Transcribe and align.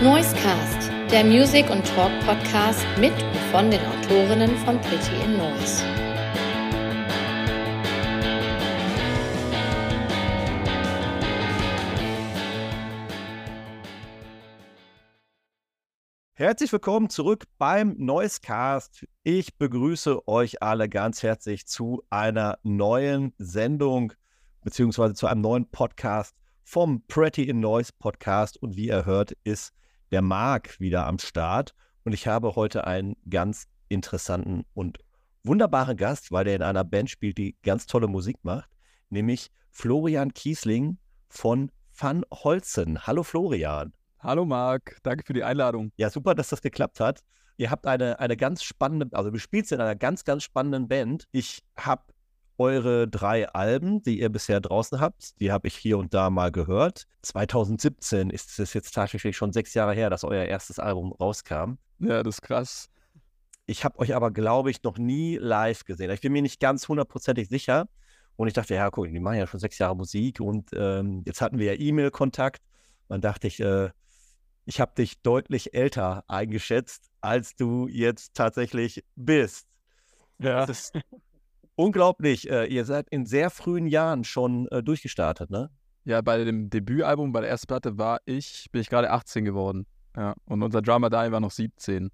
Noisecast, 0.00 0.92
der 1.10 1.24
Music- 1.24 1.68
und 1.70 1.84
Talk-Podcast 1.84 2.86
mit 3.00 3.12
und 3.20 3.36
von 3.50 3.68
den 3.68 3.80
Autorinnen 3.80 4.56
von 4.58 4.80
Pretty 4.80 5.24
in 5.24 5.36
Noise. 5.36 5.82
Herzlich 16.34 16.72
willkommen 16.72 17.10
zurück 17.10 17.46
beim 17.58 17.96
Noisecast. 17.98 19.04
Ich 19.24 19.58
begrüße 19.58 20.28
euch 20.28 20.62
alle 20.62 20.88
ganz 20.88 21.24
herzlich 21.24 21.66
zu 21.66 22.04
einer 22.08 22.60
neuen 22.62 23.34
Sendung 23.38 24.12
beziehungsweise 24.62 25.14
zu 25.14 25.26
einem 25.26 25.40
neuen 25.40 25.68
Podcast 25.68 26.36
vom 26.62 27.02
Pretty 27.08 27.48
in 27.48 27.58
Noise 27.58 27.90
Podcast. 27.98 28.62
Und 28.62 28.76
wie 28.76 28.86
ihr 28.86 29.04
hört, 29.04 29.32
ist 29.42 29.72
der 30.10 30.22
Marc 30.22 30.78
wieder 30.80 31.06
am 31.06 31.18
Start. 31.18 31.74
Und 32.04 32.12
ich 32.12 32.26
habe 32.26 32.56
heute 32.56 32.86
einen 32.86 33.16
ganz 33.28 33.66
interessanten 33.88 34.64
und 34.74 34.98
wunderbaren 35.44 35.96
Gast, 35.96 36.32
weil 36.32 36.44
der 36.44 36.56
in 36.56 36.62
einer 36.62 36.84
Band 36.84 37.10
spielt, 37.10 37.38
die 37.38 37.56
ganz 37.62 37.86
tolle 37.86 38.08
Musik 38.08 38.36
macht, 38.42 38.70
nämlich 39.10 39.50
Florian 39.70 40.32
Kiesling 40.32 40.98
von 41.28 41.70
Van 41.96 42.24
Holzen. 42.32 43.06
Hallo 43.06 43.22
Florian. 43.22 43.92
Hallo 44.20 44.44
Marc, 44.44 44.98
danke 45.02 45.24
für 45.24 45.32
die 45.32 45.44
Einladung. 45.44 45.92
Ja, 45.96 46.10
super, 46.10 46.34
dass 46.34 46.48
das 46.48 46.60
geklappt 46.60 47.00
hat. 47.00 47.20
Ihr 47.56 47.70
habt 47.70 47.86
eine, 47.86 48.18
eine 48.20 48.36
ganz 48.36 48.62
spannende, 48.62 49.08
also 49.16 49.30
du 49.30 49.38
spielst 49.38 49.72
in 49.72 49.80
einer 49.80 49.96
ganz, 49.96 50.24
ganz 50.24 50.44
spannenden 50.44 50.88
Band. 50.88 51.24
Ich 51.32 51.62
habe 51.76 52.02
eure 52.58 53.08
drei 53.08 53.48
Alben, 53.48 54.02
die 54.02 54.20
ihr 54.20 54.28
bisher 54.28 54.60
draußen 54.60 55.00
habt, 55.00 55.40
die 55.40 55.52
habe 55.52 55.68
ich 55.68 55.76
hier 55.76 55.96
und 55.98 56.12
da 56.12 56.28
mal 56.28 56.50
gehört. 56.50 57.06
2017 57.22 58.30
ist 58.30 58.58
es 58.58 58.74
jetzt 58.74 58.94
tatsächlich 58.94 59.36
schon 59.36 59.52
sechs 59.52 59.74
Jahre 59.74 59.94
her, 59.94 60.10
dass 60.10 60.24
euer 60.24 60.44
erstes 60.44 60.78
Album 60.78 61.12
rauskam. 61.12 61.74
Ja, 62.00 62.22
das 62.22 62.36
ist 62.36 62.42
krass. 62.42 62.90
Ich 63.66 63.84
habe 63.84 63.98
euch 63.98 64.14
aber, 64.14 64.30
glaube 64.30 64.70
ich, 64.70 64.82
noch 64.82 64.98
nie 64.98 65.36
live 65.36 65.84
gesehen. 65.84 66.10
Ich 66.10 66.20
bin 66.20 66.32
mir 66.32 66.42
nicht 66.42 66.60
ganz 66.60 66.88
hundertprozentig 66.88 67.48
sicher. 67.48 67.88
Und 68.36 68.46
ich 68.46 68.54
dachte, 68.54 68.74
ja, 68.74 68.88
guck, 68.90 69.08
die 69.08 69.18
machen 69.18 69.38
ja 69.38 69.46
schon 69.46 69.60
sechs 69.60 69.78
Jahre 69.78 69.96
Musik 69.96 70.40
und 70.40 70.70
ähm, 70.72 71.22
jetzt 71.26 71.40
hatten 71.40 71.58
wir 71.58 71.74
ja 71.74 71.80
E-Mail-Kontakt. 71.80 72.62
Dann 73.08 73.20
dachte 73.20 73.48
ich, 73.48 73.58
äh, 73.58 73.90
ich 74.64 74.80
habe 74.80 74.92
dich 74.96 75.20
deutlich 75.22 75.74
älter 75.74 76.24
eingeschätzt, 76.28 77.10
als 77.20 77.56
du 77.56 77.88
jetzt 77.88 78.34
tatsächlich 78.34 79.04
bist. 79.16 79.66
Ja. 80.38 80.66
Das 80.66 80.92
ist 80.94 81.04
unglaublich. 81.78 82.50
Äh, 82.50 82.66
ihr 82.66 82.84
seid 82.84 83.08
in 83.08 83.24
sehr 83.24 83.50
frühen 83.50 83.86
Jahren 83.86 84.24
schon 84.24 84.66
äh, 84.68 84.82
durchgestartet, 84.82 85.48
ne? 85.50 85.70
Ja, 86.04 86.20
bei 86.22 86.42
dem 86.42 86.70
Debütalbum, 86.70 87.32
bei 87.32 87.40
der 87.40 87.50
ersten 87.50 87.66
Platte 87.66 87.98
war 87.98 88.20
ich, 88.24 88.68
bin 88.72 88.80
ich 88.80 88.88
gerade 88.88 89.10
18 89.10 89.44
geworden. 89.44 89.86
Ja. 90.16 90.34
Und 90.46 90.62
unser 90.62 90.82
Drummer 90.82 91.10
Dai 91.10 91.30
war 91.30 91.40
noch 91.40 91.50
17. 91.50 92.10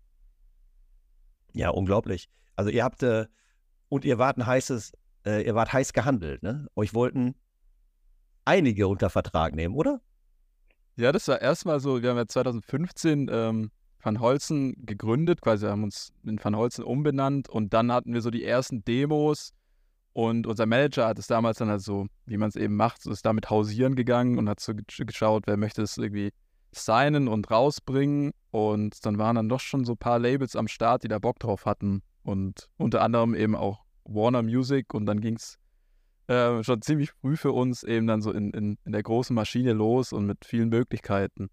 Ja, 1.55 1.71
unglaublich. 1.71 2.29
Also 2.57 2.71
ihr 2.71 2.85
habt, 2.85 3.03
äh, 3.03 3.27
und 3.89 4.05
ihr 4.05 4.19
wart 4.19 4.37
ein 4.37 4.47
heißes, 4.47 4.93
äh, 5.25 5.47
ihr 5.47 5.55
wart 5.55 5.73
heiß 5.73 5.93
gehandelt, 5.93 6.43
ne? 6.43 6.67
Euch 6.75 6.93
wollten 6.93 7.35
einige 8.45 8.89
unter 8.89 9.09
Vertrag 9.09 9.55
nehmen, 9.55 9.75
oder? 9.75 10.01
Ja, 10.97 11.11
das 11.11 11.27
war 11.29 11.41
erstmal 11.41 11.81
so, 11.81 12.03
wir 12.03 12.11
haben 12.11 12.17
ja 12.19 12.27
2015 12.27 13.29
ähm, 13.31 13.71
Van 14.05 14.21
Holzen 14.21 14.75
gegründet, 14.85 15.41
quasi 15.41 15.67
haben 15.67 15.85
uns 15.85 16.13
in 16.25 16.43
Van 16.43 16.57
Holzen 16.57 16.85
umbenannt 16.85 17.49
und 17.49 17.73
dann 17.73 17.91
hatten 17.91 18.13
wir 18.13 18.21
so 18.21 18.31
die 18.31 18.45
ersten 18.45 18.85
Demos 18.85 19.53
und 20.13 20.47
unser 20.47 20.67
Manager 20.67 21.07
hat 21.07 21.19
es 21.19 21.27
damals 21.27 21.59
dann 21.59 21.71
halt 21.71 21.81
so, 21.81 22.07
wie 22.27 22.37
man 22.37 22.49
es 22.49 22.57
eben 22.57 22.77
macht, 22.77 23.03
so 23.03 23.11
ist 23.11 23.25
damit 23.25 23.51
hausieren 23.51 23.95
gegangen 23.95 24.39
und 24.39 24.49
hat 24.49 24.61
so 24.61 24.73
geschaut, 24.75 25.45
wer 25.47 25.57
möchte 25.57 25.83
es 25.83 25.97
irgendwie 25.97 26.33
signen 26.73 27.29
und 27.29 27.51
rausbringen 27.51 28.33
und 28.51 29.05
dann 29.07 29.19
waren 29.19 29.37
dann 29.37 29.49
doch 29.49 29.61
schon 29.61 29.85
so 29.85 29.93
ein 29.93 29.99
paar 29.99 30.19
Labels 30.19 30.55
am 30.55 30.69
Start, 30.69 31.05
die 31.05 31.09
da 31.09 31.19
Bock 31.19 31.39
drauf 31.39 31.65
hatten 31.65 32.03
und 32.23 32.69
unter 32.77 33.01
anderem 33.01 33.35
eben 33.35 33.57
auch 33.57 33.85
Warner 34.05 34.43
Music 34.43 34.93
und 34.93 35.07
dann 35.07 35.21
ging 35.21 35.37
es 35.37 35.59
äh, 36.27 36.63
schon 36.63 36.83
ziemlich 36.83 37.11
früh 37.13 37.37
für 37.37 37.53
uns 37.53 37.83
eben 37.83 38.07
dann 38.07 38.23
so 38.23 38.33
in, 38.33 38.51
in, 38.51 38.79
in 38.85 38.93
der 38.93 39.03
großen 39.03 39.35
Maschine 39.35 39.73
los 39.73 40.13
und 40.13 40.27
mit 40.27 40.45
vielen 40.45 40.69
Möglichkeiten. 40.69 41.49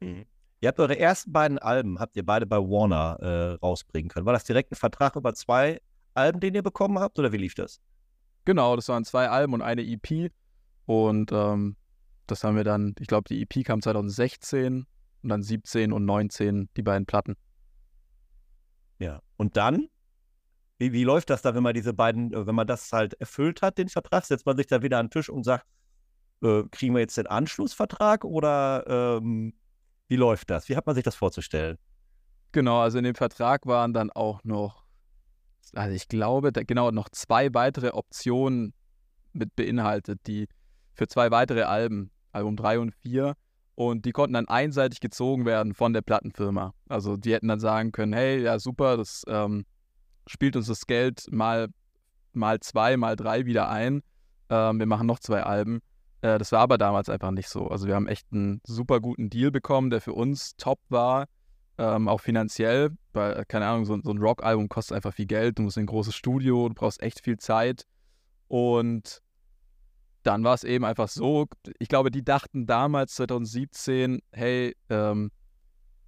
Mhm. 0.00 0.24
Ihr 0.64 0.68
habt 0.68 0.80
eure 0.80 0.98
ersten 0.98 1.30
beiden 1.30 1.58
Alben, 1.58 1.98
habt 1.98 2.16
ihr 2.16 2.24
beide 2.24 2.46
bei 2.46 2.56
Warner 2.56 3.18
äh, 3.20 3.52
rausbringen 3.56 4.08
können. 4.08 4.24
War 4.24 4.32
das 4.32 4.44
direkt 4.44 4.72
ein 4.72 4.76
Vertrag 4.76 5.14
über 5.14 5.34
zwei 5.34 5.78
Alben, 6.14 6.40
den 6.40 6.54
ihr 6.54 6.62
bekommen 6.62 6.98
habt, 6.98 7.18
oder 7.18 7.32
wie 7.32 7.36
lief 7.36 7.54
das? 7.54 7.82
Genau, 8.46 8.74
das 8.74 8.88
waren 8.88 9.04
zwei 9.04 9.28
Alben 9.28 9.52
und 9.52 9.60
eine 9.60 9.82
EP. 9.82 10.32
Und 10.86 11.32
ähm, 11.32 11.76
das 12.26 12.44
haben 12.44 12.56
wir 12.56 12.64
dann, 12.64 12.94
ich 12.98 13.08
glaube, 13.08 13.28
die 13.28 13.42
EP 13.42 13.62
kam 13.62 13.82
2016 13.82 14.86
und 15.22 15.28
dann 15.28 15.42
17 15.42 15.92
und 15.92 16.06
19 16.06 16.70
die 16.78 16.82
beiden 16.82 17.04
Platten. 17.04 17.36
Ja, 18.98 19.20
und 19.36 19.58
dann? 19.58 19.88
Wie, 20.78 20.94
wie 20.94 21.04
läuft 21.04 21.28
das 21.28 21.42
da, 21.42 21.54
wenn 21.54 21.62
man 21.62 21.74
diese 21.74 21.92
beiden, 21.92 22.32
äh, 22.32 22.46
wenn 22.46 22.54
man 22.54 22.66
das 22.66 22.90
halt 22.90 23.12
erfüllt 23.20 23.60
hat, 23.60 23.76
den 23.76 23.90
Vertrag? 23.90 24.24
Setzt 24.24 24.46
man 24.46 24.56
sich 24.56 24.68
dann 24.68 24.80
wieder 24.80 24.98
an 24.98 25.08
den 25.08 25.10
Tisch 25.10 25.28
und 25.28 25.44
sagt, 25.44 25.66
äh, 26.42 26.62
kriegen 26.70 26.94
wir 26.94 27.00
jetzt 27.00 27.18
den 27.18 27.26
Anschlussvertrag 27.26 28.24
oder 28.24 29.18
ähm, 29.18 29.52
wie 30.14 30.16
läuft 30.16 30.48
das? 30.48 30.68
Wie 30.68 30.76
hat 30.76 30.86
man 30.86 30.94
sich 30.94 31.02
das 31.02 31.16
vorzustellen? 31.16 31.76
Genau, 32.52 32.78
also 32.78 32.98
in 32.98 33.04
dem 33.04 33.16
Vertrag 33.16 33.66
waren 33.66 33.92
dann 33.92 34.12
auch 34.12 34.44
noch, 34.44 34.84
also 35.72 35.92
ich 35.92 36.06
glaube, 36.06 36.52
da, 36.52 36.62
genau, 36.62 36.92
noch 36.92 37.08
zwei 37.08 37.52
weitere 37.52 37.88
Optionen 37.88 38.74
mit 39.32 39.56
beinhaltet, 39.56 40.20
die 40.28 40.46
für 40.92 41.08
zwei 41.08 41.32
weitere 41.32 41.62
Alben, 41.62 42.12
Album 42.30 42.54
3 42.54 42.78
und 42.78 42.94
4. 42.94 43.34
Und 43.74 44.04
die 44.04 44.12
konnten 44.12 44.34
dann 44.34 44.46
einseitig 44.46 45.00
gezogen 45.00 45.46
werden 45.46 45.74
von 45.74 45.92
der 45.92 46.02
Plattenfirma. 46.02 46.74
Also 46.88 47.16
die 47.16 47.32
hätten 47.32 47.48
dann 47.48 47.58
sagen 47.58 47.90
können, 47.90 48.12
hey, 48.12 48.40
ja 48.40 48.60
super, 48.60 48.96
das 48.96 49.24
ähm, 49.26 49.66
spielt 50.28 50.54
uns 50.54 50.68
das 50.68 50.86
Geld 50.86 51.26
mal, 51.32 51.66
mal 52.32 52.60
zwei, 52.60 52.96
mal 52.96 53.16
drei 53.16 53.46
wieder 53.46 53.68
ein. 53.68 54.04
Ähm, 54.48 54.78
wir 54.78 54.86
machen 54.86 55.08
noch 55.08 55.18
zwei 55.18 55.42
Alben. 55.42 55.80
Äh, 56.24 56.38
das 56.38 56.52
war 56.52 56.60
aber 56.60 56.78
damals 56.78 57.10
einfach 57.10 57.32
nicht 57.32 57.50
so. 57.50 57.68
Also 57.68 57.86
wir 57.86 57.94
haben 57.94 58.08
echt 58.08 58.26
einen 58.32 58.62
super 58.66 59.00
guten 59.00 59.28
Deal 59.28 59.50
bekommen, 59.50 59.90
der 59.90 60.00
für 60.00 60.14
uns 60.14 60.56
top 60.56 60.80
war, 60.88 61.26
ähm, 61.76 62.08
auch 62.08 62.22
finanziell. 62.22 62.92
Weil, 63.12 63.40
äh, 63.40 63.44
keine 63.46 63.66
Ahnung, 63.66 63.84
so, 63.84 64.00
so 64.02 64.10
ein 64.10 64.18
Rock-Album 64.18 64.70
kostet 64.70 64.96
einfach 64.96 65.12
viel 65.12 65.26
Geld. 65.26 65.58
Du 65.58 65.62
musst 65.62 65.76
in 65.76 65.82
ein 65.82 65.86
großes 65.86 66.14
Studio, 66.14 66.68
du 66.68 66.74
brauchst 66.74 67.02
echt 67.02 67.20
viel 67.22 67.36
Zeit. 67.36 67.84
Und 68.48 69.20
dann 70.22 70.42
war 70.44 70.54
es 70.54 70.64
eben 70.64 70.86
einfach 70.86 71.08
so, 71.08 71.46
ich 71.78 71.88
glaube, 71.88 72.10
die 72.10 72.24
dachten 72.24 72.64
damals, 72.64 73.16
2017, 73.16 74.20
hey, 74.32 74.74
ähm, 74.88 75.30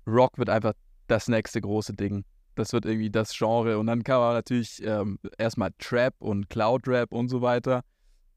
Rock 0.06 0.38
wird 0.38 0.48
einfach 0.48 0.72
das 1.08 1.28
nächste 1.28 1.60
große 1.60 1.92
Ding. 1.92 2.24
Das 2.54 2.72
wird 2.72 2.86
irgendwie 2.86 3.10
das 3.10 3.36
Genre. 3.36 3.76
Und 3.76 3.86
dann 3.86 4.02
kam 4.02 4.22
aber 4.22 4.32
natürlich 4.32 4.82
ähm, 4.82 5.18
erstmal 5.36 5.72
Trap 5.78 6.14
und 6.20 6.48
Cloud 6.48 6.88
Rap 6.88 7.12
und 7.12 7.28
so 7.28 7.42
weiter. 7.42 7.82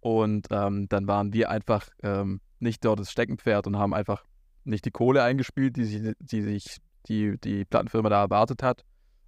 Und 0.01 0.47
ähm, 0.51 0.87
dann 0.89 1.07
waren 1.07 1.33
wir 1.33 1.49
einfach 1.49 1.89
ähm, 2.03 2.41
nicht 2.59 2.85
dort 2.85 2.99
das 2.99 3.11
Steckenpferd 3.11 3.67
und 3.67 3.77
haben 3.77 3.93
einfach 3.93 4.23
nicht 4.63 4.85
die 4.85 4.91
Kohle 4.91 5.23
eingespielt, 5.23 5.75
die 5.75 5.85
sich 5.85 6.13
die, 6.19 6.41
sich 6.41 6.77
die, 7.07 7.37
die 7.39 7.65
Plattenfirma 7.65 8.09
da 8.09 8.21
erwartet 8.21 8.63
hat. 8.63 8.85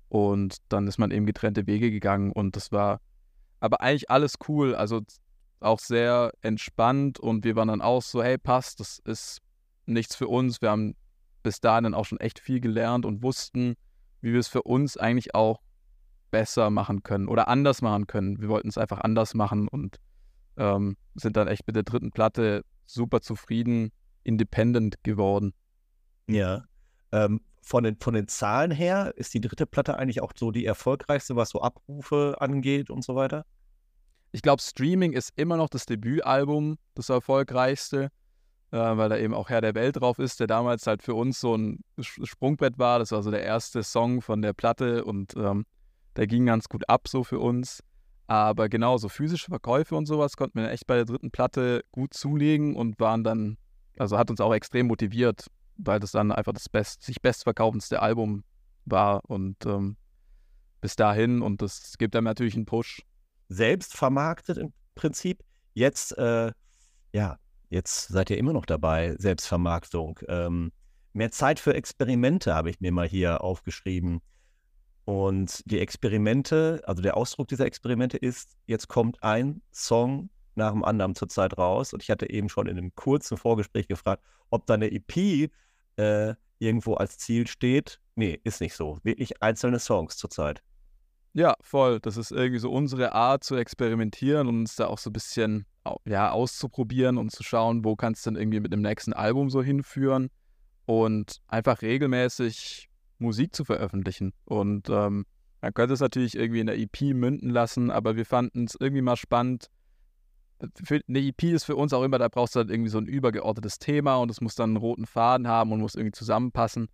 Und 0.10 0.58
dann 0.70 0.88
ist 0.88 0.98
man 0.98 1.12
eben 1.12 1.26
getrennte 1.26 1.68
Wege 1.68 1.90
gegangen 1.90 2.32
und 2.32 2.56
das 2.56 2.72
war 2.72 3.00
aber 3.60 3.82
eigentlich 3.82 4.10
alles 4.10 4.36
cool. 4.48 4.76
Also 4.76 5.02
auch 5.62 5.80
sehr 5.80 6.32
entspannt 6.42 7.20
und 7.20 7.46
wir 7.46 7.56
waren 7.56 7.70
dann 7.70 7.82
auch 7.82 8.02
so, 8.02 8.24
hey, 8.24 8.38
passt, 8.38 8.80
das 8.80 9.00
ist 9.06 9.40
nichts 9.86 10.16
für 10.16 10.28
uns. 10.28 10.62
Wir 10.62 10.72
haben 10.72 10.96
bis 11.44 11.62
dahin 11.62 11.86
dann 11.86 11.94
auch 11.94 12.06
schon 12.06 12.20
echt 12.20 12.40
viel 12.40 12.60
gelernt 12.60 13.06
und 13.06 13.24
wussten, 13.24 13.76
wie 14.22 14.34
wir 14.34 14.40
es 14.40 14.48
für 14.48 14.64
uns 14.64 14.98
eigentlich 14.98 15.34
auch 15.34 15.62
besser 16.30 16.70
machen 16.70 17.04
können 17.04 17.28
oder 17.28 17.48
anders 17.48 17.82
machen 17.82 18.08
können. 18.08 18.40
Wir 18.42 18.50
wollten 18.50 18.70
es 18.70 18.78
einfach 18.78 19.02
anders 19.02 19.34
machen 19.34 19.68
und 19.68 19.98
ähm, 20.58 20.98
sind 21.16 21.38
dann 21.38 21.48
echt 21.48 21.68
mit 21.68 21.76
der 21.76 21.84
dritten 21.84 22.12
Platte 22.12 22.64
super 22.86 23.22
zufrieden, 23.22 23.92
independent 24.24 25.04
geworden. 25.04 25.54
Ja. 26.28 26.66
Ähm, 27.12 27.42
von, 27.62 27.84
den, 27.84 27.98
von 27.98 28.14
den 28.14 28.28
Zahlen 28.28 28.72
her 28.72 29.14
ist 29.16 29.34
die 29.34 29.42
dritte 29.42 29.66
Platte 29.66 29.98
eigentlich 29.98 30.22
auch 30.22 30.34
so 30.36 30.52
die 30.52 30.66
erfolgreichste, 30.66 31.36
was 31.36 31.50
so 31.50 31.62
Abrufe 31.62 32.38
angeht 32.40 32.90
und 32.90 33.04
so 33.04 33.16
weiter? 33.16 33.46
Ich 34.32 34.42
glaube, 34.42 34.62
Streaming 34.62 35.14
ist 35.14 35.32
immer 35.36 35.58
noch 35.58 35.70
das 35.70 35.86
Debütalbum, 35.86 36.78
das 36.96 37.10
erfolgreichste, 37.10 38.10
äh, 38.72 38.78
weil 38.78 39.10
da 39.10 39.18
eben 39.18 39.34
auch 39.34 39.50
Herr 39.50 39.62
der 39.62 39.76
Welt 39.76 40.00
drauf 40.00 40.20
ist, 40.20 40.40
der 40.40 40.48
damals 40.48 40.88
halt 40.88 41.04
für 41.04 41.14
uns 41.14 41.40
so 41.40 41.56
ein 41.56 41.84
Sprungbrett 42.00 42.80
war. 42.80 43.00
Das 43.00 43.12
war 43.12 43.24
so 43.24 43.32
der 43.32 43.44
erste 43.44 43.84
Song 43.84 44.22
von 44.22 44.42
der 44.42 44.54
Platte 44.54 45.04
und 45.04 45.36
ähm, 45.36 45.66
der 46.16 46.28
ging 46.28 46.46
ganz 46.46 46.70
gut 46.70 46.88
ab 46.90 47.08
so 47.08 47.24
für 47.24 47.40
uns. 47.40 47.84
Aber 48.32 48.70
genau, 48.70 48.98
so 48.98 49.10
physische 49.10 49.48
Verkäufe 49.48 49.94
und 49.94 50.06
sowas 50.06 50.38
konnten 50.38 50.62
wir 50.62 50.72
echt 50.72 50.88
bei 50.88 50.96
der 50.96 51.04
dritten 51.04 51.32
Platte 51.32 51.84
gut 51.92 52.14
zulegen 52.14 52.78
und 52.78 52.98
waren 52.98 53.26
dann, 53.26 53.58
also 53.98 54.18
hat 54.18 54.30
uns 54.30 54.40
auch 54.40 54.54
extrem 54.54 54.88
motiviert, 54.88 55.48
weil 55.76 56.00
das 56.00 56.14
dann 56.14 56.32
einfach 56.32 56.54
das 56.54 56.70
best, 56.70 57.04
sich 57.04 57.22
bestverkaufendste 57.22 58.02
Album 58.02 58.46
war 58.86 59.30
und 59.30 59.66
ähm, 59.66 59.98
bis 60.80 60.96
dahin 60.96 61.42
und 61.42 61.62
das 61.62 61.98
gibt 61.98 62.16
einem 62.16 62.24
natürlich 62.24 62.56
einen 62.56 62.66
Push. 62.66 63.02
Selbst 63.50 63.98
vermarktet 63.98 64.58
im 64.58 64.72
Prinzip. 64.96 65.44
Jetzt, 65.74 66.18
äh, 66.18 66.54
ja, 67.12 67.38
jetzt 67.70 68.08
seid 68.08 68.30
ihr 68.30 68.38
immer 68.38 68.54
noch 68.54 68.66
dabei, 68.66 69.14
Selbstvermarktung. 69.18 70.22
Ähm, 70.30 70.72
mehr 71.12 71.32
Zeit 71.32 71.60
für 71.60 71.74
Experimente 71.74 72.56
habe 72.56 72.70
ich 72.70 72.80
mir 72.80 72.94
mal 72.94 73.10
hier 73.10 73.44
aufgeschrieben. 73.44 74.22
Und 75.06 75.64
die 75.66 75.80
Experimente, 75.80 76.82
also 76.86 77.02
der 77.02 77.18
Ausdruck 77.18 77.48
dieser 77.48 77.66
Experimente 77.66 78.18
ist, 78.18 78.56
jetzt 78.68 78.88
kommt 78.88 79.22
ein 79.24 79.62
Song 79.72 80.30
nach 80.56 80.72
dem 80.72 80.84
anderen 80.84 81.16
zurzeit 81.16 81.58
raus. 81.58 81.94
Und 81.94 82.04
ich 82.04 82.10
hatte 82.10 82.30
eben 82.30 82.50
schon 82.50 82.68
in 82.68 82.78
einem 82.78 82.94
kurzen 82.96 83.38
Vorgespräch 83.38 83.88
gefragt, 83.88 84.24
ob 84.50 84.66
da 84.68 84.76
eine 84.76 84.92
EP 84.92 85.50
äh, 85.98 86.36
irgendwo 86.60 86.94
als 86.96 87.18
Ziel 87.18 87.48
steht. 87.48 88.00
Nee, 88.16 88.40
ist 88.44 88.62
nicht 88.62 88.76
so. 88.76 89.00
Wirklich 89.04 89.42
einzelne 89.42 89.80
Songs 89.80 90.18
zurzeit. 90.18 90.62
Ja, 91.34 91.56
voll. 91.62 92.00
Das 92.00 92.18
ist 92.18 92.32
irgendwie 92.32 92.60
so 92.60 92.72
unsere 92.72 93.14
Art 93.14 93.44
zu 93.44 93.56
experimentieren 93.56 94.48
und 94.48 94.60
uns 94.60 94.76
da 94.76 94.88
auch 94.88 94.98
so 94.98 95.10
ein 95.10 95.14
bisschen 95.14 95.66
ja, 96.06 96.32
auszuprobieren 96.32 97.18
und 97.18 97.32
zu 97.32 97.44
schauen, 97.44 97.84
wo 97.84 97.96
kannst 97.96 98.26
du 98.26 98.32
denn 98.32 98.40
irgendwie 98.40 98.60
mit 98.60 98.72
dem 98.72 98.82
nächsten 98.82 99.14
Album 99.14 99.50
so 99.50 99.64
hinführen 99.64 100.30
und 100.86 101.42
einfach 101.48 101.82
regelmäßig 101.82 102.91
Musik 103.22 103.56
zu 103.56 103.64
veröffentlichen. 103.64 104.34
Und 104.46 104.90
ähm, 104.90 105.26
man 105.62 105.74
könnte 105.74 105.94
es 105.94 106.00
natürlich 106.00 106.36
irgendwie 106.36 106.60
in 106.60 106.68
der 106.68 106.78
EP 106.78 107.02
münden 107.14 107.50
lassen, 107.50 107.92
aber 107.92 108.16
wir 108.16 108.26
fanden 108.26 108.66
es 108.66 108.76
irgendwie 108.80 109.02
mal 109.02 109.16
spannend. 109.16 109.70
Für, 110.84 111.02
eine 111.08 111.20
EP 111.20 111.44
ist 111.44 111.64
für 111.64 111.76
uns 111.76 111.94
auch 111.94 112.04
immer, 112.04 112.20
da 112.20 112.28
brauchst 112.28 112.56
du 112.56 112.60
halt 112.60 112.70
irgendwie 112.70 112.90
so 112.90 112.98
ein 112.98 113.08
übergeordnetes 113.08 113.80
Thema 113.80 114.18
und 114.18 114.30
es 114.30 114.42
muss 114.42 114.56
dann 114.56 114.72
einen 114.72 114.78
roten 114.78 115.06
Faden 115.06 115.48
haben 115.48 115.72
und 115.72 115.80
muss 115.80 115.96
irgendwie 115.96 116.12
zusammenpassen. 116.12 116.88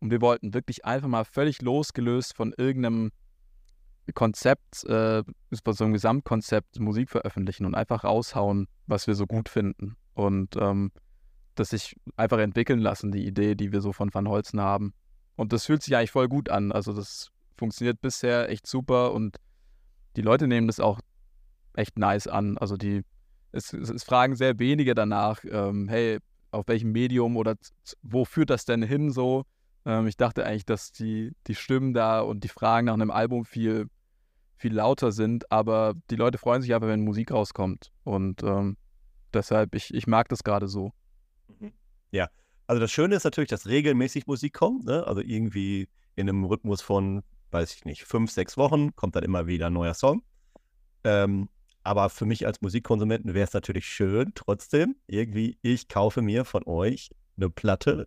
Und 0.00 0.10
wir 0.10 0.20
wollten 0.20 0.54
wirklich 0.54 0.84
einfach 0.84 1.08
mal 1.08 1.24
völlig 1.24 1.62
losgelöst 1.62 2.36
von 2.36 2.54
irgendeinem 2.56 3.10
Konzept, 4.14 4.84
äh, 4.84 5.22
so 5.50 5.84
einem 5.84 5.92
Gesamtkonzept 5.92 6.78
Musik 6.78 7.10
veröffentlichen 7.10 7.66
und 7.66 7.74
einfach 7.74 8.04
raushauen, 8.04 8.68
was 8.86 9.06
wir 9.06 9.14
so 9.14 9.26
gut 9.26 9.48
finden. 9.48 9.96
Und 10.14 10.56
ähm, 10.56 10.92
das 11.54 11.70
sich 11.70 11.96
einfach 12.16 12.38
entwickeln 12.38 12.78
lassen, 12.78 13.12
die 13.12 13.26
Idee, 13.26 13.54
die 13.54 13.72
wir 13.72 13.80
so 13.80 13.92
von 13.92 14.12
Van 14.12 14.28
Holzen 14.28 14.60
haben. 14.60 14.94
Und 15.38 15.52
das 15.52 15.66
fühlt 15.66 15.84
sich 15.84 15.94
eigentlich 15.96 16.10
voll 16.10 16.28
gut 16.28 16.48
an. 16.48 16.72
Also 16.72 16.92
das 16.92 17.30
funktioniert 17.56 18.00
bisher 18.00 18.50
echt 18.50 18.66
super 18.66 19.12
und 19.12 19.36
die 20.16 20.22
Leute 20.22 20.48
nehmen 20.48 20.66
das 20.66 20.80
auch 20.80 21.00
echt 21.74 21.96
nice 21.96 22.26
an. 22.26 22.58
Also 22.58 22.76
die, 22.76 23.02
es, 23.52 23.72
es 23.72 24.02
fragen 24.02 24.34
sehr 24.34 24.58
wenige 24.58 24.96
danach, 24.96 25.44
ähm, 25.48 25.88
hey, 25.88 26.18
auf 26.50 26.66
welchem 26.66 26.90
Medium 26.90 27.36
oder 27.36 27.54
wo 28.02 28.24
führt 28.24 28.50
das 28.50 28.64
denn 28.64 28.82
hin 28.82 29.12
so? 29.12 29.44
Ähm, 29.84 30.08
ich 30.08 30.16
dachte 30.16 30.44
eigentlich, 30.44 30.66
dass 30.66 30.90
die, 30.90 31.32
die 31.46 31.54
Stimmen 31.54 31.94
da 31.94 32.20
und 32.20 32.42
die 32.42 32.48
Fragen 32.48 32.86
nach 32.86 32.94
einem 32.94 33.12
Album 33.12 33.44
viel 33.44 33.86
viel 34.56 34.74
lauter 34.74 35.12
sind, 35.12 35.52
aber 35.52 35.94
die 36.10 36.16
Leute 36.16 36.36
freuen 36.36 36.62
sich 36.62 36.74
aber, 36.74 36.88
wenn 36.88 37.04
Musik 37.04 37.30
rauskommt. 37.30 37.92
Und 38.02 38.42
ähm, 38.42 38.76
deshalb, 39.32 39.76
ich, 39.76 39.94
ich 39.94 40.08
mag 40.08 40.28
das 40.30 40.42
gerade 40.42 40.66
so. 40.66 40.92
Ja, 42.10 42.28
also 42.68 42.80
das 42.80 42.92
Schöne 42.92 43.16
ist 43.16 43.24
natürlich, 43.24 43.48
dass 43.48 43.66
regelmäßig 43.66 44.26
Musik 44.26 44.52
kommt, 44.52 44.84
ne? 44.84 45.04
also 45.06 45.22
irgendwie 45.22 45.88
in 46.14 46.28
einem 46.28 46.44
Rhythmus 46.44 46.82
von, 46.82 47.22
weiß 47.50 47.74
ich 47.74 47.84
nicht, 47.86 48.04
fünf, 48.04 48.30
sechs 48.30 48.56
Wochen 48.56 48.94
kommt 48.94 49.16
dann 49.16 49.24
immer 49.24 49.46
wieder 49.46 49.68
ein 49.68 49.72
neuer 49.72 49.94
Song. 49.94 50.22
Ähm, 51.02 51.48
aber 51.82 52.10
für 52.10 52.26
mich 52.26 52.46
als 52.46 52.60
Musikkonsumenten 52.60 53.32
wäre 53.32 53.46
es 53.46 53.54
natürlich 53.54 53.86
schön, 53.86 54.32
trotzdem, 54.34 54.96
irgendwie, 55.06 55.58
ich 55.62 55.88
kaufe 55.88 56.20
mir 56.20 56.44
von 56.44 56.62
euch 56.66 57.10
eine 57.38 57.48
Platte 57.48 58.06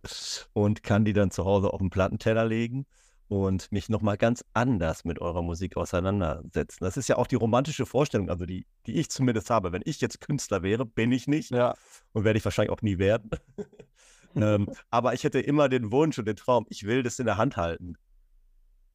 und 0.53 0.83
kann 0.83 1.05
die 1.05 1.13
dann 1.13 1.31
zu 1.31 1.43
Hause 1.43 1.73
auf 1.73 1.79
den 1.79 1.89
Plattenteller 1.89 2.45
legen 2.45 2.85
und 3.29 3.71
mich 3.71 3.89
nochmal 3.89 4.17
ganz 4.17 4.45
anders 4.53 5.05
mit 5.05 5.19
eurer 5.19 5.41
Musik 5.41 5.75
auseinandersetzen. 5.75 6.83
Das 6.83 6.97
ist 6.97 7.07
ja 7.07 7.17
auch 7.17 7.27
die 7.27 7.35
romantische 7.35 7.87
Vorstellung, 7.87 8.29
also 8.29 8.45
die, 8.45 8.67
die 8.85 8.99
ich 8.99 9.09
zumindest 9.09 9.49
habe. 9.49 9.71
Wenn 9.71 9.81
ich 9.85 10.01
jetzt 10.01 10.21
Künstler 10.21 10.61
wäre, 10.61 10.85
bin 10.85 11.11
ich 11.11 11.27
nicht 11.27 11.49
ja. 11.49 11.73
und 12.11 12.25
werde 12.25 12.37
ich 12.37 12.45
wahrscheinlich 12.45 12.71
auch 12.71 12.83
nie 12.83 12.99
werden. 12.99 13.31
ähm, 14.35 14.69
aber 14.89 15.13
ich 15.13 15.23
hätte 15.23 15.39
immer 15.39 15.69
den 15.69 15.91
Wunsch 15.91 16.17
und 16.19 16.25
den 16.25 16.35
Traum, 16.35 16.65
ich 16.69 16.85
will 16.85 17.03
das 17.03 17.19
in 17.19 17.25
der 17.25 17.37
Hand 17.37 17.57
halten. 17.57 17.95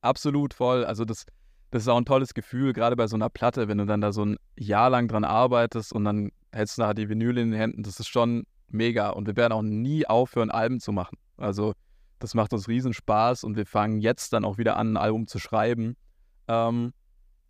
Absolut 0.01 0.55
voll. 0.55 0.85
Also 0.85 1.05
das, 1.05 1.27
das 1.71 1.83
ist 1.83 1.89
auch 1.89 1.97
ein 1.97 2.05
tolles 2.05 2.35
Gefühl, 2.35 2.73
gerade 2.73 2.97
bei 2.97 3.07
so 3.07 3.17
einer 3.17 3.31
Platte, 3.31 3.69
wenn 3.69 3.79
du 3.79 3.87
dann 3.87 4.01
da 4.01 4.13
so 4.13 4.25
ein 4.25 4.37
Jahr 4.57 4.91
lang 4.91 5.09
dran 5.09 5.25
arbeitest 5.25 5.93
und 5.93 6.05
dann 6.05 6.31
hältst 6.53 6.79
du 6.79 6.83
nachher 6.83 6.95
die 6.95 7.09
Vinyl 7.09 7.39
in 7.39 7.51
den 7.51 7.59
Händen, 7.59 7.83
das 7.83 8.01
ist 8.01 8.09
schon 8.09 8.45
mega. 8.69 9.11
Und 9.11 9.27
wir 9.27 9.37
werden 9.37 9.53
auch 9.53 9.63
nie 9.63 10.07
aufhören, 10.07 10.51
Alben 10.51 10.81
zu 10.81 10.93
machen. 10.93 11.19
Also 11.37 11.75
das 12.19 12.35
macht 12.35 12.53
uns 12.53 12.69
riesen 12.69 12.95
Spaß 12.95 13.45
und 13.45 13.57
wir 13.57 13.67
fangen 13.67 14.01
jetzt 14.01 14.33
dann 14.33 14.45
auch 14.45 14.59
wieder 14.59 14.77
an, 14.77 14.95
ein 14.95 14.97
Album 14.97 15.27
zu 15.27 15.39
schreiben. 15.39 15.97
Ähm, 16.49 16.93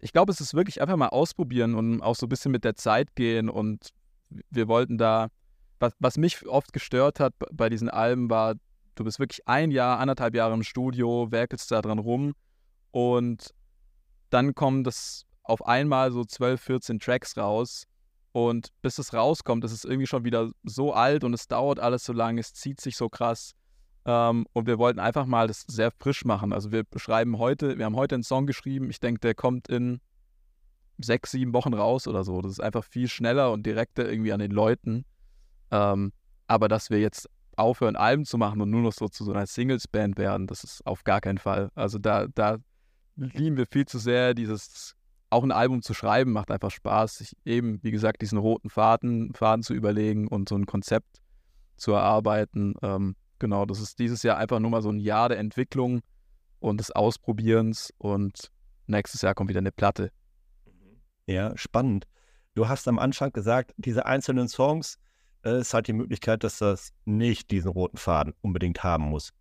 ich 0.00 0.12
glaube, 0.12 0.32
es 0.32 0.40
ist 0.40 0.54
wirklich 0.54 0.80
einfach 0.80 0.96
mal 0.96 1.08
ausprobieren 1.08 1.74
und 1.74 2.02
auch 2.02 2.16
so 2.16 2.26
ein 2.26 2.28
bisschen 2.28 2.52
mit 2.52 2.64
der 2.64 2.74
Zeit 2.74 3.14
gehen. 3.14 3.48
Und 3.48 3.90
wir 4.50 4.68
wollten 4.68 4.98
da, 4.98 5.28
was, 5.78 5.92
was 5.98 6.16
mich 6.16 6.46
oft 6.46 6.72
gestört 6.72 7.20
hat 7.20 7.34
bei 7.52 7.68
diesen 7.68 7.88
Alben, 7.88 8.30
war, 8.30 8.54
du 8.94 9.04
bist 9.04 9.18
wirklich 9.18 9.46
ein 9.46 9.70
Jahr, 9.70 9.98
anderthalb 9.98 10.34
Jahre 10.34 10.54
im 10.54 10.62
Studio, 10.62 11.30
werkelst 11.30 11.70
da 11.70 11.82
dran 11.82 11.98
rum 11.98 12.34
und 12.90 13.54
dann 14.30 14.54
kommen 14.54 14.84
das 14.84 15.24
auf 15.42 15.66
einmal 15.66 16.10
so 16.12 16.24
12, 16.24 16.60
14 16.60 16.98
Tracks 16.98 17.36
raus. 17.36 17.84
Und 18.32 18.68
bis 18.82 18.98
es 18.98 19.14
rauskommt, 19.14 19.64
ist 19.64 19.72
es 19.72 19.84
irgendwie 19.84 20.06
schon 20.06 20.24
wieder 20.24 20.50
so 20.62 20.92
alt 20.92 21.24
und 21.24 21.32
es 21.32 21.48
dauert 21.48 21.80
alles 21.80 22.04
so 22.04 22.12
lange, 22.12 22.40
es 22.40 22.52
zieht 22.52 22.80
sich 22.82 22.96
so 22.96 23.08
krass. 23.08 23.54
Ähm, 24.04 24.46
und 24.52 24.66
wir 24.66 24.78
wollten 24.78 25.00
einfach 25.00 25.24
mal 25.24 25.48
das 25.48 25.62
sehr 25.66 25.90
frisch 25.90 26.24
machen. 26.26 26.52
Also 26.52 26.70
wir 26.70 26.84
beschreiben 26.84 27.38
heute, 27.38 27.78
wir 27.78 27.86
haben 27.86 27.96
heute 27.96 28.14
einen 28.14 28.24
Song 28.24 28.46
geschrieben. 28.46 28.90
Ich 28.90 29.00
denke, 29.00 29.20
der 29.20 29.34
kommt 29.34 29.68
in 29.68 30.00
sechs, 30.98 31.30
sieben 31.30 31.54
Wochen 31.54 31.72
raus 31.72 32.06
oder 32.06 32.24
so. 32.24 32.42
Das 32.42 32.52
ist 32.52 32.60
einfach 32.60 32.84
viel 32.84 33.08
schneller 33.08 33.52
und 33.52 33.64
direkter 33.64 34.08
irgendwie 34.08 34.32
an 34.32 34.40
den 34.40 34.50
Leuten. 34.50 35.06
Ähm, 35.70 36.12
aber 36.46 36.68
dass 36.68 36.90
wir 36.90 37.00
jetzt 37.00 37.28
aufhören, 37.56 37.96
Alben 37.96 38.24
zu 38.24 38.38
machen 38.38 38.60
und 38.60 38.70
nur 38.70 38.82
noch 38.82 38.92
so 38.92 39.08
zu 39.08 39.24
so 39.24 39.32
einer 39.32 39.46
Singles-Band 39.46 40.18
werden, 40.18 40.46
das 40.46 40.62
ist 40.64 40.86
auf 40.86 41.04
gar 41.04 41.20
keinen 41.20 41.38
Fall. 41.38 41.70
Also 41.74 41.98
da, 41.98 42.26
da 42.34 42.58
lieben 43.16 43.56
wir 43.56 43.66
viel 43.66 43.86
zu 43.86 43.98
sehr 43.98 44.34
dieses, 44.34 44.94
auch 45.30 45.42
ein 45.42 45.52
Album 45.52 45.82
zu 45.82 45.94
schreiben, 45.94 46.32
macht 46.32 46.50
einfach 46.50 46.70
Spaß, 46.70 47.18
sich 47.18 47.36
eben, 47.44 47.82
wie 47.82 47.90
gesagt, 47.90 48.22
diesen 48.22 48.38
roten 48.38 48.68
Faden, 48.68 49.32
Faden 49.34 49.62
zu 49.62 49.74
überlegen 49.74 50.28
und 50.28 50.48
so 50.48 50.54
ein 50.54 50.66
Konzept 50.66 51.20
zu 51.76 51.92
erarbeiten. 51.92 52.74
Ähm, 52.82 53.16
Genau, 53.38 53.66
das 53.66 53.80
ist 53.80 53.98
dieses 53.98 54.22
Jahr 54.22 54.38
einfach 54.38 54.60
nur 54.60 54.70
mal 54.70 54.82
so 54.82 54.90
ein 54.90 54.98
Jahr 54.98 55.28
der 55.28 55.38
Entwicklung 55.38 56.00
und 56.58 56.78
des 56.78 56.90
Ausprobierens 56.90 57.92
und 57.98 58.50
nächstes 58.86 59.22
Jahr 59.22 59.34
kommt 59.34 59.50
wieder 59.50 59.58
eine 59.58 59.72
Platte. 59.72 60.10
Ja, 61.26 61.56
spannend. 61.56 62.06
Du 62.54 62.68
hast 62.68 62.88
am 62.88 62.98
Anfang 62.98 63.32
gesagt, 63.32 63.72
diese 63.76 64.06
einzelnen 64.06 64.48
Songs 64.48 64.96
ist 65.54 65.74
halt 65.74 65.86
die 65.86 65.92
Möglichkeit, 65.92 66.44
dass 66.44 66.58
das 66.58 66.92
nicht 67.04 67.50
diesen 67.50 67.70
roten 67.70 67.96
Faden 67.96 68.34
unbedingt 68.40 68.82
haben 68.82 69.04
muss. 69.04 69.32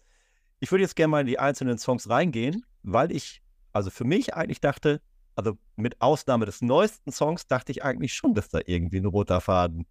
Ich 0.59 0.71
würde 0.71 0.83
jetzt 0.83 0.95
gerne 0.95 1.11
mal 1.11 1.21
in 1.21 1.27
die 1.27 1.39
einzelnen 1.39 1.77
Songs 1.77 2.09
reingehen, 2.09 2.65
weil 2.83 3.11
ich, 3.11 3.41
also 3.73 3.89
für 3.89 4.03
mich 4.03 4.33
eigentlich 4.33 4.61
dachte, 4.61 5.01
also 5.35 5.57
mit 5.75 6.01
Ausnahme 6.01 6.45
des 6.45 6.61
neuesten 6.61 7.11
Songs, 7.11 7.47
dachte 7.47 7.71
ich 7.71 7.83
eigentlich 7.83 8.13
schon, 8.13 8.33
dass 8.33 8.49
da 8.49 8.59
irgendwie 8.65 8.97
ein 8.97 9.05
roter 9.05 9.41
Faden 9.41 9.85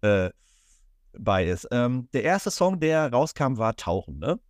äh, 0.00 0.30
bei 1.12 1.46
ist. 1.46 1.68
Ähm, 1.70 2.08
der 2.12 2.24
erste 2.24 2.50
Song, 2.50 2.80
der 2.80 3.10
rauskam, 3.12 3.58
war 3.58 3.76
Tauchen, 3.76 4.18
ne? 4.18 4.40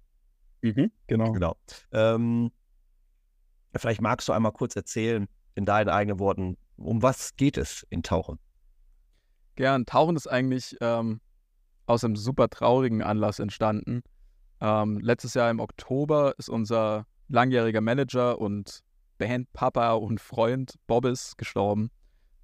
Mhm, 0.62 0.90
genau. 1.06 1.32
Genau. 1.32 1.56
Ähm, 1.92 2.50
vielleicht 3.76 4.00
magst 4.00 4.28
du 4.28 4.32
einmal 4.32 4.52
kurz 4.52 4.74
erzählen, 4.74 5.28
in 5.54 5.64
deinen 5.64 5.88
eigenen 5.88 6.18
Worten, 6.18 6.56
um 6.76 7.02
was 7.02 7.36
geht 7.36 7.58
es 7.58 7.86
in 7.90 8.02
Tauchen? 8.02 8.38
Gern. 9.58 9.86
Tauchen 9.86 10.16
ist 10.16 10.26
eigentlich 10.26 10.76
ähm, 10.80 11.20
aus 11.86 12.04
einem 12.04 12.16
super 12.16 12.48
traurigen 12.48 13.02
Anlass 13.02 13.38
entstanden. 13.38 14.02
Ähm, 14.60 14.98
letztes 15.00 15.34
Jahr 15.34 15.50
im 15.50 15.60
Oktober 15.60 16.34
ist 16.38 16.48
unser 16.48 17.06
langjähriger 17.28 17.80
Manager 17.80 18.40
und 18.40 18.80
Bandpapa 19.18 19.92
und 19.92 20.20
Freund 20.20 20.74
Bobbis 20.86 21.34
gestorben. 21.36 21.90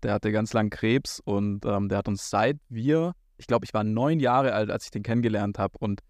Der 0.03 0.13
hatte 0.13 0.33
ganz 0.33 0.53
lang 0.53 0.71
Krebs 0.71 1.21
und 1.25 1.65
ähm, 1.65 1.89
der 1.89 1.99
hat 1.99 2.09
uns 2.09 2.29
seit 2.29 2.59
wir 2.69 3.15
ich 3.37 3.47
glaube, 3.47 3.65
ich 3.65 3.75
war 3.75 3.85
neun 3.85 4.21
Jahre 4.21 4.53
alt, 4.53 4.71
als 4.71 4.85
ich 4.85 4.91
den 4.91 5.03
kennengelernt 5.03 5.59
habe. 5.59 5.77
Und 5.79 6.01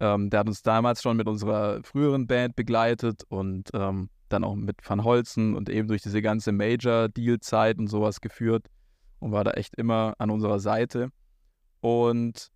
ähm, 0.00 0.30
der 0.30 0.40
hat 0.40 0.48
uns 0.48 0.62
damals 0.62 1.02
schon 1.02 1.16
mit 1.16 1.28
unserer 1.28 1.82
früheren 1.82 2.26
Band 2.26 2.56
begleitet 2.56 3.22
und 3.28 3.70
ähm, 3.74 4.10
dann 4.28 4.44
auch 4.44 4.54
mit 4.54 4.76
Van 4.88 5.04
Holzen 5.04 5.54
und 5.54 5.68
eben 5.68 5.88
durch 5.88 6.02
diese 6.02 6.22
ganze 6.22 6.52
Major-Deal-Zeit 6.52 7.78
und 7.78 7.86
sowas 7.86 8.20
geführt 8.20 8.66
und 9.24 9.32
war 9.32 9.42
da 9.42 9.52
echt 9.52 9.74
immer 9.76 10.12
an 10.18 10.30
unserer 10.30 10.58
Seite. 10.58 11.08
Und 11.80 12.50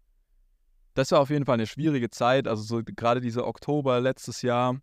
das 0.92 1.10
war 1.12 1.20
auf 1.20 1.30
jeden 1.30 1.46
Fall 1.46 1.54
eine 1.54 1.66
schwierige 1.66 2.10
Zeit. 2.10 2.46
Also 2.46 2.62
so 2.62 2.82
gerade 2.84 3.22
dieser 3.22 3.46
Oktober 3.46 4.00
letztes 4.00 4.42
Jahr, 4.42 4.76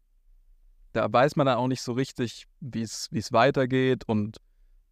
da 0.93 1.13
weiß 1.13 1.35
man 1.35 1.45
dann 1.45 1.57
auch 1.57 1.67
nicht 1.67 1.83
so 1.83 1.91
richtig, 1.91 2.47
wie 2.59 2.81
es 2.81 3.31
weitergeht 3.31 4.03
und 4.07 4.37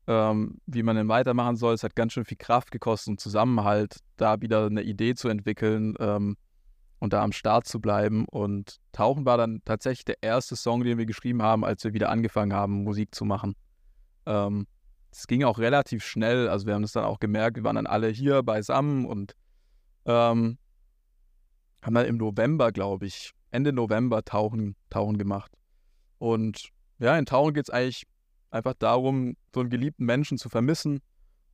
ähm, 0.05 0.59
wie 0.67 0.83
man 0.83 0.95
denn 0.95 1.07
weitermachen 1.07 1.55
soll. 1.55 1.73
Es 1.73 1.81
hat 1.81 1.95
ganz 1.95 2.13
schön 2.13 2.25
viel 2.25 2.37
Kraft 2.37 2.69
gekostet 2.69 3.13
und 3.13 3.19
Zusammenhalt, 3.19 3.97
da 4.17 4.39
wieder 4.41 4.67
eine 4.67 4.83
Idee 4.83 5.15
zu 5.15 5.29
entwickeln 5.29 5.95
ähm, 5.99 6.37
und 6.99 7.13
da 7.13 7.23
am 7.23 7.31
Start 7.31 7.65
zu 7.65 7.81
bleiben. 7.81 8.25
Und 8.29 8.77
Tauchen 8.91 9.25
war 9.25 9.37
dann 9.37 9.63
tatsächlich 9.65 10.05
der 10.05 10.21
erste 10.21 10.55
Song, 10.55 10.83
den 10.83 10.99
wir 10.99 11.07
geschrieben 11.07 11.41
haben, 11.41 11.65
als 11.65 11.83
wir 11.85 11.93
wieder 11.93 12.09
angefangen 12.09 12.53
haben, 12.53 12.83
Musik 12.83 13.15
zu 13.15 13.25
machen. 13.25 13.55
Ähm, 14.27 14.67
es 15.15 15.27
ging 15.27 15.43
auch 15.43 15.59
relativ 15.59 16.03
schnell, 16.03 16.49
also 16.49 16.65
wir 16.65 16.73
haben 16.73 16.83
es 16.83 16.91
dann 16.91 17.05
auch 17.05 17.19
gemerkt, 17.19 17.57
wir 17.57 17.63
waren 17.63 17.75
dann 17.75 17.87
alle 17.87 18.09
hier 18.09 18.43
beisammen 18.43 19.05
und 19.05 19.35
ähm, 20.05 20.57
haben 21.83 21.93
dann 21.93 22.05
im 22.05 22.17
November, 22.17 22.71
glaube 22.71 23.05
ich, 23.05 23.31
Ende 23.51 23.73
November 23.73 24.23
Tauchen, 24.23 24.75
Tauchen 24.89 25.17
gemacht. 25.17 25.51
Und 26.17 26.69
ja, 26.99 27.17
in 27.17 27.25
Tauchen 27.25 27.53
geht 27.53 27.65
es 27.65 27.69
eigentlich 27.69 28.03
einfach 28.49 28.73
darum, 28.73 29.35
so 29.53 29.61
einen 29.61 29.69
geliebten 29.69 30.05
Menschen 30.05 30.37
zu 30.37 30.49
vermissen 30.49 31.01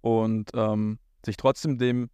und 0.02 0.52
ähm, 0.54 1.00
sich 1.26 1.38
trotzdem 1.38 1.78
dem 1.78 2.10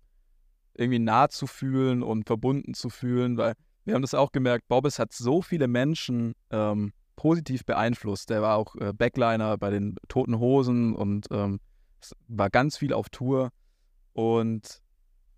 irgendwie 0.74 1.00
nah 1.00 1.30
zu 1.30 1.48
fühlen 1.48 2.04
und 2.04 2.26
verbunden 2.26 2.74
zu 2.74 2.90
fühlen, 2.90 3.38
weil 3.38 3.54
wir 3.86 3.94
haben 3.94 4.02
das 4.02 4.14
auch 4.14 4.32
gemerkt, 4.32 4.68
Bobbes 4.68 4.98
hat 4.98 5.14
so 5.14 5.42
viele 5.42 5.68
Menschen 5.68 6.34
ähm, 6.50 6.92
positiv 7.16 7.66
beeinflusst. 7.66 8.30
Der 8.30 8.42
war 8.42 8.58
auch 8.58 8.76
äh, 8.76 8.94
Backliner 8.94 9.58
bei 9.58 9.70
den 9.70 9.96
Toten 10.08 10.40
Hosen 10.40 10.96
und 10.96 11.28
ähm, 11.32 11.60
war 12.28 12.50
ganz 12.50 12.78
viel 12.78 12.94
auf 12.94 13.10
Tour. 13.10 13.50
Und 14.14 14.82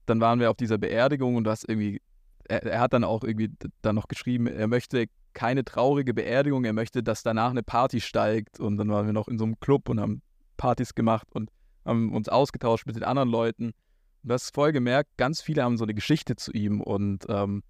dann 0.05 0.21
waren 0.21 0.39
wir 0.39 0.49
auf 0.49 0.57
dieser 0.57 0.77
Beerdigung 0.77 1.35
und 1.35 1.43
das 1.43 1.63
irgendwie, 1.63 2.01
er, 2.47 2.63
er, 2.63 2.79
hat 2.79 2.93
dann 2.93 3.03
auch 3.03 3.23
irgendwie 3.23 3.51
dann 3.81 3.95
noch 3.95 4.07
geschrieben, 4.07 4.47
er 4.47 4.67
möchte 4.67 5.05
keine 5.33 5.63
traurige 5.63 6.13
Beerdigung, 6.13 6.65
er 6.65 6.73
möchte, 6.73 7.03
dass 7.03 7.23
danach 7.23 7.51
eine 7.51 7.63
Party 7.63 8.01
steigt. 8.01 8.59
Und 8.59 8.77
dann 8.77 8.89
waren 8.89 9.05
wir 9.05 9.13
noch 9.13 9.27
in 9.27 9.37
so 9.37 9.45
einem 9.45 9.59
Club 9.59 9.89
und 9.89 9.99
haben 9.99 10.21
Partys 10.57 10.95
gemacht 10.95 11.27
und 11.33 11.49
haben 11.85 12.13
uns 12.13 12.29
ausgetauscht 12.29 12.85
mit 12.85 12.95
den 12.95 13.03
anderen 13.03 13.29
Leuten. 13.29 13.65
Und 13.65 14.29
du 14.29 14.33
hast 14.33 14.53
voll 14.53 14.71
gemerkt, 14.71 15.11
ganz 15.17 15.41
viele 15.41 15.63
haben 15.63 15.77
so 15.77 15.85
eine 15.85 15.93
Geschichte 15.93 16.35
zu 16.35 16.51
ihm 16.51 16.81
und 16.81 17.25
ähm, 17.29 17.63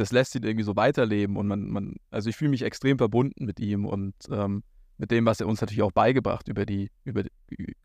das 0.00 0.12
lässt 0.12 0.34
ihn 0.34 0.44
irgendwie 0.44 0.64
so 0.64 0.76
weiterleben. 0.76 1.36
Und 1.36 1.46
man, 1.46 1.68
man 1.68 1.96
also 2.10 2.30
ich 2.30 2.36
fühle 2.36 2.50
mich 2.50 2.62
extrem 2.62 2.96
verbunden 2.96 3.44
mit 3.44 3.60
ihm 3.60 3.84
und 3.84 4.14
ähm, 4.30 4.64
mit 4.96 5.10
dem, 5.10 5.26
was 5.26 5.40
er 5.40 5.46
uns 5.46 5.60
natürlich 5.60 5.82
auch 5.82 5.92
beigebracht 5.92 6.48
über 6.48 6.64
die, 6.64 6.90
über 7.04 7.22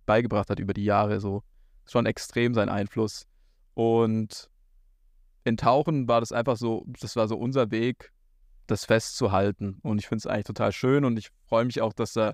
beigebracht 0.05 0.49
hat 0.49 0.59
über 0.59 0.73
die 0.73 0.85
Jahre. 0.85 1.19
So 1.19 1.43
schon 1.85 2.05
extrem 2.05 2.53
sein 2.53 2.69
Einfluss. 2.69 3.27
Und 3.73 4.49
in 5.43 5.57
Tauchen 5.57 6.07
war 6.07 6.21
das 6.21 6.31
einfach 6.31 6.55
so, 6.55 6.85
das 7.01 7.17
war 7.17 7.27
so 7.27 7.35
unser 7.35 7.69
Weg, 7.69 8.13
das 8.65 8.85
festzuhalten. 8.85 9.79
Und 9.83 9.99
ich 9.99 10.07
finde 10.07 10.19
es 10.19 10.27
eigentlich 10.27 10.45
total 10.45 10.71
schön 10.71 11.03
und 11.03 11.19
ich 11.19 11.29
freue 11.47 11.65
mich 11.65 11.81
auch, 11.81 11.91
dass 11.91 12.13
da 12.13 12.33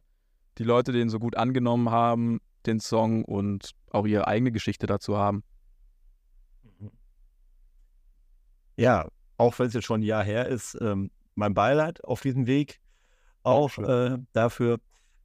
die 0.60 0.64
Leute 0.64 0.92
den 0.92 1.10
so 1.10 1.18
gut 1.18 1.36
angenommen 1.36 1.90
haben, 1.90 2.40
den 2.68 2.80
Song 2.80 3.26
und 3.26 3.72
auch 3.90 4.06
ihre 4.06 4.28
eigene 4.28 4.52
Geschichte 4.52 4.86
dazu 4.86 5.18
haben. 5.18 5.44
Ja, 8.78 9.08
auch 9.42 9.58
wenn 9.58 9.66
es 9.66 9.74
jetzt 9.74 9.86
schon 9.86 10.02
ein 10.02 10.04
Jahr 10.04 10.24
her 10.24 10.48
ist, 10.48 10.78
ähm, 10.82 11.10
mein 11.34 11.56
Beileid 11.56 12.04
auf 12.04 12.22
diesem 12.22 12.46
Weg 12.46 12.80
auch 13.42 13.76
äh, 13.80 14.20
dafür. 14.34 14.78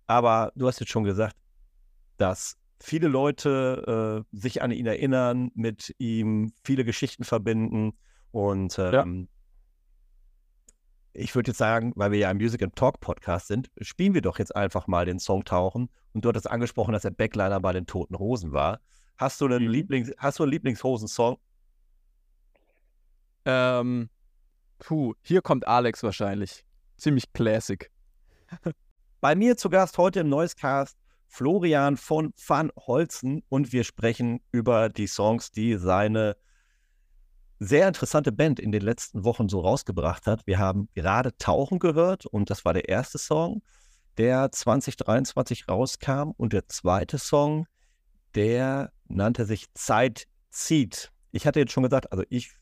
Aber 0.06 0.52
du 0.54 0.66
hast 0.66 0.80
jetzt 0.80 0.88
schon 0.88 1.04
gesagt, 1.04 1.36
dass 2.16 2.56
viele 2.80 3.08
Leute 3.08 4.24
äh, 4.32 4.36
sich 4.36 4.62
an 4.62 4.70
ihn 4.70 4.86
erinnern, 4.86 5.50
mit 5.54 5.94
ihm 5.98 6.50
viele 6.64 6.86
Geschichten 6.86 7.24
verbinden. 7.24 7.92
Und 8.30 8.78
ähm, 8.78 9.28
ja. 11.12 11.22
ich 11.22 11.34
würde 11.34 11.50
jetzt 11.50 11.58
sagen, 11.58 11.92
weil 11.94 12.10
wir 12.10 12.18
ja 12.18 12.30
ein 12.30 12.38
Music 12.38 12.62
and 12.62 12.74
Talk 12.74 13.00
Podcast 13.00 13.48
sind, 13.48 13.70
spielen 13.82 14.14
wir 14.14 14.22
doch 14.22 14.38
jetzt 14.38 14.56
einfach 14.56 14.86
mal 14.86 15.04
den 15.04 15.18
Song 15.18 15.44
Tauchen. 15.44 15.90
Und 16.14 16.24
du 16.24 16.30
hattest 16.30 16.50
angesprochen, 16.50 16.92
dass 16.92 17.04
er 17.04 17.10
Backliner 17.10 17.60
bei 17.60 17.74
den 17.74 17.86
Toten 17.86 18.14
Rosen 18.14 18.52
war. 18.52 18.80
Hast 19.18 19.42
du 19.42 19.44
einen 19.44 19.64
mhm. 19.64 19.70
Lieblings, 19.70 20.12
hast 20.16 20.38
du 20.38 20.44
einen 20.44 20.52
Lieblingshosen-Song? 20.52 21.36
Ähm, 23.46 24.10
puh, 24.80 25.14
hier 25.22 25.40
kommt 25.40 25.66
Alex 25.68 26.02
wahrscheinlich. 26.02 26.64
Ziemlich 26.96 27.32
classic. 27.32 27.90
Bei 29.20 29.34
mir 29.34 29.56
zu 29.56 29.70
Gast 29.70 29.96
heute 29.98 30.20
im 30.20 30.28
Neues 30.28 30.56
Cast 30.56 30.98
Florian 31.28 31.96
von 31.96 32.32
Van 32.44 32.72
Holzen 32.76 33.42
und 33.48 33.72
wir 33.72 33.84
sprechen 33.84 34.40
über 34.50 34.88
die 34.88 35.06
Songs, 35.06 35.52
die 35.52 35.76
seine 35.76 36.36
sehr 37.58 37.88
interessante 37.88 38.32
Band 38.32 38.60
in 38.60 38.72
den 38.72 38.82
letzten 38.82 39.24
Wochen 39.24 39.48
so 39.48 39.60
rausgebracht 39.60 40.26
hat. 40.26 40.46
Wir 40.46 40.58
haben 40.58 40.88
gerade 40.94 41.36
Tauchen 41.38 41.78
gehört 41.78 42.26
und 42.26 42.50
das 42.50 42.64
war 42.64 42.74
der 42.74 42.88
erste 42.88 43.18
Song, 43.18 43.62
der 44.18 44.50
2023 44.50 45.68
rauskam 45.68 46.32
und 46.36 46.52
der 46.52 46.66
zweite 46.68 47.18
Song, 47.18 47.66
der 48.34 48.92
nannte 49.08 49.46
sich 49.46 49.72
Zeit 49.74 50.26
zieht. 50.50 51.12
Ich 51.30 51.46
hatte 51.46 51.60
jetzt 51.60 51.72
schon 51.72 51.84
gesagt, 51.84 52.12
also 52.12 52.24
ich 52.28 52.52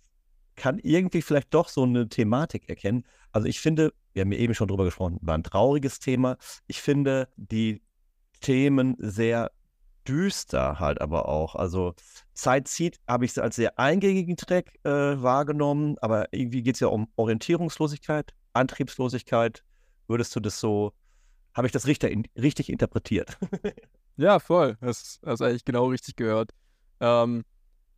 kann 0.57 0.79
irgendwie 0.79 1.23
vielleicht 1.23 1.53
doch 1.53 1.69
so 1.69 1.83
eine 1.83 2.09
Thematik 2.09 2.69
erkennen. 2.69 3.05
Also 3.33 3.49
ich 3.49 3.61
finde, 3.61 3.93
wir 4.13 4.23
haben 4.23 4.33
ja 4.33 4.39
eben 4.39 4.55
schon 4.55 4.69
drüber 4.69 4.85
gesprochen, 4.85 5.19
war 5.23 5.37
ein 5.37 5.43
trauriges 5.43 5.99
Thema. 5.99 6.37
Ich 6.67 6.81
finde 6.81 7.29
die 7.37 7.83
Themen 8.41 8.97
sehr 8.99 9.51
düster 10.07 10.79
halt 10.79 11.01
aber 11.01 11.29
auch. 11.29 11.55
Also 11.55 11.95
Zeit 12.35 12.69
zieht 12.69 13.01
habe 13.09 13.25
ich 13.25 13.33
es 13.33 13.39
als 13.39 13.57
sehr 13.57 13.79
eingängigen 13.79 14.37
Track 14.37 14.79
äh, 14.85 14.91
wahrgenommen, 14.91 15.97
aber 16.01 16.33
irgendwie 16.33 16.63
geht 16.63 16.75
es 16.77 16.81
ja 16.81 16.89
um 16.89 17.09
Orientierungslosigkeit, 17.17 18.35
Antriebslosigkeit. 18.53 19.65
Würdest 20.07 20.37
du 20.37 20.41
das 20.41 20.61
so, 20.61 20.93
habe 21.55 21.67
ich 21.67 21.73
das 21.73 21.87
richtig, 21.87 22.31
richtig 22.37 22.71
interpretiert? 22.71 23.39
ja, 24.17 24.39
voll. 24.39 24.77
Das 24.81 25.21
hast 25.25 25.41
eigentlich 25.41 25.65
genau 25.65 25.87
richtig 25.87 26.17
gehört. 26.17 26.51
Ähm, 27.01 27.45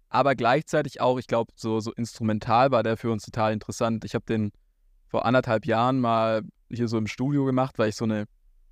aber 0.08 0.34
gleichzeitig 0.34 1.00
auch, 1.00 1.18
ich 1.18 1.26
glaube, 1.26 1.52
so, 1.56 1.80
so 1.80 1.92
instrumental 1.92 2.70
war 2.70 2.82
der 2.82 2.96
für 2.96 3.10
uns 3.10 3.24
total 3.24 3.52
interessant. 3.52 4.04
Ich 4.04 4.14
habe 4.14 4.24
den 4.24 4.52
vor 5.08 5.24
anderthalb 5.24 5.66
Jahren 5.66 6.00
mal 6.00 6.42
hier 6.70 6.88
so 6.88 6.98
im 6.98 7.06
Studio 7.06 7.44
gemacht, 7.44 7.78
weil 7.78 7.88
ich 7.88 7.96
so 7.96 8.04
eine 8.04 8.26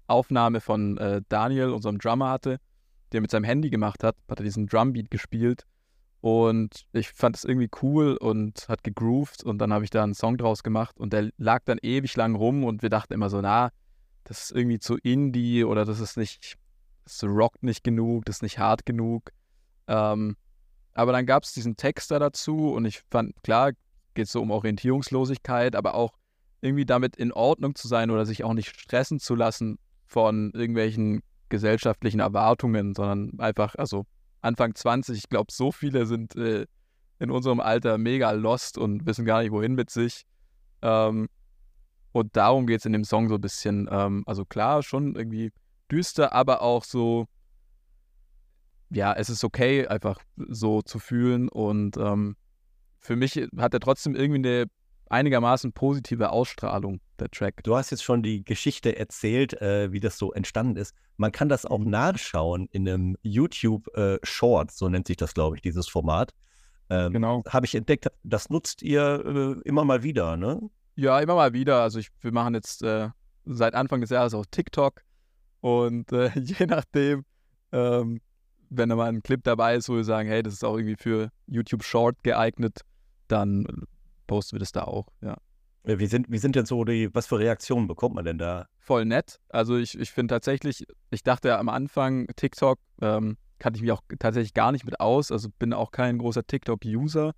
Aufnahme 0.07 0.61
von 0.61 0.99
äh, 0.99 1.23
Daniel, 1.29 1.71
unserem 1.71 1.99
Drummer, 1.99 2.31
hatte, 2.31 2.59
der 3.13 3.21
mit 3.21 3.31
seinem 3.31 3.45
Handy 3.45 3.71
gemacht 3.71 4.03
hat, 4.05 4.17
hat 4.29 4.41
er 4.41 4.45
diesen 4.45 4.67
Drumbeat 4.67 5.11
gespielt 5.11 5.65
und 6.21 6.87
ich 6.93 7.11
fand 7.11 7.37
es 7.37 7.45
irgendwie 7.45 7.69
cool 7.83 8.17
und 8.17 8.67
hat 8.69 8.83
gegroovt 8.83 9.45
und 9.45 9.59
dann 9.59 9.73
habe 9.73 9.85
ich 9.85 9.91
da 9.91 10.03
einen 10.03 10.15
Song 10.15 10.37
draus 10.37 10.63
gemacht 10.63 10.99
und 10.99 11.13
der 11.13 11.31
lag 11.37 11.63
dann 11.67 11.79
ewig 11.83 12.17
lang 12.17 12.35
rum 12.35 12.65
und 12.65 12.83
wir 12.83 12.91
dachten 12.91 13.13
immer 13.13 13.29
so, 13.29 13.41
na, 13.41 13.71
das 14.25 14.45
ist 14.45 14.53
irgendwie 14.53 14.79
zu 14.79 14.97
Indie 14.97 15.65
oder 15.65 15.85
das 15.85 16.01
ist 16.01 16.17
nicht, 16.17 16.57
das 17.05 17.23
rockt 17.25 17.63
nicht 17.63 17.85
genug, 17.85 18.25
das 18.25 18.37
ist 18.37 18.43
nicht 18.43 18.59
hart 18.59 18.87
genug. 18.87 19.33
Ähm, 19.87 20.37
aber 20.95 21.13
dann 21.13 21.27
gab 21.27 21.43
es 21.43 21.53
diesen 21.53 21.77
Text 21.77 22.11
da 22.11 22.19
dazu 22.19 22.73
und 22.73 22.85
ich 22.85 23.03
fand, 23.11 23.35
klar, 23.43 23.73
geht 24.15 24.27
es 24.27 24.33
so 24.33 24.41
um 24.41 24.51
Orientierungslosigkeit, 24.51 25.77
aber 25.77 25.95
auch 25.95 26.13
irgendwie 26.61 26.87
damit 26.87 27.17
in 27.17 27.33
Ordnung 27.33 27.75
zu 27.75 27.89
sein 27.89 28.11
oder 28.11 28.25
sich 28.25 28.45
auch 28.45 28.55
nicht 28.55 28.81
stressen 28.81 29.19
zu 29.21 29.35
lassen 29.35 29.79
von 30.07 30.53
irgendwelchen 30.55 31.23
gesellschaftlichen 31.49 32.21
Erwartungen, 32.21 32.95
sondern 32.95 33.39
einfach, 33.39 33.75
also 33.75 34.07
Anfang 34.41 34.75
20, 34.75 35.19
ich 35.19 35.29
glaube, 35.29 35.53
so 35.53 35.73
viele 35.73 36.07
sind 36.07 36.37
äh, 36.37 36.67
in 37.19 37.31
unserem 37.31 37.61
Alter 37.61 37.99
mega 37.99 38.31
lost 38.33 38.79
und 38.79 39.07
wissen 39.07 39.25
gar 39.25 39.43
nicht, 39.43 39.53
wohin 39.53 39.75
mit 39.75 39.91
sich. 39.91 40.25
Ähm, 40.83 41.29
und 42.13 42.37
darum 42.37 42.67
geht 42.67 42.81
es 42.81 42.87
in 42.87 42.93
dem 42.93 43.05
Song 43.05 43.29
so 43.29 43.37
ein 43.37 43.41
bisschen. 43.41 43.89
Ähm, 43.91 44.23
also 44.27 44.45
klar, 44.45 44.83
schon 44.83 45.17
irgendwie 45.17 45.51
düster, 45.91 46.33
aber 46.33 46.63
auch 46.63 46.85
so, 46.85 47.27
ja, 48.95 49.13
es 49.13 49.29
ist 49.29 49.45
okay, 49.45 49.87
einfach 49.87 50.21
so 50.37 50.83
zu 50.83 50.99
fühlen. 50.99 51.49
Und 51.49 51.97
ähm, 51.97 52.37
für 52.99 53.17
mich 53.17 53.37
hat 53.59 53.75
er 53.75 53.81
trotzdem 53.81 54.15
irgendwie 54.15 54.49
eine 54.49 54.67
einigermaßen 55.11 55.73
positive 55.73 56.31
Ausstrahlung, 56.31 57.01
der 57.19 57.31
Track. 57.31 57.63
Du 57.63 57.77
hast 57.77 57.91
jetzt 57.91 58.03
schon 58.03 58.23
die 58.23 58.45
Geschichte 58.45 58.97
erzählt, 58.97 59.61
äh, 59.61 59.93
wie 59.93 60.01
das 60.01 60.19
so 60.19 60.33
entstanden 60.33 60.77
ist. 60.77 60.95
Man 61.17 61.31
kann 61.31 61.49
das 61.49 61.67
auch 61.67 61.79
mhm. 61.79 61.91
nachschauen 61.91 62.69
in 62.73 62.89
einem 62.89 63.17
YouTube-Short, 63.23 64.71
äh, 64.71 64.75
so 64.75 64.89
nennt 64.89 65.07
sich 65.07 65.17
das, 65.17 65.35
glaube 65.35 65.57
ich, 65.57 65.63
dieses 65.63 65.89
Format. 65.89 66.33
Ähm, 66.91 67.13
genau. 67.13 67.43
Habe 67.49 67.67
ich 67.67 67.75
entdeckt, 67.75 68.09
das 68.23 68.51
nutzt 68.51 68.83
ihr 68.83 69.25
äh, 69.25 69.69
immer 69.69 69.85
mal 69.85 70.03
wieder, 70.03 70.37
ne? 70.37 70.61
Ja, 70.97 71.19
immer 71.21 71.35
mal 71.35 71.53
wieder. 71.53 71.83
Also 71.83 71.99
ich, 71.99 72.09
wir 72.21 72.33
machen 72.33 72.55
jetzt 72.55 72.83
äh, 72.83 73.09
seit 73.45 73.75
Anfang 73.75 74.01
des 74.01 74.11
Jahres 74.11 74.35
auch 74.35 74.47
TikTok 74.51 75.03
und 75.61 76.13
äh, 76.13 76.31
je 76.39 76.67
nachdem, 76.67 77.25
ähm, 77.73 78.21
wenn 78.77 78.89
da 78.89 78.97
mal 78.97 79.09
ein 79.09 79.23
Clip 79.23 79.43
dabei 79.43 79.77
ist, 79.77 79.89
wo 79.89 79.97
wir 79.97 80.05
sagen, 80.05 80.29
hey, 80.29 80.43
das 80.43 80.55
ist 80.55 80.65
auch 80.65 80.77
irgendwie 80.77 80.97
für 80.97 81.31
YouTube 81.47 81.85
Short 81.85 82.17
geeignet, 82.23 82.81
dann 83.29 83.67
posten 84.27 84.57
wir 84.57 84.61
das 84.61 84.73
da 84.73 84.85
auch, 84.85 85.09
ja. 85.21 85.37
Wie 85.87 86.07
sind, 86.07 86.31
wie 86.31 86.39
sind 86.39 86.57
denn 86.57 86.65
so 86.65 86.83
die, 86.85 87.15
was 87.15 87.27
für 87.27 87.39
Reaktionen 87.39 87.87
bekommt 87.87 88.15
man 88.15 88.25
denn 88.25 88.39
da? 88.39 88.67
Voll 88.79 89.05
nett. 89.05 89.39
Also 89.51 89.77
ich, 89.77 89.99
ich 89.99 90.13
finde 90.13 90.35
tatsächlich, 90.35 90.87
ich 91.11 91.23
dachte 91.23 91.49
ja 91.49 91.59
am 91.59 91.69
Anfang, 91.69 92.27
TikTok 92.37 92.79
ähm, 93.03 93.37
kannte 93.59 93.77
ich 93.77 93.83
mich 93.83 93.93
auch 93.93 94.01
tatsächlich 94.19 94.55
gar 94.55 94.73
nicht 94.73 94.87
mit 94.87 94.99
aus. 94.99 95.31
Also 95.31 95.51
bin 95.59 95.75
auch 95.75 95.91
kein 95.91 96.17
großer 96.17 96.47
TikTok-User. 96.47 97.33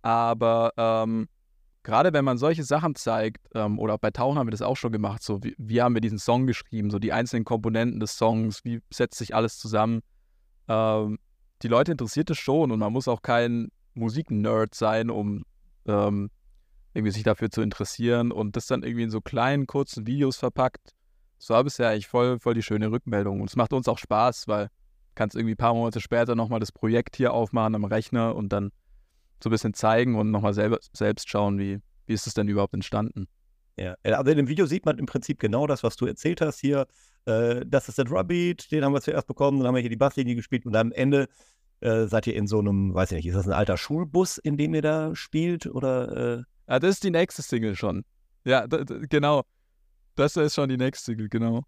Aber 0.00 0.72
ähm, 0.78 1.28
gerade 1.82 2.14
wenn 2.14 2.24
man 2.24 2.38
solche 2.38 2.64
Sachen 2.64 2.94
zeigt, 2.94 3.46
ähm, 3.54 3.78
oder 3.78 3.94
auch 3.94 3.98
bei 3.98 4.10
Tauchen 4.10 4.38
haben 4.38 4.46
wir 4.46 4.52
das 4.52 4.62
auch 4.62 4.76
schon 4.76 4.92
gemacht, 4.92 5.22
so 5.22 5.42
wie, 5.44 5.54
wie, 5.58 5.82
haben 5.82 5.94
wir 5.94 6.00
diesen 6.00 6.18
Song 6.18 6.46
geschrieben, 6.46 6.90
so 6.90 6.98
die 6.98 7.12
einzelnen 7.12 7.44
Komponenten 7.44 8.00
des 8.00 8.16
Songs, 8.16 8.64
wie 8.64 8.80
setzt 8.90 9.18
sich 9.18 9.34
alles 9.34 9.58
zusammen. 9.58 10.00
Ähm, 10.68 11.18
die 11.62 11.68
Leute 11.68 11.92
interessiert 11.92 12.30
es 12.30 12.38
schon 12.38 12.70
und 12.70 12.78
man 12.78 12.92
muss 12.92 13.08
auch 13.08 13.22
kein 13.22 13.68
Musiknerd 13.94 14.74
sein, 14.74 15.10
um 15.10 15.44
ähm, 15.86 16.30
irgendwie 16.94 17.12
sich 17.12 17.22
dafür 17.22 17.50
zu 17.50 17.60
interessieren 17.60 18.32
und 18.32 18.56
das 18.56 18.66
dann 18.66 18.82
irgendwie 18.82 19.04
in 19.04 19.10
so 19.10 19.20
kleinen, 19.20 19.66
kurzen 19.66 20.06
Videos 20.06 20.36
verpackt. 20.36 20.94
So 21.38 21.54
habe 21.54 21.68
ich 21.68 21.76
ja 21.78 21.90
eigentlich 21.90 22.06
voll, 22.06 22.38
voll 22.38 22.54
die 22.54 22.62
schöne 22.62 22.90
Rückmeldung. 22.90 23.40
Und 23.40 23.50
es 23.50 23.56
macht 23.56 23.72
uns 23.72 23.88
auch 23.88 23.98
Spaß, 23.98 24.48
weil 24.48 24.68
kannst 25.14 25.36
irgendwie 25.36 25.54
ein 25.54 25.58
paar 25.58 25.74
Monate 25.74 26.00
später 26.00 26.34
nochmal 26.34 26.60
das 26.60 26.72
Projekt 26.72 27.16
hier 27.16 27.32
aufmachen 27.32 27.74
am 27.74 27.84
Rechner 27.84 28.34
und 28.34 28.52
dann 28.52 28.70
so 29.42 29.48
ein 29.48 29.52
bisschen 29.52 29.74
zeigen 29.74 30.16
und 30.16 30.30
nochmal 30.30 30.54
selber, 30.54 30.78
selbst 30.92 31.28
schauen, 31.28 31.58
wie, 31.58 31.80
wie 32.06 32.12
ist 32.12 32.26
es 32.26 32.34
denn 32.34 32.48
überhaupt 32.48 32.74
entstanden? 32.74 33.26
Ja, 33.76 33.96
also 34.04 34.30
in 34.30 34.36
dem 34.36 34.48
Video 34.48 34.66
sieht 34.66 34.86
man 34.86 34.98
im 34.98 35.06
Prinzip 35.06 35.38
genau 35.38 35.66
das, 35.66 35.82
was 35.82 35.96
du 35.96 36.06
erzählt 36.06 36.40
hast 36.40 36.60
hier. 36.60 36.86
Äh, 37.26 37.64
das 37.66 37.88
ist 37.88 37.98
der 37.98 38.04
Drumbeat, 38.04 38.70
den 38.70 38.84
haben 38.84 38.92
wir 38.92 39.00
zuerst 39.00 39.26
bekommen, 39.26 39.58
dann 39.58 39.68
haben 39.68 39.74
wir 39.74 39.80
hier 39.80 39.90
die 39.90 39.96
Basslinie 39.96 40.34
gespielt 40.34 40.66
und 40.66 40.76
am 40.76 40.92
Ende 40.92 41.28
äh, 41.80 42.06
seid 42.06 42.26
ihr 42.26 42.34
in 42.34 42.46
so 42.46 42.58
einem, 42.58 42.94
weiß 42.94 43.12
ich 43.12 43.16
nicht, 43.16 43.26
ist 43.26 43.36
das 43.36 43.46
ein 43.46 43.52
alter 43.52 43.76
Schulbus, 43.76 44.38
in 44.38 44.56
dem 44.56 44.74
ihr 44.74 44.82
da 44.82 45.14
spielt 45.14 45.66
oder? 45.66 46.38
Äh? 46.38 46.42
Ja, 46.68 46.78
das 46.78 46.90
ist 46.92 47.04
die 47.04 47.10
nächste 47.10 47.42
Single 47.42 47.76
schon. 47.76 48.04
Ja, 48.44 48.66
genau. 48.66 49.44
Das 50.14 50.36
ist 50.36 50.54
schon 50.54 50.68
die 50.68 50.76
nächste 50.76 51.12
Single, 51.12 51.28
genau. 51.28 51.62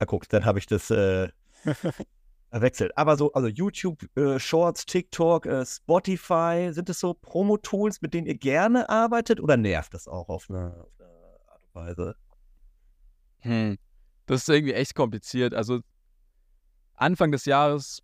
Na 0.00 0.06
guck, 0.06 0.28
dann 0.28 0.44
habe 0.44 0.58
ich 0.58 0.66
das 0.66 0.90
äh, 0.90 1.28
verwechselt. 2.50 2.96
Aber 2.96 3.16
so, 3.16 3.32
also 3.32 3.48
YouTube, 3.48 4.04
äh, 4.16 4.38
Shorts, 4.38 4.86
TikTok, 4.86 5.46
äh, 5.46 5.64
Spotify, 5.64 6.70
sind 6.72 6.88
das 6.88 7.00
so 7.00 7.14
Promo-Tools, 7.14 8.02
mit 8.02 8.14
denen 8.14 8.26
ihr 8.26 8.36
gerne 8.36 8.88
arbeitet 8.88 9.40
oder 9.40 9.56
nervt 9.56 9.94
das 9.94 10.08
auch 10.08 10.28
auf 10.28 10.48
eine, 10.48 10.74
auf 10.82 10.92
eine 10.98 11.08
Art 11.50 11.62
und 11.62 11.74
Weise? 11.74 12.16
Hm. 13.40 13.78
Das 14.26 14.42
ist 14.42 14.48
irgendwie 14.48 14.74
echt 14.74 14.94
kompliziert. 14.94 15.54
Also 15.54 15.80
Anfang 16.94 17.32
des 17.32 17.44
Jahres 17.44 18.02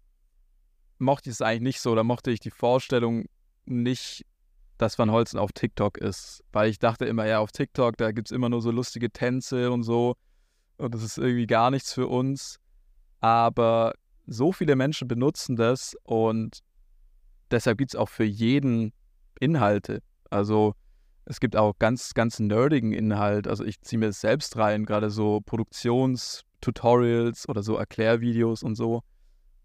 mochte 0.98 1.30
ich 1.30 1.34
es 1.34 1.42
eigentlich 1.42 1.62
nicht 1.62 1.80
so. 1.80 1.94
Da 1.94 2.02
mochte 2.02 2.30
ich 2.30 2.40
die 2.40 2.50
Vorstellung 2.50 3.26
nicht, 3.64 4.24
dass 4.78 4.98
Van 4.98 5.10
Holzen 5.10 5.38
auf 5.38 5.52
TikTok 5.52 5.98
ist. 5.98 6.42
Weil 6.52 6.70
ich 6.70 6.78
dachte 6.78 7.04
immer, 7.04 7.26
ja, 7.26 7.38
auf 7.38 7.52
TikTok, 7.52 7.96
da 7.96 8.12
gibt 8.12 8.28
es 8.28 8.32
immer 8.32 8.48
nur 8.48 8.62
so 8.62 8.70
lustige 8.70 9.10
Tänze 9.10 9.70
und 9.70 9.82
so. 9.82 10.14
Und 10.76 10.94
das 10.94 11.02
ist 11.02 11.18
irgendwie 11.18 11.46
gar 11.46 11.70
nichts 11.70 11.92
für 11.92 12.06
uns. 12.06 12.58
Aber 13.20 13.94
so 14.26 14.52
viele 14.52 14.76
Menschen 14.76 15.08
benutzen 15.08 15.56
das 15.56 15.96
und 16.04 16.60
deshalb 17.50 17.78
gibt 17.78 17.92
es 17.92 17.96
auch 17.96 18.08
für 18.08 18.24
jeden 18.24 18.92
Inhalte. 19.40 20.02
Also 20.30 20.74
es 21.28 21.40
gibt 21.40 21.56
auch 21.56 21.78
ganz, 21.78 22.14
ganz 22.14 22.40
nerdigen 22.40 22.92
Inhalt. 22.92 23.46
Also 23.46 23.64
ich 23.64 23.80
ziehe 23.82 23.98
mir 23.98 24.06
das 24.06 24.20
selbst 24.20 24.56
rein, 24.56 24.86
gerade 24.86 25.10
so 25.10 25.42
Produktionstutorials 25.42 27.46
oder 27.48 27.62
so 27.62 27.76
Erklärvideos 27.76 28.62
und 28.62 28.76
so. 28.76 29.02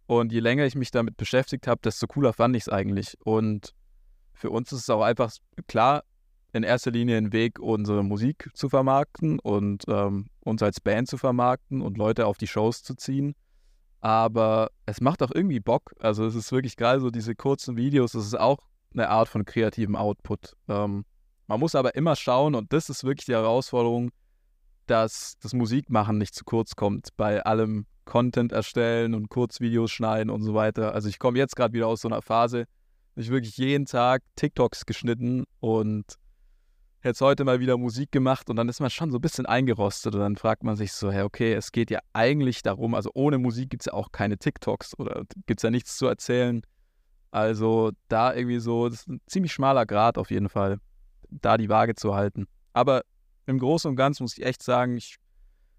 Und 0.06 0.34
je 0.34 0.42
länger 0.42 0.66
ich 0.66 0.76
mich 0.76 0.92
damit 0.92 1.16
beschäftigt 1.16 1.68
habe, 1.68 1.80
desto 1.82 2.08
cooler 2.08 2.34
fand 2.34 2.58
ich 2.58 2.64
es 2.64 2.70
eigentlich. 2.70 3.16
Und 3.24 3.74
für 4.34 4.50
uns 4.50 4.74
ist 4.74 4.82
es 4.82 4.90
auch 4.90 5.04
einfach 5.04 5.32
klar, 5.68 6.04
in 6.52 6.64
erster 6.64 6.92
Linie 6.92 7.18
ein 7.18 7.32
Weg, 7.32 7.60
unsere 7.60 8.04
Musik 8.04 8.50
zu 8.54 8.68
vermarkten 8.68 9.40
und 9.40 9.86
ähm, 9.88 10.28
uns 10.42 10.62
als 10.62 10.82
Band 10.82 11.08
zu 11.08 11.18
vermarkten 11.18 11.82
und 11.82 11.98
Leute 11.98 12.28
auf 12.28 12.38
die 12.38 12.48
Shows 12.48 12.84
zu 12.84 12.96
ziehen. 12.96 13.36
Aber 14.02 14.70
es 14.86 15.00
macht 15.00 15.24
auch 15.24 15.32
irgendwie 15.34 15.62
Bock. 15.62 15.94
Also 16.00 16.26
es 16.26 16.36
ist 16.36 16.52
wirklich 16.52 16.76
geil, 16.76 17.00
so 17.00 17.10
diese 17.10 17.36
kurzen 17.36 17.78
Videos, 17.78 18.12
das 18.12 18.26
ist 18.26 18.38
auch 18.38 18.58
eine 18.94 19.08
Art 19.08 19.30
von 19.30 19.46
kreativem 19.46 19.96
Output. 19.96 20.58
Ähm, 20.68 21.06
man 21.48 21.60
muss 21.60 21.76
aber 21.76 21.96
immer 21.96 22.16
schauen, 22.16 22.56
und 22.56 22.72
das 22.74 22.90
ist 22.90 23.04
wirklich 23.04 23.26
die 23.26 23.34
Herausforderung, 23.34 24.12
dass 24.86 25.38
das 25.42 25.54
Musikmachen 25.54 26.18
nicht 26.18 26.36
zu 26.36 26.44
kurz 26.44 26.76
kommt 26.76 27.10
bei 27.16 27.44
allem 27.44 27.86
Content 28.06 28.52
erstellen 28.52 29.14
und 29.14 29.30
Kurzvideos 29.30 29.92
schneiden 29.92 30.30
und 30.30 30.44
so 30.44 30.54
weiter. 30.54 30.94
Also 30.94 31.08
ich 31.08 31.20
komme 31.20 31.38
jetzt 31.38 31.56
gerade 31.56 31.74
wieder 31.74 31.88
aus 31.88 32.02
so 32.02 32.10
einer 32.10 32.22
Phase, 32.22 32.66
ich 33.16 33.30
wirklich 33.30 33.58
jeden 33.58 33.86
Tag 33.86 34.24
TikToks 34.36 34.86
geschnitten 34.86 35.46
und 35.60 36.18
jetzt 37.04 37.22
heute 37.22 37.44
mal 37.44 37.60
wieder 37.60 37.78
Musik 37.78 38.12
gemacht 38.12 38.50
und 38.50 38.56
dann 38.56 38.70
ist 38.70 38.80
man 38.80 38.90
schon 38.90 39.12
so 39.12 39.18
ein 39.18 39.22
bisschen 39.22 39.46
eingerostet 39.46 40.16
und 40.16 40.22
dann 40.22 40.36
fragt 40.36 40.64
man 40.64 40.76
sich 40.76 40.94
so, 40.94 41.12
hey, 41.12 41.24
okay, 41.24 41.54
es 41.54 41.72
geht 41.72 41.92
ja 41.92 42.00
eigentlich 42.14 42.62
darum, 42.62 42.96
also 42.96 43.12
ohne 43.14 43.38
Musik 43.38 43.70
gibt 43.70 43.84
es 43.84 43.88
ja 43.88 43.94
auch 43.94 44.12
keine 44.12 44.38
TikToks 44.38 44.98
oder 44.98 45.24
gibt 45.46 45.60
es 45.60 45.64
ja 45.64 45.70
nichts 45.70 45.98
zu 45.98 46.08
erzählen. 46.08 46.62
Also 47.32 47.92
da 48.08 48.34
irgendwie 48.34 48.60
so, 48.60 48.88
das 48.88 49.02
ist 49.02 49.10
ein 49.10 49.22
ziemlich 49.28 49.52
schmaler 49.52 49.86
Grad 49.86 50.18
auf 50.18 50.32
jeden 50.32 50.50
Fall, 50.50 50.80
da 51.42 51.58
die 51.58 51.70
Waage 51.70 51.96
zu 51.96 52.16
halten. 52.16 52.48
Aber 52.74 53.04
im 53.46 53.60
Großen 53.60 53.90
und 53.90 53.96
Ganzen 53.96 54.24
muss 54.24 54.38
ich 54.38 54.46
echt 54.46 54.64
sagen, 54.64 54.98
ich 54.98 55.18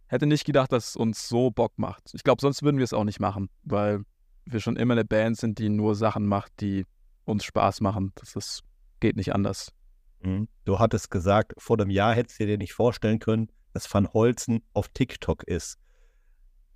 hätte 0.06 0.26
nicht 0.26 0.44
gedacht, 0.44 0.72
dass 0.72 0.90
es 0.90 0.96
uns 0.96 1.28
so 1.28 1.50
Bock 1.50 1.72
macht. 1.76 2.10
Ich 2.12 2.22
glaube, 2.22 2.40
sonst 2.40 2.62
würden 2.62 2.78
wir 2.78 2.84
es 2.84 2.92
auch 2.92 3.04
nicht 3.04 3.20
machen, 3.20 3.48
weil 3.62 4.04
wir 4.44 4.60
schon 4.60 4.76
immer 4.76 4.94
eine 4.94 5.04
Band 5.04 5.38
sind, 5.38 5.58
die 5.58 5.68
nur 5.68 5.94
Sachen 5.94 6.26
macht, 6.26 6.52
die 6.60 6.86
uns 7.24 7.44
Spaß 7.44 7.80
machen. 7.80 8.12
Das 8.16 8.36
ist, 8.36 8.62
geht 9.00 9.16
nicht 9.16 9.34
anders. 9.34 9.72
Mhm. 10.20 10.48
Du 10.64 10.78
hattest 10.78 11.10
gesagt, 11.10 11.54
vor 11.58 11.78
einem 11.78 11.90
Jahr 11.90 12.14
hättest 12.14 12.40
du 12.40 12.46
dir 12.46 12.58
nicht 12.58 12.74
vorstellen 12.74 13.18
können, 13.18 13.48
dass 13.72 13.92
Van 13.92 14.12
Holzen 14.12 14.62
auf 14.72 14.88
TikTok 14.88 15.44
ist. 15.44 15.78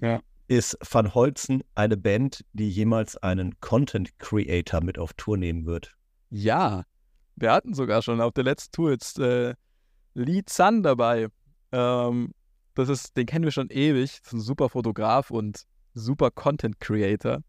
Ja. 0.00 0.20
Ist 0.46 0.78
Van 0.90 1.14
Holzen 1.14 1.62
eine 1.74 1.96
Band, 1.96 2.44
die 2.54 2.70
jemals 2.70 3.16
einen 3.18 3.60
Content 3.60 4.18
Creator 4.18 4.82
mit 4.82 4.98
auf 4.98 5.12
Tour 5.12 5.36
nehmen 5.36 5.66
wird? 5.66 5.94
Ja, 6.30 6.84
wir 7.40 7.52
hatten 7.52 7.74
sogar 7.74 8.02
schon 8.02 8.20
auf 8.20 8.32
der 8.32 8.44
letzten 8.44 8.72
Tour 8.72 8.90
jetzt 8.90 9.18
äh, 9.18 9.54
Lee 10.14 10.42
Zan 10.44 10.82
dabei. 10.82 11.28
Ähm, 11.72 12.32
das 12.74 12.88
ist, 12.88 13.16
den 13.16 13.26
kennen 13.26 13.44
wir 13.44 13.52
schon 13.52 13.70
ewig. 13.70 14.20
Das 14.22 14.28
ist 14.28 14.32
ein 14.32 14.40
super 14.40 14.68
Fotograf 14.68 15.30
und 15.30 15.62
super 15.94 16.30
Content 16.30 16.80
Creator. 16.80 17.40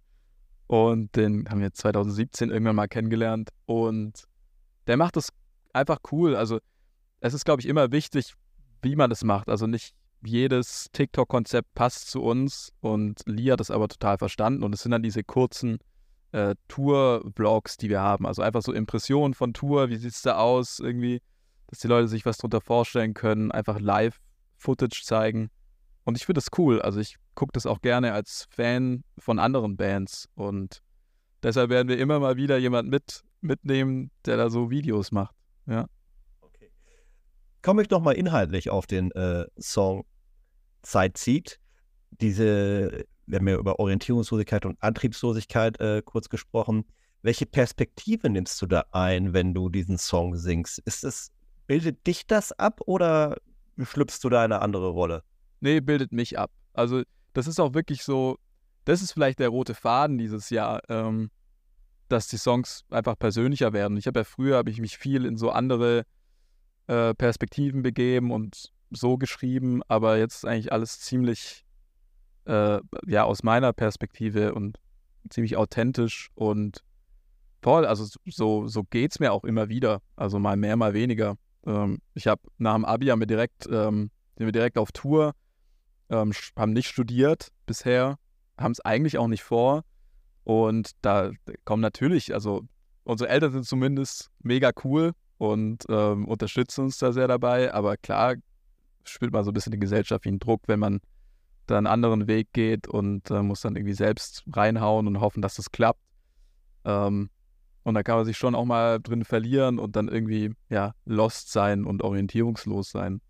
Und 0.67 1.15
den 1.15 1.47
haben 1.49 1.61
wir 1.61 1.73
2017 1.73 2.51
irgendwann 2.51 2.75
mal 2.75 2.87
kennengelernt. 2.87 3.49
Und 3.65 4.25
der 4.87 4.97
macht 4.97 5.15
das 5.15 5.29
einfach 5.73 5.99
cool. 6.11 6.35
Also 6.35 6.59
es 7.21 7.33
ist, 7.33 7.45
glaube 7.45 7.61
ich, 7.61 7.67
immer 7.67 7.91
wichtig, 7.91 8.33
wie 8.81 8.95
man 8.95 9.09
das 9.09 9.23
macht. 9.23 9.49
Also 9.49 9.67
nicht 9.67 9.93
jedes 10.21 10.87
TikTok-Konzept 10.91 11.73
passt 11.73 12.09
zu 12.09 12.21
uns 12.21 12.71
und 12.81 13.21
Lee 13.25 13.51
hat 13.51 13.59
das 13.59 13.71
aber 13.71 13.87
total 13.87 14.17
verstanden. 14.17 14.63
Und 14.63 14.73
es 14.73 14.81
sind 14.81 14.91
dann 14.91 15.03
diese 15.03 15.23
kurzen 15.23 15.79
äh, 16.31 16.55
Tour-Vlogs, 16.67 17.77
die 17.77 17.89
wir 17.89 18.01
haben. 18.01 18.25
Also 18.25 18.41
einfach 18.41 18.61
so 18.61 18.73
Impressionen 18.73 19.33
von 19.33 19.53
Tour, 19.53 19.89
wie 19.89 19.97
sieht 19.97 20.13
es 20.13 20.21
da 20.21 20.37
aus, 20.37 20.79
irgendwie, 20.79 21.21
dass 21.67 21.79
die 21.79 21.87
Leute 21.87 22.07
sich 22.07 22.25
was 22.25 22.37
drunter 22.37 22.61
vorstellen 22.61 23.13
können, 23.13 23.51
einfach 23.51 23.79
Live-Footage 23.79 25.03
zeigen. 25.03 25.49
Und 26.03 26.17
ich 26.17 26.25
finde 26.25 26.39
das 26.39 26.49
cool. 26.57 26.81
Also 26.81 26.99
ich 26.99 27.17
gucke 27.35 27.51
das 27.53 27.65
auch 27.65 27.81
gerne 27.81 28.13
als 28.13 28.47
Fan 28.49 29.03
von 29.17 29.39
anderen 29.39 29.77
Bands. 29.77 30.27
Und 30.35 30.81
deshalb 31.43 31.69
werden 31.69 31.87
wir 31.87 31.97
immer 31.97 32.19
mal 32.19 32.35
wieder 32.35 32.57
jemand 32.57 32.89
mit, 32.89 33.23
mitnehmen, 33.41 34.11
der 34.25 34.37
da 34.37 34.49
so 34.49 34.69
Videos 34.69 35.11
macht. 35.11 35.35
Ja. 35.65 35.87
Okay. 36.41 36.71
Komme 37.61 37.81
ich 37.81 37.89
nochmal 37.89 38.15
inhaltlich 38.15 38.69
auf 38.69 38.87
den 38.87 39.11
äh, 39.11 39.45
Song 39.59 40.05
Zeit 40.81 41.17
zieht. 41.17 41.59
Diese, 42.21 43.05
wir 43.29 43.39
haben 43.39 43.47
ja 43.47 43.57
über 43.57 43.79
Orientierungslosigkeit 43.79 44.65
und 44.65 44.81
Antriebslosigkeit 44.81 45.79
äh, 45.79 46.01
kurz 46.03 46.29
gesprochen. 46.29 46.85
Welche 47.21 47.45
Perspektive 47.45 48.29
nimmst 48.29 48.61
du 48.61 48.65
da 48.65 48.85
ein, 48.91 49.33
wenn 49.33 49.53
du 49.53 49.69
diesen 49.69 49.97
Song 49.97 50.35
singst? 50.35 50.79
Ist 50.79 51.03
es, 51.03 51.31
bildet 51.67 52.05
dich 52.07 52.27
das 52.27 52.51
ab 52.53 52.81
oder 52.85 53.37
schlüpfst 53.81 54.19
du 54.23 54.29
da 54.29 54.43
eine 54.43 54.61
andere 54.61 54.89
Rolle? 54.89 55.23
Nee, 55.59 55.79
bildet 55.79 56.11
mich 56.11 56.39
ab. 56.39 56.51
Also, 56.73 57.03
das 57.33 57.47
ist 57.47 57.59
auch 57.59 57.73
wirklich 57.73 58.03
so, 58.03 58.37
das 58.85 59.01
ist 59.01 59.11
vielleicht 59.11 59.39
der 59.39 59.49
rote 59.49 59.75
Faden 59.75 60.17
dieses 60.17 60.49
Jahr. 60.49 60.81
Ähm, 60.89 61.29
dass 62.09 62.27
die 62.27 62.37
Songs 62.37 62.83
einfach 62.89 63.17
persönlicher 63.17 63.71
werden. 63.71 63.95
Ich 63.97 64.07
habe 64.07 64.21
ja 64.21 64.23
früher, 64.23 64.57
habe 64.57 64.69
ich 64.69 64.81
mich 64.81 64.97
viel 64.97 65.25
in 65.25 65.37
so 65.37 65.51
andere 65.51 66.05
äh, 66.87 67.13
Perspektiven 67.13 67.83
begeben 67.83 68.31
und 68.31 68.71
so 68.91 69.17
geschrieben, 69.17 69.81
aber 69.87 70.17
jetzt 70.17 70.37
ist 70.37 70.45
eigentlich 70.45 70.73
alles 70.73 70.99
ziemlich, 70.99 71.63
äh, 72.49 72.79
ja, 73.05 73.23
aus 73.23 73.43
meiner 73.43 73.73
Perspektive 73.73 74.55
und 74.55 74.79
ziemlich 75.29 75.55
authentisch 75.55 76.31
und 76.33 76.83
toll. 77.61 77.85
Also 77.85 78.07
so, 78.25 78.67
so 78.67 78.83
geht 78.83 79.11
es 79.11 79.19
mir 79.19 79.31
auch 79.31 79.43
immer 79.43 79.69
wieder. 79.69 80.01
Also 80.15 80.39
mal 80.39 80.57
mehr, 80.57 80.75
mal 80.75 80.93
weniger. 80.93 81.35
Ähm, 81.65 81.99
ich 82.15 82.27
habe 82.27 82.41
nach 82.57 82.73
dem 82.73 82.85
Abi 82.85 83.07
haben 83.07 83.19
wir 83.19 83.27
direkt, 83.27 83.67
ähm, 83.67 84.09
sind 84.35 84.47
wir 84.47 84.51
direkt 84.51 84.77
auf 84.77 84.91
Tour, 84.91 85.33
ähm, 86.09 86.33
haben 86.57 86.73
nicht 86.73 86.87
studiert 86.87 87.49
bisher, 87.67 88.17
haben 88.57 88.71
es 88.71 88.79
eigentlich 88.79 89.17
auch 89.19 89.27
nicht 89.27 89.43
vor 89.43 89.83
und 90.43 90.91
da 91.03 91.31
kommen 91.65 91.81
natürlich, 91.81 92.33
also 92.33 92.63
unsere 93.03 93.29
Eltern 93.29 93.51
sind 93.51 93.65
zumindest 93.65 94.31
mega 94.39 94.71
cool 94.83 95.11
und 95.37 95.85
ähm, 95.89 96.27
unterstützen 96.27 96.85
uns 96.85 96.97
da 96.97 97.11
sehr 97.11 97.27
dabei. 97.27 97.73
Aber 97.73 97.97
klar 97.97 98.35
spürt 99.03 99.33
man 99.33 99.43
so 99.43 99.51
ein 99.51 99.53
bisschen 99.53 99.71
den 99.71 99.81
gesellschaftlichen 99.81 100.39
Druck, 100.39 100.63
wenn 100.67 100.79
man 100.79 100.99
da 101.69 101.77
einen 101.77 101.87
anderen 101.87 102.27
Weg 102.27 102.53
geht 102.53 102.87
und 102.87 103.29
äh, 103.31 103.41
muss 103.41 103.61
dann 103.61 103.75
irgendwie 103.75 103.93
selbst 103.93 104.43
reinhauen 104.51 105.07
und 105.07 105.19
hoffen, 105.19 105.41
dass 105.41 105.55
das 105.55 105.71
klappt. 105.71 106.01
Ähm, 106.85 107.29
und 107.83 107.93
da 107.93 108.03
kann 108.03 108.17
man 108.17 108.25
sich 108.25 108.37
schon 108.37 108.55
auch 108.55 108.65
mal 108.65 108.99
drin 108.99 109.23
verlieren 109.23 109.79
und 109.79 109.95
dann 109.95 110.07
irgendwie, 110.07 110.53
ja, 110.69 110.93
lost 111.05 111.51
sein 111.51 111.85
und 111.85 112.03
orientierungslos 112.03 112.91
sein. 112.91 113.21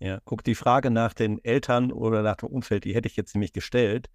Ja, 0.00 0.18
guck, 0.24 0.42
die 0.42 0.54
Frage 0.54 0.90
nach 0.90 1.14
den 1.14 1.42
Eltern 1.44 1.92
oder 1.92 2.22
nach 2.22 2.36
dem 2.36 2.48
Umfeld, 2.48 2.84
die 2.84 2.94
hätte 2.94 3.08
ich 3.08 3.16
jetzt 3.16 3.34
nämlich 3.34 3.52
gestellt. 3.52 4.08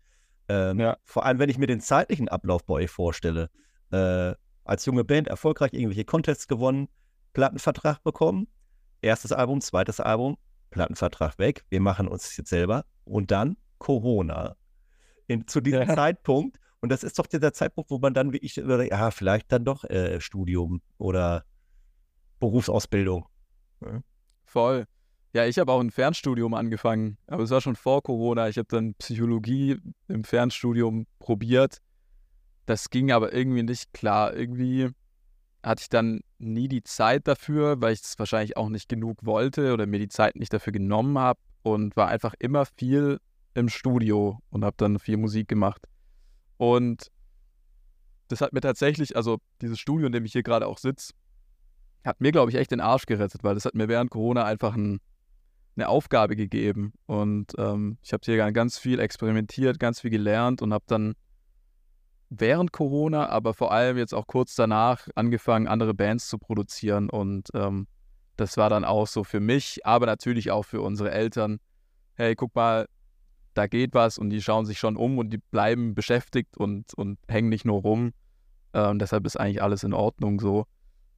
Ähm, 0.48 0.80
ja. 0.80 0.98
Vor 1.04 1.26
allem, 1.26 1.39
wenn 1.39 1.50
ich 1.50 1.58
mir 1.58 1.67
den 1.67 1.82
zeitlichen 1.82 2.28
Ablauf 2.28 2.65
bei 2.65 2.76
euch 2.76 2.89
vorstelle. 2.89 3.50
Äh, 3.91 4.34
als 4.65 4.86
junge 4.86 5.04
Band 5.04 5.28
erfolgreich 5.28 5.74
irgendwelche 5.74 6.06
Contests 6.06 6.48
gewonnen, 6.48 6.89
Plattenvertrag 7.34 8.04
bekommen, 8.04 8.48
erstes 9.02 9.32
Album, 9.32 9.62
zweites 9.62 10.00
Album, 10.00 10.38
Plattenvertrag 10.69 11.39
weg, 11.39 11.63
wir 11.69 11.82
machen 11.82 12.08
uns 12.08 12.38
jetzt 12.38 12.50
selber 12.50 12.86
und 13.10 13.32
dann 13.32 13.58
Corona. 13.78 14.56
In, 15.28 15.48
zu 15.48 15.62
diesem 15.62 15.88
ja. 15.88 15.95
Zeitpunkt, 15.95 16.60
und 16.82 16.89
das 16.89 17.04
ist 17.04 17.19
doch 17.19 17.28
der 17.28 17.54
Zeitpunkt, 17.54 17.91
wo 17.91 18.00
man 18.00 18.13
dann 18.13 18.32
wirklich, 18.34 18.56
ja, 18.56 19.12
vielleicht 19.12 19.52
dann 19.52 19.65
doch 19.65 19.84
äh, 19.84 20.22
Studium 20.22 20.82
oder 20.98 21.43
Berufsausbildung. 22.39 23.28
Ja. 23.82 24.02
Voll. 24.45 24.86
Ja, 25.34 25.45
ich 25.45 25.60
habe 25.60 25.72
auch 25.72 25.80
ein 25.80 25.91
Fernstudium 25.91 26.54
angefangen, 26.56 27.17
aber 27.28 27.43
es 27.43 27.52
war 27.52 27.62
schon 27.62 27.76
vor 27.76 28.02
Corona. 28.02 28.50
Ich 28.50 28.58
habe 28.58 28.67
dann 28.69 28.95
Psychologie 28.95 29.78
im 30.08 30.24
Fernstudium 30.24 31.06
probiert. 31.19 31.82
Das 32.65 32.89
ging 32.89 33.12
aber 33.12 33.32
irgendwie 33.34 33.62
nicht 33.62 33.93
klar. 33.93 34.36
Irgendwie 34.36 34.89
hatte 35.62 35.82
ich 35.84 35.89
dann 35.89 36.22
nie 36.39 36.67
die 36.67 36.82
Zeit 36.82 37.28
dafür, 37.28 37.80
weil 37.82 37.93
ich 37.93 38.02
es 38.02 38.17
wahrscheinlich 38.17 38.58
auch 38.58 38.69
nicht 38.69 38.89
genug 38.89 39.24
wollte 39.24 39.74
oder 39.74 39.86
mir 39.86 40.00
die 40.00 40.08
Zeit 40.08 40.36
nicht 40.36 40.54
dafür 40.54 40.74
genommen 40.74 41.19
habe 41.19 41.39
und 41.63 41.95
war 41.95 42.08
einfach 42.08 42.34
immer 42.39 42.65
viel 42.65 43.19
im 43.54 43.69
Studio 43.69 44.39
und 44.50 44.63
habe 44.63 44.76
dann 44.78 45.00
viel 45.00 45.17
Musik 45.17 45.48
gemacht. 45.48 45.88
Und 46.58 47.12
das 48.28 48.41
hat 48.41 48.54
mir 48.54 48.62
tatsächlich, 48.62 49.15
also 49.15 49.39
dieses 49.62 49.80
Studio, 49.80 50.08
in 50.08 50.12
dem 50.12 50.26
ich 50.26 50.34
hier 50.34 50.43
gerade 50.43 50.67
auch 50.67 50.78
sitze, 50.78 51.13
hat 52.06 52.22
mir, 52.22 52.32
glaube 52.32 52.52
ich, 52.52 52.58
echt 52.58 52.72
den 52.72 52.80
Arsch 52.80 53.06
gerettet, 53.06 53.43
weil 53.43 53.56
das 53.56 53.65
hat 53.65 53.76
mir 53.76 53.88
während 53.88 54.12
Corona 54.12 54.45
einfach 54.45 54.76
ein, 54.76 55.00
eine 55.76 55.89
Aufgabe 55.89 56.36
gegeben. 56.36 56.93
Und 57.06 57.54
ähm, 57.58 57.98
ich 58.02 58.13
habe 58.13 58.22
hier 58.24 58.52
ganz 58.52 58.78
viel 58.78 59.00
experimentiert, 59.00 59.80
ganz 59.80 60.02
viel 60.02 60.12
gelernt 60.12 60.62
und 60.62 60.74
habe 60.74 60.86
dann 60.88 61.15
während 62.30 62.72
Corona, 62.72 63.28
aber 63.30 63.54
vor 63.54 63.72
allem 63.72 63.98
jetzt 63.98 64.13
auch 64.13 64.28
kurz 64.28 64.56
danach 64.56 65.08
angefangen, 65.15 65.67
andere 65.67 65.93
Bands 65.93 66.28
zu 66.28 66.38
produzieren. 66.38 67.10
Und 67.10 67.50
ähm, 67.54 67.88
das 68.39 68.56
war 68.58 68.69
dann 68.69 68.86
auch 68.86 69.08
so 69.08 69.23
für 69.23 69.39
mich, 69.39 69.86
aber 69.86 70.06
natürlich 70.06 70.52
auch 70.52 70.63
für 70.63 70.82
unsere 70.82 71.12
Eltern. 71.12 71.60
Hey, 72.15 72.36
guck 72.36 72.56
mal, 72.56 72.88
da 73.54 73.67
geht 73.67 73.93
was 73.93 74.17
und 74.17 74.30
die 74.30 74.41
schauen 74.41 74.65
sich 74.65 74.80
schon 74.80 74.95
um 74.95 75.17
und 75.17 75.32
die 75.32 75.38
bleiben 75.38 75.93
beschäftigt 75.93 76.58
und, 76.58 76.93
und 76.93 77.19
hängen 77.28 77.49
nicht 77.49 77.65
nur 77.65 77.82
rum. 77.82 78.13
Ähm, 78.73 78.99
deshalb 78.99 79.25
ist 79.25 79.38
eigentlich 79.38 79.62
alles 79.62 79.84
in 79.84 79.93
Ordnung 79.93 80.39
so. 80.39 80.65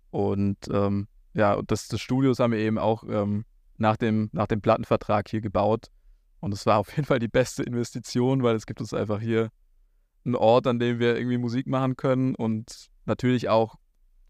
Und 0.09 0.57
ähm, 0.71 1.07
ja, 1.33 1.61
das, 1.61 1.87
das 1.87 2.01
Studios 2.01 2.39
haben 2.39 2.53
wir 2.53 2.59
eben 2.59 2.79
auch 2.79 3.03
ähm, 3.07 3.45
nach, 3.77 3.97
dem, 3.97 4.29
nach 4.31 4.47
dem 4.47 4.61
Plattenvertrag 4.61 5.29
hier 5.29 5.41
gebaut. 5.41 5.87
Und 6.39 6.53
es 6.53 6.65
war 6.65 6.79
auf 6.79 6.95
jeden 6.95 7.05
Fall 7.05 7.19
die 7.19 7.27
beste 7.27 7.61
Investition, 7.61 8.41
weil 8.41 8.55
es 8.55 8.65
gibt 8.65 8.81
uns 8.81 8.93
einfach 8.93 9.21
hier 9.21 9.49
einen 10.25 10.35
Ort, 10.35 10.65
an 10.65 10.79
dem 10.79 10.99
wir 10.99 11.15
irgendwie 11.15 11.37
Musik 11.37 11.67
machen 11.67 11.97
können 11.97 12.33
und 12.33 12.89
natürlich 13.05 13.49
auch 13.49 13.75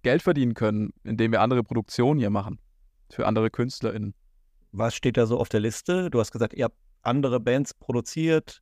Geld 0.02 0.22
verdienen 0.22 0.56
können, 0.56 0.92
indem 1.04 1.32
wir 1.32 1.42
andere 1.42 1.64
Produktionen 1.64 2.20
hier 2.20 2.30
machen. 2.30 2.60
Für 3.12 3.28
andere 3.28 3.50
KünstlerInnen. 3.50 4.14
Was 4.72 4.96
steht 4.96 5.18
da 5.18 5.26
so 5.26 5.38
auf 5.38 5.50
der 5.50 5.60
Liste? 5.60 6.10
Du 6.10 6.20
hast 6.20 6.32
gesagt, 6.32 6.54
ihr 6.54 6.66
habt 6.66 6.78
andere 7.02 7.40
Bands 7.40 7.74
produziert. 7.74 8.62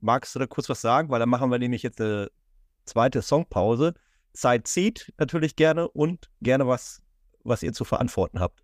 Magst 0.00 0.34
du 0.34 0.38
da 0.38 0.46
kurz 0.46 0.68
was 0.68 0.80
sagen? 0.80 1.10
Weil 1.10 1.18
dann 1.18 1.28
machen 1.28 1.50
wir 1.50 1.58
nämlich 1.58 1.82
jetzt 1.82 2.00
eine 2.00 2.30
zweite 2.84 3.22
Songpause. 3.22 3.94
Zeit 4.32 4.68
zieht 4.68 5.12
natürlich 5.18 5.56
gerne 5.56 5.88
und 5.88 6.30
gerne 6.40 6.66
was, 6.66 7.02
was 7.42 7.62
ihr 7.62 7.72
zu 7.72 7.84
verantworten 7.84 8.38
habt. 8.38 8.62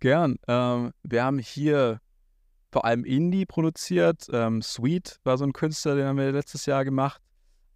Gern. 0.00 0.36
Ähm, 0.48 0.92
wir 1.02 1.24
haben 1.24 1.38
hier 1.38 2.00
vor 2.70 2.84
allem 2.84 3.04
Indie 3.04 3.46
produziert. 3.46 4.26
Ähm, 4.32 4.60
Sweet 4.60 5.20
war 5.24 5.38
so 5.38 5.44
ein 5.44 5.52
Künstler, 5.52 5.94
den 5.94 6.06
haben 6.06 6.18
wir 6.18 6.32
letztes 6.32 6.66
Jahr 6.66 6.84
gemacht. 6.84 7.22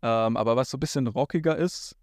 Ähm, 0.03 0.37
aber 0.37 0.57
was 0.57 0.71
so 0.71 0.77
ein 0.77 0.81
bisschen 0.81 1.07
rockiger 1.07 1.57
ist. 1.57 1.97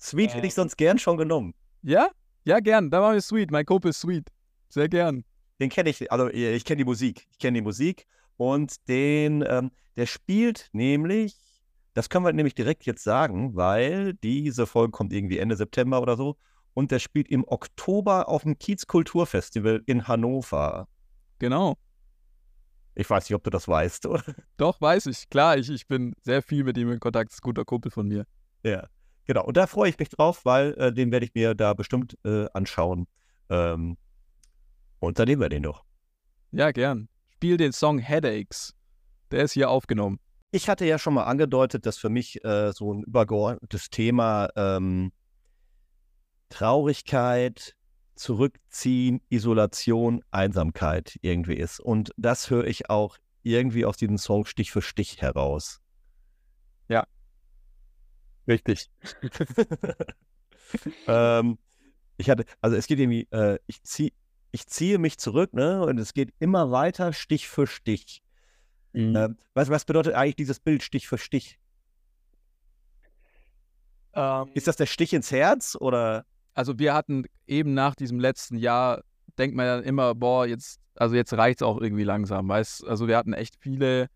Sweet 0.00 0.34
hätte 0.34 0.46
ich 0.46 0.54
sonst 0.54 0.76
gern 0.76 0.98
schon 0.98 1.16
genommen. 1.18 1.54
Ja? 1.82 2.08
Ja, 2.44 2.60
gern. 2.60 2.90
Da 2.90 3.00
machen 3.00 3.14
wir 3.14 3.20
Sweet. 3.20 3.50
Mein 3.50 3.66
Kumpel 3.66 3.90
ist 3.90 4.00
Sweet. 4.00 4.28
Sehr 4.68 4.88
gern. 4.88 5.24
Den 5.60 5.68
kenne 5.68 5.90
ich, 5.90 6.10
also 6.10 6.28
ich 6.28 6.64
kenne 6.64 6.78
die 6.78 6.84
Musik. 6.84 7.26
Ich 7.30 7.38
kenne 7.38 7.58
die 7.58 7.62
Musik 7.62 8.06
und 8.38 8.88
den, 8.88 9.44
ähm, 9.46 9.70
der 9.96 10.06
spielt 10.06 10.68
nämlich, 10.72 11.36
das 11.92 12.08
können 12.08 12.24
wir 12.24 12.32
nämlich 12.32 12.54
direkt 12.54 12.86
jetzt 12.86 13.04
sagen, 13.04 13.54
weil 13.56 14.14
diese 14.14 14.66
Folge 14.66 14.92
kommt 14.92 15.12
irgendwie 15.12 15.38
Ende 15.38 15.56
September 15.56 16.00
oder 16.00 16.16
so 16.16 16.38
und 16.72 16.90
der 16.90 16.98
spielt 16.98 17.28
im 17.28 17.44
Oktober 17.46 18.28
auf 18.28 18.42
dem 18.42 18.58
Kiezkulturfestival 18.58 19.82
in 19.84 20.08
Hannover. 20.08 20.88
Genau. 21.38 21.76
Ich 22.94 23.08
weiß 23.08 23.28
nicht, 23.28 23.34
ob 23.34 23.44
du 23.44 23.50
das 23.50 23.68
weißt, 23.68 24.06
oder? 24.06 24.24
Doch, 24.56 24.80
weiß 24.80 25.06
ich. 25.06 25.28
Klar, 25.28 25.58
ich, 25.58 25.68
ich 25.68 25.86
bin 25.86 26.14
sehr 26.22 26.42
viel 26.42 26.64
mit 26.64 26.78
ihm 26.78 26.90
in 26.90 27.00
Kontakt. 27.00 27.32
Ist 27.32 27.38
ein 27.38 27.42
guter 27.42 27.64
Kumpel 27.64 27.90
von 27.90 28.08
mir. 28.08 28.24
Ja, 28.62 28.88
genau. 29.30 29.44
Und 29.44 29.56
da 29.56 29.68
freue 29.68 29.88
ich 29.88 29.98
mich 29.98 30.08
drauf, 30.08 30.44
weil 30.44 30.74
äh, 30.74 30.92
den 30.92 31.12
werde 31.12 31.24
ich 31.24 31.34
mir 31.34 31.54
da 31.54 31.72
bestimmt 31.72 32.18
äh, 32.24 32.46
anschauen. 32.52 33.06
Ähm, 33.48 33.96
und 34.98 35.18
dann 35.20 35.28
nehmen 35.28 35.40
wir 35.40 35.48
den 35.48 35.62
doch. 35.62 35.84
Ja, 36.50 36.72
gern. 36.72 37.08
Spiel 37.34 37.56
den 37.56 37.72
Song 37.72 38.00
Headaches. 38.00 38.74
Der 39.30 39.44
ist 39.44 39.52
hier 39.52 39.70
aufgenommen. 39.70 40.18
Ich 40.50 40.68
hatte 40.68 40.84
ja 40.84 40.98
schon 40.98 41.14
mal 41.14 41.22
angedeutet, 41.22 41.86
dass 41.86 41.96
für 41.96 42.08
mich 42.08 42.44
äh, 42.44 42.72
so 42.72 42.92
ein 42.92 43.04
übergeordnetes 43.04 43.88
Thema 43.90 44.48
ähm, 44.56 45.12
Traurigkeit, 46.48 47.76
Zurückziehen, 48.16 49.22
Isolation, 49.28 50.24
Einsamkeit 50.32 51.16
irgendwie 51.22 51.54
ist. 51.54 51.78
Und 51.78 52.10
das 52.16 52.50
höre 52.50 52.66
ich 52.66 52.90
auch 52.90 53.16
irgendwie 53.44 53.84
aus 53.84 53.96
diesem 53.96 54.18
Song 54.18 54.44
Stich 54.44 54.72
für 54.72 54.82
Stich 54.82 55.22
heraus. 55.22 55.80
Ja. 58.46 58.54
Richtig. 58.54 58.90
ähm, 61.06 61.58
ich 62.16 62.30
hatte, 62.30 62.44
also 62.60 62.76
es 62.76 62.86
geht 62.86 62.98
irgendwie, 62.98 63.28
äh, 63.30 63.58
ich 63.66 63.82
ziehe 63.82 64.12
ich 64.52 64.66
ziehe 64.66 64.98
mich 64.98 65.18
zurück, 65.18 65.54
ne? 65.54 65.82
Und 65.84 65.98
es 65.98 66.12
geht 66.12 66.32
immer 66.38 66.70
weiter, 66.70 67.12
Stich 67.12 67.48
für 67.48 67.66
Stich. 67.66 68.22
Mhm. 68.92 69.16
Äh, 69.16 69.28
was, 69.54 69.70
was 69.70 69.84
bedeutet 69.84 70.14
eigentlich 70.14 70.36
dieses 70.36 70.60
Bild 70.60 70.82
Stich 70.82 71.08
für 71.08 71.18
Stich? 71.18 71.58
Ähm, 74.12 74.50
ist 74.54 74.66
das 74.66 74.76
der 74.76 74.86
Stich 74.86 75.12
ins 75.12 75.30
Herz 75.30 75.76
oder? 75.78 76.24
Also 76.52 76.78
wir 76.78 76.94
hatten 76.94 77.24
eben 77.46 77.74
nach 77.74 77.94
diesem 77.94 78.18
letzten 78.18 78.56
Jahr, 78.56 79.04
denkt 79.38 79.56
man 79.56 79.66
dann 79.66 79.84
immer, 79.84 80.16
boah, 80.16 80.46
jetzt, 80.46 80.80
also 80.96 81.14
jetzt 81.14 81.32
reicht 81.32 81.60
es 81.60 81.62
auch 81.62 81.80
irgendwie 81.80 82.02
langsam, 82.04 82.48
weißt 82.48 82.86
Also 82.86 83.06
wir 83.06 83.16
hatten 83.16 83.32
echt 83.32 83.54
viele, 83.60 84.08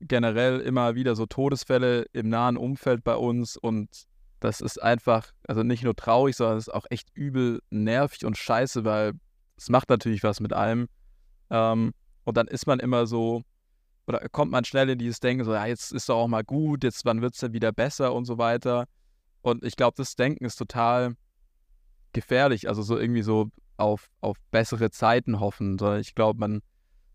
generell 0.00 0.60
immer 0.60 0.94
wieder 0.94 1.16
so 1.16 1.26
Todesfälle 1.26 2.06
im 2.12 2.28
nahen 2.28 2.56
Umfeld 2.56 3.04
bei 3.04 3.16
uns 3.16 3.56
und 3.56 3.88
das 4.40 4.60
ist 4.60 4.82
einfach, 4.82 5.32
also 5.48 5.62
nicht 5.62 5.82
nur 5.82 5.96
traurig, 5.96 6.36
sondern 6.36 6.58
es 6.58 6.68
ist 6.68 6.74
auch 6.74 6.86
echt 6.90 7.08
übel 7.14 7.60
nervig 7.70 8.24
und 8.24 8.36
scheiße, 8.36 8.84
weil 8.84 9.12
es 9.56 9.70
macht 9.70 9.88
natürlich 9.88 10.22
was 10.22 10.40
mit 10.40 10.52
allem. 10.52 10.88
Ähm, 11.50 11.92
und 12.24 12.36
dann 12.36 12.46
ist 12.46 12.66
man 12.66 12.78
immer 12.78 13.06
so, 13.06 13.42
oder 14.06 14.28
kommt 14.28 14.52
man 14.52 14.64
schnell 14.64 14.90
in 14.90 14.98
dieses 14.98 15.20
Denken, 15.20 15.44
so, 15.44 15.52
ja, 15.52 15.66
jetzt 15.66 15.92
ist 15.92 16.08
doch 16.08 16.16
auch 16.16 16.28
mal 16.28 16.44
gut, 16.44 16.84
jetzt 16.84 17.04
wann 17.04 17.22
wird 17.22 17.34
es 17.34 17.40
denn 17.40 17.52
wieder 17.52 17.72
besser 17.72 18.12
und 18.14 18.24
so 18.24 18.38
weiter. 18.38 18.86
Und 19.42 19.64
ich 19.64 19.76
glaube, 19.76 19.94
das 19.96 20.16
Denken 20.16 20.44
ist 20.44 20.56
total 20.56 21.14
gefährlich, 22.12 22.68
also 22.68 22.82
so 22.82 22.98
irgendwie 22.98 23.22
so 23.22 23.48
auf, 23.76 24.08
auf 24.20 24.36
bessere 24.50 24.90
Zeiten 24.90 25.40
hoffen, 25.40 25.78
sondern 25.78 26.00
ich 26.00 26.14
glaube, 26.14 26.38
man, 26.38 26.62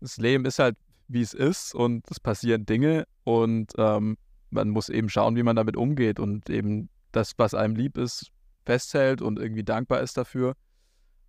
das 0.00 0.16
Leben 0.16 0.44
ist 0.44 0.58
halt, 0.58 0.76
wie 1.08 1.22
es 1.22 1.34
ist 1.34 1.74
und 1.74 2.10
es 2.10 2.20
passieren 2.20 2.66
Dinge 2.66 3.06
und 3.24 3.72
ähm, 3.78 4.16
man 4.50 4.68
muss 4.68 4.88
eben 4.88 5.08
schauen, 5.08 5.36
wie 5.36 5.42
man 5.42 5.56
damit 5.56 5.76
umgeht 5.76 6.20
und 6.20 6.50
eben 6.50 6.88
das, 7.12 7.32
was 7.36 7.54
einem 7.54 7.74
lieb 7.74 7.96
ist, 7.96 8.30
festhält 8.64 9.22
und 9.22 9.38
irgendwie 9.38 9.64
dankbar 9.64 10.00
ist 10.00 10.16
dafür. 10.16 10.54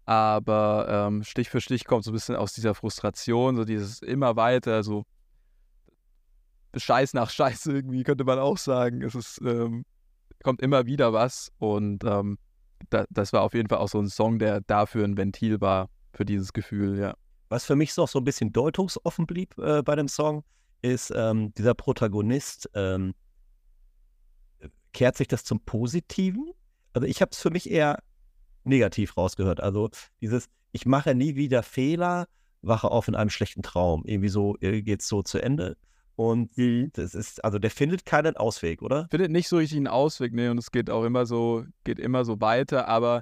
Aber 0.05 0.87
ähm, 0.89 1.23
Stich 1.23 1.49
für 1.49 1.61
Stich 1.61 1.85
kommt 1.85 2.03
so 2.03 2.11
ein 2.11 2.13
bisschen 2.13 2.35
aus 2.35 2.53
dieser 2.53 2.75
Frustration, 2.75 3.55
so 3.55 3.63
dieses 3.63 4.01
immer 4.01 4.35
weiter, 4.35 4.83
so 4.83 5.05
Scheiß 6.75 7.13
nach 7.13 7.29
Scheiß 7.29 7.67
irgendwie, 7.67 8.03
könnte 8.03 8.23
man 8.25 8.39
auch 8.39 8.57
sagen. 8.57 9.01
Es 9.01 9.15
ist, 9.15 9.39
ähm, 9.43 9.85
kommt 10.43 10.61
immer 10.61 10.85
wieder 10.85 11.13
was 11.13 11.51
und 11.57 12.03
ähm, 12.03 12.37
da, 12.89 13.05
das 13.09 13.31
war 13.31 13.41
auf 13.43 13.53
jeden 13.53 13.69
Fall 13.69 13.77
auch 13.77 13.87
so 13.87 13.99
ein 13.99 14.09
Song, 14.09 14.39
der 14.39 14.61
dafür 14.61 15.05
ein 15.05 15.17
Ventil 15.17 15.61
war, 15.61 15.89
für 16.13 16.25
dieses 16.25 16.51
Gefühl, 16.53 16.99
ja. 16.99 17.13
Was 17.53 17.65
für 17.65 17.75
mich 17.75 17.93
so, 17.93 18.07
so 18.07 18.17
ein 18.17 18.23
bisschen 18.23 18.51
deutungsoffen 18.51 19.27
blieb 19.27 19.55
äh, 19.59 19.83
bei 19.83 19.95
dem 19.95 20.07
Song, 20.07 20.43
ist 20.81 21.13
ähm, 21.15 21.53
dieser 21.53 21.75
Protagonist, 21.75 22.67
ähm, 22.73 23.13
kehrt 24.91 25.17
sich 25.17 25.27
das 25.27 25.43
zum 25.43 25.59
Positiven? 25.59 26.49
Also 26.93 27.07
ich 27.07 27.21
habe 27.21 27.29
es 27.31 27.37
für 27.37 27.51
mich 27.51 27.69
eher 27.69 28.01
negativ 28.63 29.17
rausgehört. 29.17 29.61
Also 29.61 29.91
dieses, 30.19 30.47
ich 30.71 30.87
mache 30.87 31.13
nie 31.13 31.35
wieder 31.35 31.61
Fehler, 31.61 32.27
wache 32.63 32.89
auf 32.89 33.07
in 33.07 33.13
einem 33.13 33.29
schlechten 33.29 33.61
Traum. 33.61 34.01
Irgendwie 34.03 34.29
so 34.29 34.57
äh, 34.59 34.81
geht 34.81 35.01
es 35.01 35.07
so 35.07 35.21
zu 35.21 35.37
Ende. 35.37 35.77
Und 36.15 36.57
mhm. 36.57 36.89
das 36.93 37.13
ist, 37.13 37.45
also 37.45 37.59
der 37.59 37.69
findet 37.69 38.03
keinen 38.03 38.35
Ausweg, 38.35 38.81
oder? 38.81 39.07
Findet 39.11 39.29
nicht 39.29 39.47
so 39.47 39.57
richtig 39.57 39.77
einen 39.77 39.87
Ausweg, 39.87 40.33
ne? 40.33 40.49
Und 40.49 40.57
es 40.57 40.71
geht 40.71 40.89
auch 40.89 41.03
immer 41.03 41.27
so, 41.27 41.65
geht 41.83 41.99
immer 41.99 42.25
so 42.25 42.41
weiter, 42.41 42.87
aber 42.87 43.21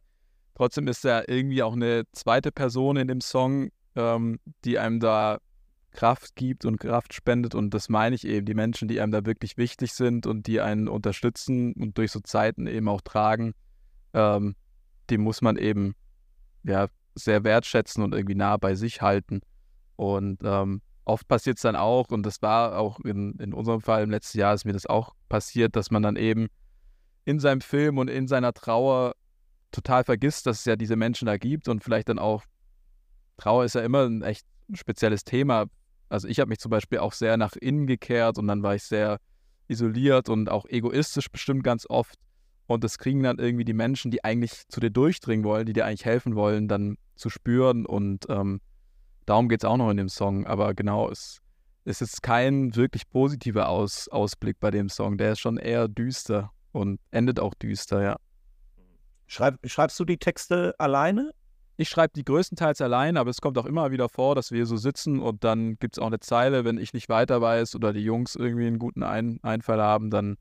trotzdem 0.55 0.87
ist 0.87 1.03
da 1.03 1.21
irgendwie 1.27 1.63
auch 1.63 1.73
eine 1.73 2.05
zweite 2.13 2.53
Person 2.53 2.95
in 2.95 3.09
dem 3.09 3.19
Song, 3.19 3.71
ähm, 3.95 4.39
die 4.65 4.79
einem 4.79 4.99
da 4.99 5.39
Kraft 5.91 6.35
gibt 6.35 6.65
und 6.65 6.79
Kraft 6.79 7.13
spendet. 7.13 7.53
Und 7.55 7.73
das 7.73 7.89
meine 7.89 8.15
ich 8.15 8.25
eben, 8.25 8.45
die 8.45 8.53
Menschen, 8.53 8.87
die 8.87 9.01
einem 9.01 9.11
da 9.11 9.25
wirklich 9.25 9.57
wichtig 9.57 9.93
sind 9.93 10.25
und 10.25 10.47
die 10.47 10.61
einen 10.61 10.87
unterstützen 10.87 11.73
und 11.73 11.97
durch 11.97 12.11
so 12.11 12.19
Zeiten 12.21 12.67
eben 12.67 12.87
auch 12.87 13.01
tragen. 13.01 13.53
Ähm, 14.13 14.55
die 15.09 15.17
muss 15.17 15.41
man 15.41 15.57
eben 15.57 15.95
ja, 16.63 16.87
sehr 17.15 17.43
wertschätzen 17.43 18.03
und 18.03 18.13
irgendwie 18.13 18.35
nah 18.35 18.57
bei 18.57 18.75
sich 18.75 19.01
halten. 19.01 19.41
Und 19.95 20.39
ähm, 20.43 20.81
oft 21.05 21.27
passiert 21.27 21.57
es 21.57 21.63
dann 21.63 21.75
auch, 21.75 22.09
und 22.09 22.25
das 22.25 22.41
war 22.41 22.77
auch 22.77 22.99
in, 23.01 23.33
in 23.39 23.53
unserem 23.53 23.81
Fall 23.81 24.03
im 24.03 24.11
letzten 24.11 24.39
Jahr 24.39 24.53
ist 24.53 24.65
mir 24.65 24.73
das 24.73 24.85
auch 24.85 25.13
passiert, 25.29 25.75
dass 25.75 25.91
man 25.91 26.03
dann 26.03 26.15
eben 26.15 26.47
in 27.25 27.39
seinem 27.39 27.61
Film 27.61 27.97
und 27.97 28.09
in 28.09 28.27
seiner 28.27 28.53
Trauer 28.53 29.13
total 29.71 30.03
vergisst, 30.03 30.47
dass 30.47 30.59
es 30.59 30.65
ja 30.65 30.75
diese 30.75 30.95
Menschen 30.95 31.25
da 31.25 31.37
gibt 31.37 31.67
und 31.67 31.83
vielleicht 31.83 32.09
dann 32.09 32.19
auch, 32.19 32.43
Trauer 33.41 33.65
ist 33.65 33.73
ja 33.73 33.81
immer 33.81 34.05
ein 34.05 34.21
echt 34.21 34.45
spezielles 34.73 35.23
Thema. 35.23 35.65
Also 36.09 36.27
ich 36.27 36.39
habe 36.39 36.49
mich 36.49 36.59
zum 36.59 36.69
Beispiel 36.69 36.99
auch 36.99 37.13
sehr 37.13 37.37
nach 37.37 37.55
innen 37.55 37.87
gekehrt 37.87 38.37
und 38.37 38.47
dann 38.47 38.61
war 38.61 38.75
ich 38.75 38.83
sehr 38.83 39.17
isoliert 39.67 40.29
und 40.29 40.49
auch 40.49 40.65
egoistisch 40.65 41.31
bestimmt 41.31 41.63
ganz 41.63 41.87
oft. 41.89 42.19
Und 42.67 42.83
das 42.83 42.99
kriegen 42.99 43.23
dann 43.23 43.39
irgendwie 43.39 43.65
die 43.65 43.73
Menschen, 43.73 44.11
die 44.11 44.23
eigentlich 44.23 44.67
zu 44.67 44.79
dir 44.79 44.91
durchdringen 44.91 45.43
wollen, 45.43 45.65
die 45.65 45.73
dir 45.73 45.85
eigentlich 45.85 46.05
helfen 46.05 46.35
wollen, 46.35 46.67
dann 46.67 46.97
zu 47.15 47.29
spüren. 47.29 47.85
Und 47.85 48.27
ähm, 48.29 48.61
darum 49.25 49.49
geht 49.49 49.63
es 49.63 49.65
auch 49.65 49.77
noch 49.77 49.89
in 49.89 49.97
dem 49.97 50.09
Song. 50.09 50.45
Aber 50.45 50.75
genau, 50.75 51.09
es, 51.09 51.39
es 51.83 52.01
ist 52.01 52.21
kein 52.21 52.75
wirklich 52.75 53.09
positiver 53.09 53.69
Aus, 53.69 54.07
Ausblick 54.07 54.59
bei 54.59 54.69
dem 54.69 54.87
Song. 54.87 55.17
Der 55.17 55.31
ist 55.31 55.39
schon 55.39 55.57
eher 55.57 55.87
düster 55.87 56.51
und 56.73 56.99
endet 57.09 57.39
auch 57.39 57.55
düster, 57.55 58.03
ja. 58.03 58.17
Schreib, 59.25 59.57
schreibst 59.65 59.99
du 59.99 60.05
die 60.05 60.17
Texte 60.17 60.75
alleine? 60.77 61.31
Ich 61.77 61.89
schreibe 61.89 62.13
die 62.15 62.25
größtenteils 62.25 62.81
allein, 62.81 63.17
aber 63.17 63.29
es 63.29 63.41
kommt 63.41 63.57
auch 63.57 63.65
immer 63.65 63.91
wieder 63.91 64.09
vor, 64.09 64.35
dass 64.35 64.51
wir 64.51 64.65
so 64.65 64.77
sitzen 64.77 65.19
und 65.19 65.43
dann 65.43 65.77
gibt 65.79 65.97
es 65.97 65.99
auch 65.99 66.07
eine 66.07 66.19
Zeile, 66.19 66.63
wenn 66.65 66.77
ich 66.77 66.93
nicht 66.93 67.09
weiter 67.09 67.41
weiß 67.41 67.75
oder 67.75 67.93
die 67.93 68.03
Jungs 68.03 68.35
irgendwie 68.35 68.67
einen 68.67 68.79
guten 68.79 69.03
Ein 69.03 69.39
Einfall 69.41 69.81
haben, 69.81 70.11
dann 70.11 70.37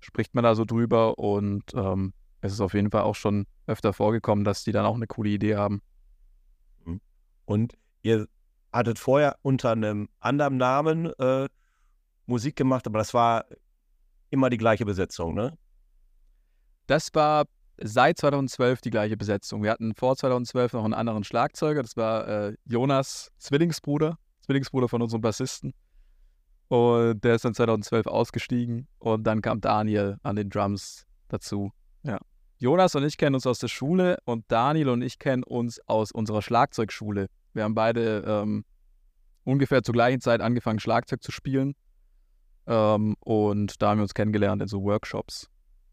spricht 0.00 0.34
man 0.34 0.44
da 0.44 0.54
so 0.54 0.64
drüber 0.64 1.18
und 1.18 1.64
ähm, 1.74 2.14
es 2.40 2.52
ist 2.52 2.60
auf 2.60 2.74
jeden 2.74 2.90
Fall 2.90 3.02
auch 3.02 3.14
schon 3.14 3.46
öfter 3.66 3.92
vorgekommen, 3.92 4.44
dass 4.44 4.64
die 4.64 4.72
dann 4.72 4.86
auch 4.86 4.94
eine 4.94 5.06
coole 5.06 5.30
Idee 5.30 5.56
haben. 5.56 5.82
Mhm. 6.84 7.00
Und 7.44 7.74
ihr 8.02 8.26
hattet 8.72 8.98
vorher 8.98 9.36
unter 9.42 9.72
einem 9.72 10.08
anderen 10.20 10.56
Namen 10.56 11.12
äh, 11.18 11.48
Musik 12.26 12.56
gemacht, 12.56 12.86
aber 12.86 12.98
das 12.98 13.12
war 13.12 13.44
immer 14.30 14.48
die 14.48 14.56
gleiche 14.56 14.86
Besetzung, 14.86 15.34
ne? 15.34 15.58
Das 16.86 17.10
war 17.14 17.44
seit 17.82 18.18
2012 18.18 18.80
die 18.80 18.90
gleiche 18.90 19.16
Besetzung. 19.16 19.62
Wir 19.62 19.70
hatten 19.70 19.94
vor 19.94 20.16
2012 20.16 20.72
noch 20.74 20.84
einen 20.84 20.94
anderen 20.94 21.24
Schlagzeuger, 21.24 21.82
das 21.82 21.96
war 21.96 22.28
äh, 22.28 22.54
Jonas 22.64 23.30
Zwillingsbruder, 23.38 24.18
Zwillingsbruder 24.42 24.88
von 24.88 25.02
unserem 25.02 25.20
Bassisten. 25.20 25.72
Und 26.68 27.24
der 27.24 27.34
ist 27.34 27.44
dann 27.44 27.54
2012 27.54 28.06
ausgestiegen 28.06 28.86
und 28.98 29.24
dann 29.24 29.42
kam 29.42 29.60
Daniel 29.60 30.18
an 30.22 30.36
den 30.36 30.50
Drums 30.50 31.04
dazu. 31.28 31.72
Ja. 32.04 32.18
Jonas 32.58 32.94
und 32.94 33.04
ich 33.04 33.16
kennen 33.16 33.34
uns 33.34 33.46
aus 33.46 33.58
der 33.58 33.68
Schule 33.68 34.18
und 34.24 34.44
Daniel 34.48 34.90
und 34.90 35.02
ich 35.02 35.18
kennen 35.18 35.42
uns 35.42 35.80
aus 35.88 36.12
unserer 36.12 36.42
Schlagzeugschule. 36.42 37.26
Wir 37.54 37.64
haben 37.64 37.74
beide 37.74 38.22
ähm, 38.26 38.64
ungefähr 39.44 39.82
zur 39.82 39.94
gleichen 39.94 40.20
Zeit 40.20 40.40
angefangen, 40.40 40.78
Schlagzeug 40.78 41.22
zu 41.22 41.32
spielen. 41.32 41.74
Ähm, 42.66 43.16
und 43.20 43.82
da 43.82 43.90
haben 43.90 43.98
wir 43.98 44.02
uns 44.02 44.14
kennengelernt 44.14 44.62
in 44.62 44.68
so 44.68 44.82
Workshops. 44.82 45.48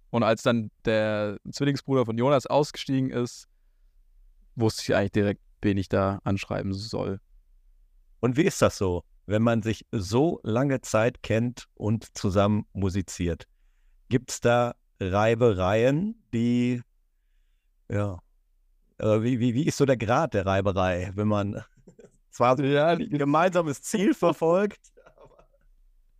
Und 0.09 0.23
als 0.23 0.41
dann 0.41 0.71
der 0.85 1.37
Zwillingsbruder 1.51 2.05
von 2.05 2.17
Jonas 2.17 2.47
ausgestiegen 2.47 3.09
ist, 3.09 3.47
wusste 4.55 4.83
ich 4.83 4.95
eigentlich 4.95 5.11
direkt, 5.11 5.41
wen 5.61 5.77
ich 5.77 5.89
da 5.89 6.19
anschreiben 6.23 6.73
soll. 6.73 7.19
Und 8.19 8.37
wie 8.37 8.43
ist 8.43 8.61
das 8.61 8.77
so? 8.77 9.03
wenn 9.27 9.43
man 9.43 9.61
sich 9.61 9.85
so 9.91 10.39
lange 10.41 10.81
Zeit 10.81 11.21
kennt 11.21 11.65
und 11.75 12.17
zusammen 12.17 12.65
musiziert? 12.73 13.45
Gibt 14.09 14.31
es 14.31 14.39
da 14.39 14.73
Reibereien, 14.99 16.23
die, 16.33 16.81
ja, 17.89 18.19
äh, 18.97 19.21
wie, 19.21 19.39
wie, 19.39 19.53
wie 19.53 19.67
ist 19.67 19.77
so 19.77 19.85
der 19.85 19.97
Grad 19.97 20.33
der 20.33 20.45
Reiberei, 20.45 21.11
wenn 21.13 21.27
man 21.27 21.61
zwar 22.31 22.59
ja, 22.61 22.87
ein 22.87 23.09
gemeinsames 23.09 23.81
Ziel 23.81 24.13
verfolgt? 24.13 24.79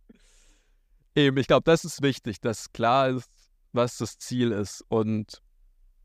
Eben, 1.16 1.38
ich 1.38 1.46
glaube, 1.46 1.64
das 1.64 1.84
ist 1.84 2.02
wichtig, 2.02 2.40
dass 2.40 2.72
klar 2.72 3.08
ist, 3.08 3.30
was 3.72 3.98
das 3.98 4.18
Ziel 4.18 4.52
ist. 4.52 4.84
Und 4.88 5.40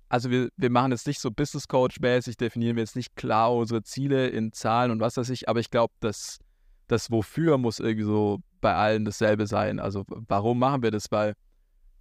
also 0.09 0.29
wir, 0.29 0.49
wir 0.57 0.69
machen 0.69 0.91
es 0.91 1.05
nicht 1.05 1.19
so 1.19 1.31
Business 1.31 1.67
Coach-mäßig, 1.67 2.37
definieren 2.37 2.75
wir 2.75 2.83
jetzt 2.83 2.95
nicht 2.95 3.15
klar 3.15 3.53
unsere 3.53 3.83
Ziele 3.83 4.27
in 4.27 4.51
Zahlen 4.51 4.91
und 4.91 4.99
was 4.99 5.17
weiß 5.17 5.29
ich, 5.29 5.49
aber 5.49 5.59
ich 5.59 5.71
glaube, 5.71 5.93
dass 5.99 6.37
das 6.87 7.09
Wofür 7.09 7.57
muss 7.57 7.79
irgendwie 7.79 8.05
so 8.05 8.39
bei 8.61 8.75
allen 8.75 9.05
dasselbe 9.05 9.47
sein. 9.47 9.79
Also 9.79 10.03
warum 10.07 10.59
machen 10.59 10.83
wir 10.83 10.91
das? 10.91 11.11
Weil 11.11 11.33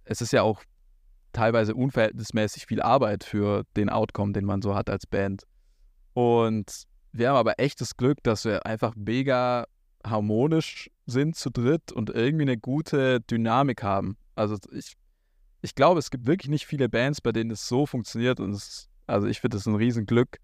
es 0.05 0.21
ist 0.21 0.33
ja 0.33 0.43
auch 0.43 0.61
teilweise 1.31 1.73
unverhältnismäßig 1.73 2.67
viel 2.67 2.81
Arbeit 2.81 3.23
für 3.23 3.63
den 3.75 3.89
Outcome, 3.89 4.33
den 4.33 4.45
man 4.45 4.61
so 4.61 4.75
hat 4.75 4.89
als 4.89 5.07
Band. 5.07 5.43
Und 6.13 6.83
wir 7.11 7.29
haben 7.29 7.37
aber 7.37 7.59
echtes 7.59 7.97
Glück, 7.97 8.21
dass 8.23 8.45
wir 8.45 8.65
einfach 8.65 8.93
mega 8.95 9.65
harmonisch 10.05 10.89
sind 11.05 11.35
zu 11.35 11.49
dritt 11.49 11.91
und 11.91 12.09
irgendwie 12.09 12.43
eine 12.43 12.57
gute 12.57 13.21
Dynamik 13.21 13.83
haben. 13.83 14.17
Also 14.35 14.57
ich, 14.71 14.93
ich 15.63 15.75
glaube, 15.75 15.99
es 15.99 16.11
gibt 16.11 16.27
wirklich 16.27 16.49
nicht 16.49 16.65
viele 16.65 16.89
Bands, 16.89 17.21
bei 17.21 17.31
denen 17.31 17.49
es 17.49 17.67
so 17.67 17.85
funktioniert 17.85 18.41
und 18.41 18.51
es, 18.51 18.89
also 19.07 19.27
ich 19.27 19.39
finde 19.39 19.55
das 19.55 19.65
ein 19.65 19.75
Riesenglück. 19.75 20.37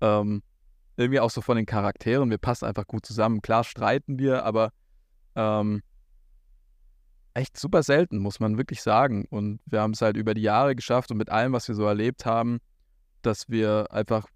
Ähm, 0.00 0.42
irgendwie 0.96 1.20
auch 1.20 1.30
so 1.30 1.40
von 1.40 1.56
den 1.56 1.64
Charakteren, 1.64 2.28
wir 2.28 2.38
passen 2.38 2.64
einfach 2.64 2.86
gut 2.88 3.06
zusammen. 3.06 3.40
Klar 3.40 3.62
streiten 3.62 4.18
wir, 4.18 4.44
aber 4.44 4.72
ähm, 5.36 5.80
echt 7.34 7.56
super 7.56 7.84
selten, 7.84 8.18
muss 8.18 8.40
man 8.40 8.58
wirklich 8.58 8.82
sagen. 8.82 9.26
Und 9.30 9.60
wir 9.64 9.80
haben 9.80 9.92
es 9.92 10.02
halt 10.02 10.16
über 10.16 10.34
die 10.34 10.42
Jahre 10.42 10.74
geschafft 10.74 11.12
und 11.12 11.18
mit 11.18 11.30
allem, 11.30 11.52
was 11.52 11.68
wir 11.68 11.76
so 11.76 11.84
erlebt 11.84 12.26
haben, 12.26 12.58
dass 13.22 13.48
wir 13.48 13.86
einfach 13.92 14.26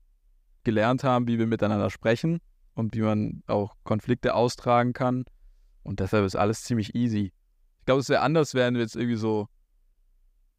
gelernt 0.63 1.03
haben, 1.03 1.27
wie 1.27 1.41
wir 1.41 1.49
miteinander 1.49 1.91
sprechen 1.91 2.41
und 2.75 2.95
wie 2.95 3.01
man 3.01 3.43
auch 3.49 3.75
Konflikte 3.83 4.35
austragen 4.35 4.93
kann. 4.93 5.25
Und 5.83 5.99
deshalb 5.99 6.25
ist 6.25 6.37
alles 6.37 6.63
ziemlich 6.63 6.95
easy. 6.95 7.33
Ich 7.81 7.87
glaube, 7.87 8.03
es 8.03 8.09
wäre 8.09 8.23
anders, 8.23 8.55
wären 8.55 8.75
wir 8.75 8.83
jetzt 8.83 8.95
irgendwie 8.95 9.17
so 9.17 9.49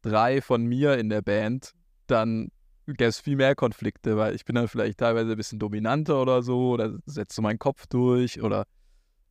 drei 0.04 0.42
von 0.42 0.64
mir 0.64 0.98
in 0.98 1.08
der 1.08 1.22
Band, 1.22 1.72
dann 2.06 2.50
gäbe 2.86 3.06
es 3.06 3.18
viel 3.18 3.36
mehr 3.36 3.54
Konflikte, 3.54 4.16
weil 4.16 4.34
ich 4.34 4.44
bin 4.44 4.54
dann 4.54 4.68
vielleicht 4.68 4.98
teilweise 4.98 5.32
ein 5.32 5.36
bisschen 5.36 5.58
dominanter 5.58 6.20
oder 6.20 6.42
so, 6.42 6.72
oder 6.72 6.98
setze 7.06 7.36
so 7.36 7.42
meinen 7.42 7.58
Kopf 7.58 7.86
durch 7.86 8.42
oder 8.42 8.66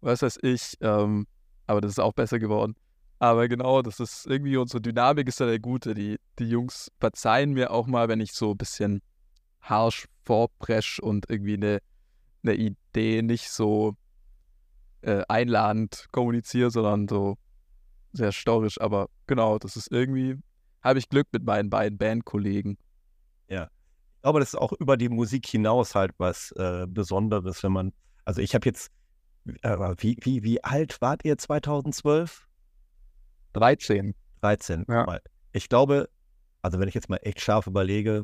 was 0.01 0.23
weiß 0.23 0.39
ich. 0.41 0.75
Ähm, 0.81 1.27
aber 1.67 1.79
das 1.81 1.91
ist 1.91 1.99
auch 1.99 2.13
besser 2.13 2.39
geworden. 2.39 2.75
Aber 3.19 3.47
genau, 3.47 3.81
das 3.81 3.99
ist 3.99 4.25
irgendwie 4.25 4.57
unsere 4.57 4.81
Dynamik 4.81 5.27
ist 5.27 5.39
da 5.39 5.45
der 5.45 5.59
gute. 5.59 5.93
Die, 5.93 6.19
die 6.39 6.49
Jungs 6.49 6.91
verzeihen 6.99 7.53
mir 7.53 7.71
auch 7.71 7.87
mal, 7.87 8.09
wenn 8.09 8.19
ich 8.19 8.33
so 8.33 8.51
ein 8.51 8.57
bisschen 8.57 9.01
harsch 9.61 10.07
vorpresch 10.23 10.99
und 10.99 11.29
irgendwie 11.29 11.53
eine, 11.53 11.79
eine 12.43 12.55
Idee 12.55 13.21
nicht 13.21 13.49
so 13.49 13.95
äh, 15.01 15.21
einladend 15.29 16.07
kommuniziere, 16.11 16.71
sondern 16.71 17.07
so 17.07 17.37
sehr 18.11 18.31
storrisch. 18.31 18.81
Aber 18.81 19.09
genau, 19.27 19.57
das 19.59 19.77
ist 19.77 19.91
irgendwie, 19.91 20.37
habe 20.83 20.99
ich 20.99 21.09
Glück 21.09 21.27
mit 21.31 21.43
meinen 21.43 21.69
beiden 21.69 21.97
Bandkollegen. 21.97 22.77
Ja. 23.47 23.69
Ich 24.15 24.21
glaube, 24.21 24.39
das 24.39 24.49
ist 24.49 24.59
auch 24.59 24.73
über 24.73 24.97
die 24.97 25.09
Musik 25.09 25.47
hinaus 25.47 25.95
halt 25.95 26.11
was 26.17 26.51
äh, 26.53 26.85
Besonderes, 26.87 27.63
wenn 27.63 27.71
man, 27.71 27.93
also 28.25 28.41
ich 28.41 28.55
habe 28.55 28.65
jetzt, 28.65 28.91
äh, 29.63 29.77
wie, 29.97 30.17
wie, 30.21 30.43
wie 30.43 30.63
alt 30.63 31.01
wart 31.01 31.25
ihr 31.25 31.37
2012? 31.37 32.47
13. 33.53 34.15
13. 34.41 34.85
Ja. 34.87 35.19
Ich 35.51 35.69
glaube, 35.69 36.09
also 36.61 36.79
wenn 36.79 36.87
ich 36.87 36.95
jetzt 36.95 37.09
mal 37.09 37.19
echt 37.21 37.41
scharf 37.41 37.67
überlege, 37.67 38.23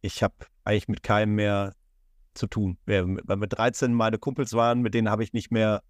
ich 0.00 0.22
habe 0.22 0.34
eigentlich 0.64 0.88
mit 0.88 1.02
keinem 1.02 1.34
mehr 1.34 1.74
zu 2.34 2.46
tun. 2.46 2.78
Weil 2.86 3.04
mit 3.04 3.52
13 3.52 3.92
meine 3.92 4.18
Kumpels 4.18 4.52
waren, 4.54 4.80
mit 4.80 4.94
denen 4.94 5.10
habe 5.10 5.22
ich 5.22 5.32
nicht 5.32 5.50
mehr 5.50 5.82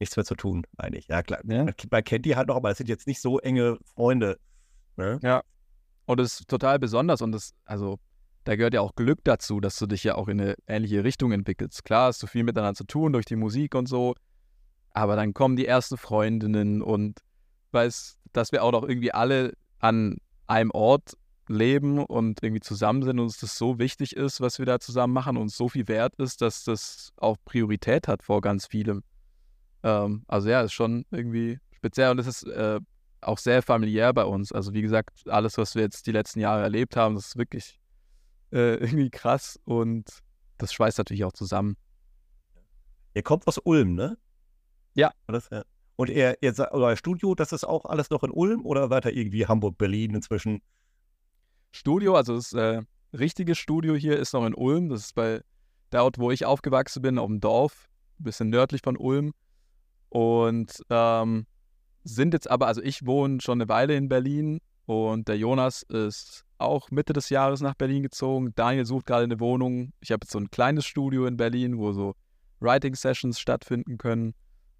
nichts 0.00 0.16
mehr 0.16 0.24
zu 0.24 0.34
tun, 0.34 0.64
eigentlich. 0.76 1.08
Ja, 1.08 1.22
klar. 1.22 1.40
Ja. 1.44 1.66
Man 1.90 2.04
kennt 2.04 2.24
die 2.24 2.36
halt 2.36 2.48
noch, 2.48 2.56
aber 2.56 2.70
es 2.70 2.78
sind 2.78 2.88
jetzt 2.88 3.06
nicht 3.06 3.20
so 3.20 3.38
enge 3.40 3.78
Freunde. 3.94 4.38
Ne? 4.98 5.18
Ja. 5.22 5.42
Und 6.06 6.20
es 6.20 6.40
ist 6.40 6.48
total 6.48 6.78
besonders 6.78 7.22
und 7.22 7.32
das, 7.32 7.54
also 7.64 7.98
da 8.44 8.56
gehört 8.56 8.74
ja 8.74 8.80
auch 8.80 8.94
Glück 8.94 9.20
dazu, 9.24 9.60
dass 9.60 9.78
du 9.78 9.86
dich 9.86 10.04
ja 10.04 10.16
auch 10.16 10.28
in 10.28 10.40
eine 10.40 10.54
ähnliche 10.66 11.04
Richtung 11.04 11.32
entwickelst. 11.32 11.84
Klar, 11.84 12.08
hast 12.08 12.22
du 12.22 12.26
viel 12.26 12.44
miteinander 12.44 12.74
zu 12.74 12.84
tun 12.84 13.12
durch 13.12 13.26
die 13.26 13.36
Musik 13.36 13.74
und 13.74 13.86
so, 13.88 14.14
aber 14.90 15.16
dann 15.16 15.34
kommen 15.34 15.56
die 15.56 15.66
ersten 15.66 15.96
Freundinnen 15.96 16.82
und 16.82 17.20
weiß, 17.72 18.18
dass 18.32 18.52
wir 18.52 18.64
auch 18.64 18.72
noch 18.72 18.82
irgendwie 18.82 19.12
alle 19.12 19.52
an 19.78 20.18
einem 20.46 20.70
Ort 20.72 21.12
leben 21.46 21.98
und 22.04 22.42
irgendwie 22.42 22.60
zusammen 22.60 23.02
sind 23.02 23.18
und 23.18 23.26
uns 23.26 23.38
das 23.38 23.56
so 23.56 23.78
wichtig 23.78 24.16
ist, 24.16 24.40
was 24.40 24.58
wir 24.58 24.66
da 24.66 24.80
zusammen 24.80 25.12
machen 25.12 25.36
und 25.36 25.50
so 25.50 25.68
viel 25.68 25.86
wert 25.88 26.14
ist, 26.16 26.40
dass 26.40 26.64
das 26.64 27.12
auch 27.16 27.36
Priorität 27.44 28.08
hat 28.08 28.22
vor 28.22 28.40
ganz 28.40 28.66
vielem. 28.66 29.02
Ähm, 29.82 30.24
also 30.26 30.48
ja, 30.48 30.62
ist 30.62 30.72
schon 30.72 31.04
irgendwie 31.10 31.58
speziell 31.76 32.10
und 32.10 32.18
es 32.18 32.26
ist 32.26 32.42
äh, 32.44 32.80
auch 33.20 33.38
sehr 33.38 33.62
familiär 33.62 34.12
bei 34.12 34.24
uns. 34.24 34.52
Also 34.52 34.72
wie 34.74 34.82
gesagt, 34.82 35.28
alles, 35.28 35.58
was 35.58 35.74
wir 35.74 35.82
jetzt 35.82 36.06
die 36.06 36.12
letzten 36.12 36.40
Jahre 36.40 36.62
erlebt 36.62 36.96
haben, 36.96 37.14
das 37.14 37.28
ist 37.28 37.36
wirklich 37.36 37.80
äh, 38.52 38.74
irgendwie 38.80 39.10
krass 39.10 39.58
und 39.64 40.20
das 40.58 40.72
schweißt 40.72 40.98
natürlich 40.98 41.24
auch 41.24 41.32
zusammen. 41.32 41.76
Ihr 43.14 43.22
kommt 43.22 43.46
aus 43.46 43.58
Ulm, 43.58 43.94
ne? 43.94 44.18
Ja. 44.94 45.12
Und 45.96 46.10
ihr, 46.10 46.36
ihr, 46.40 46.54
euer 46.70 46.96
Studio, 46.96 47.34
das 47.34 47.52
ist 47.52 47.64
auch 47.64 47.84
alles 47.84 48.10
noch 48.10 48.22
in 48.22 48.30
Ulm 48.30 48.64
oder 48.64 48.90
weiter 48.90 49.12
irgendwie 49.12 49.46
Hamburg, 49.46 49.78
Berlin 49.78 50.14
inzwischen? 50.14 50.60
Studio, 51.72 52.14
also 52.14 52.36
das 52.36 52.52
äh, 52.52 52.82
richtige 53.12 53.54
Studio 53.54 53.94
hier 53.94 54.16
ist 54.16 54.32
noch 54.32 54.46
in 54.46 54.54
Ulm. 54.54 54.88
Das 54.88 55.00
ist 55.00 55.14
bei 55.14 55.42
der 55.92 56.04
Ort, 56.04 56.18
wo 56.18 56.30
ich 56.30 56.44
aufgewachsen 56.44 57.02
bin, 57.02 57.18
auf 57.18 57.26
dem 57.26 57.40
Dorf, 57.40 57.88
ein 58.20 58.24
bisschen 58.24 58.50
nördlich 58.50 58.82
von 58.82 58.96
Ulm. 58.96 59.32
Und 60.08 60.82
ähm, 60.90 61.46
sind 62.08 62.34
jetzt 62.34 62.50
aber, 62.50 62.66
also 62.66 62.82
ich 62.82 63.06
wohne 63.06 63.40
schon 63.40 63.60
eine 63.60 63.68
Weile 63.68 63.96
in 63.96 64.08
Berlin 64.08 64.60
und 64.86 65.28
der 65.28 65.36
Jonas 65.36 65.82
ist 65.82 66.44
auch 66.58 66.90
Mitte 66.90 67.12
des 67.12 67.28
Jahres 67.28 67.60
nach 67.60 67.74
Berlin 67.74 68.02
gezogen. 68.02 68.52
Daniel 68.56 68.84
sucht 68.84 69.06
gerade 69.06 69.24
eine 69.24 69.38
Wohnung. 69.38 69.92
Ich 70.00 70.10
habe 70.10 70.24
jetzt 70.24 70.32
so 70.32 70.38
ein 70.38 70.50
kleines 70.50 70.86
Studio 70.86 71.26
in 71.26 71.36
Berlin, 71.36 71.78
wo 71.78 71.92
so 71.92 72.14
Writing-Sessions 72.60 73.38
stattfinden 73.38 73.98
können. 73.98 74.34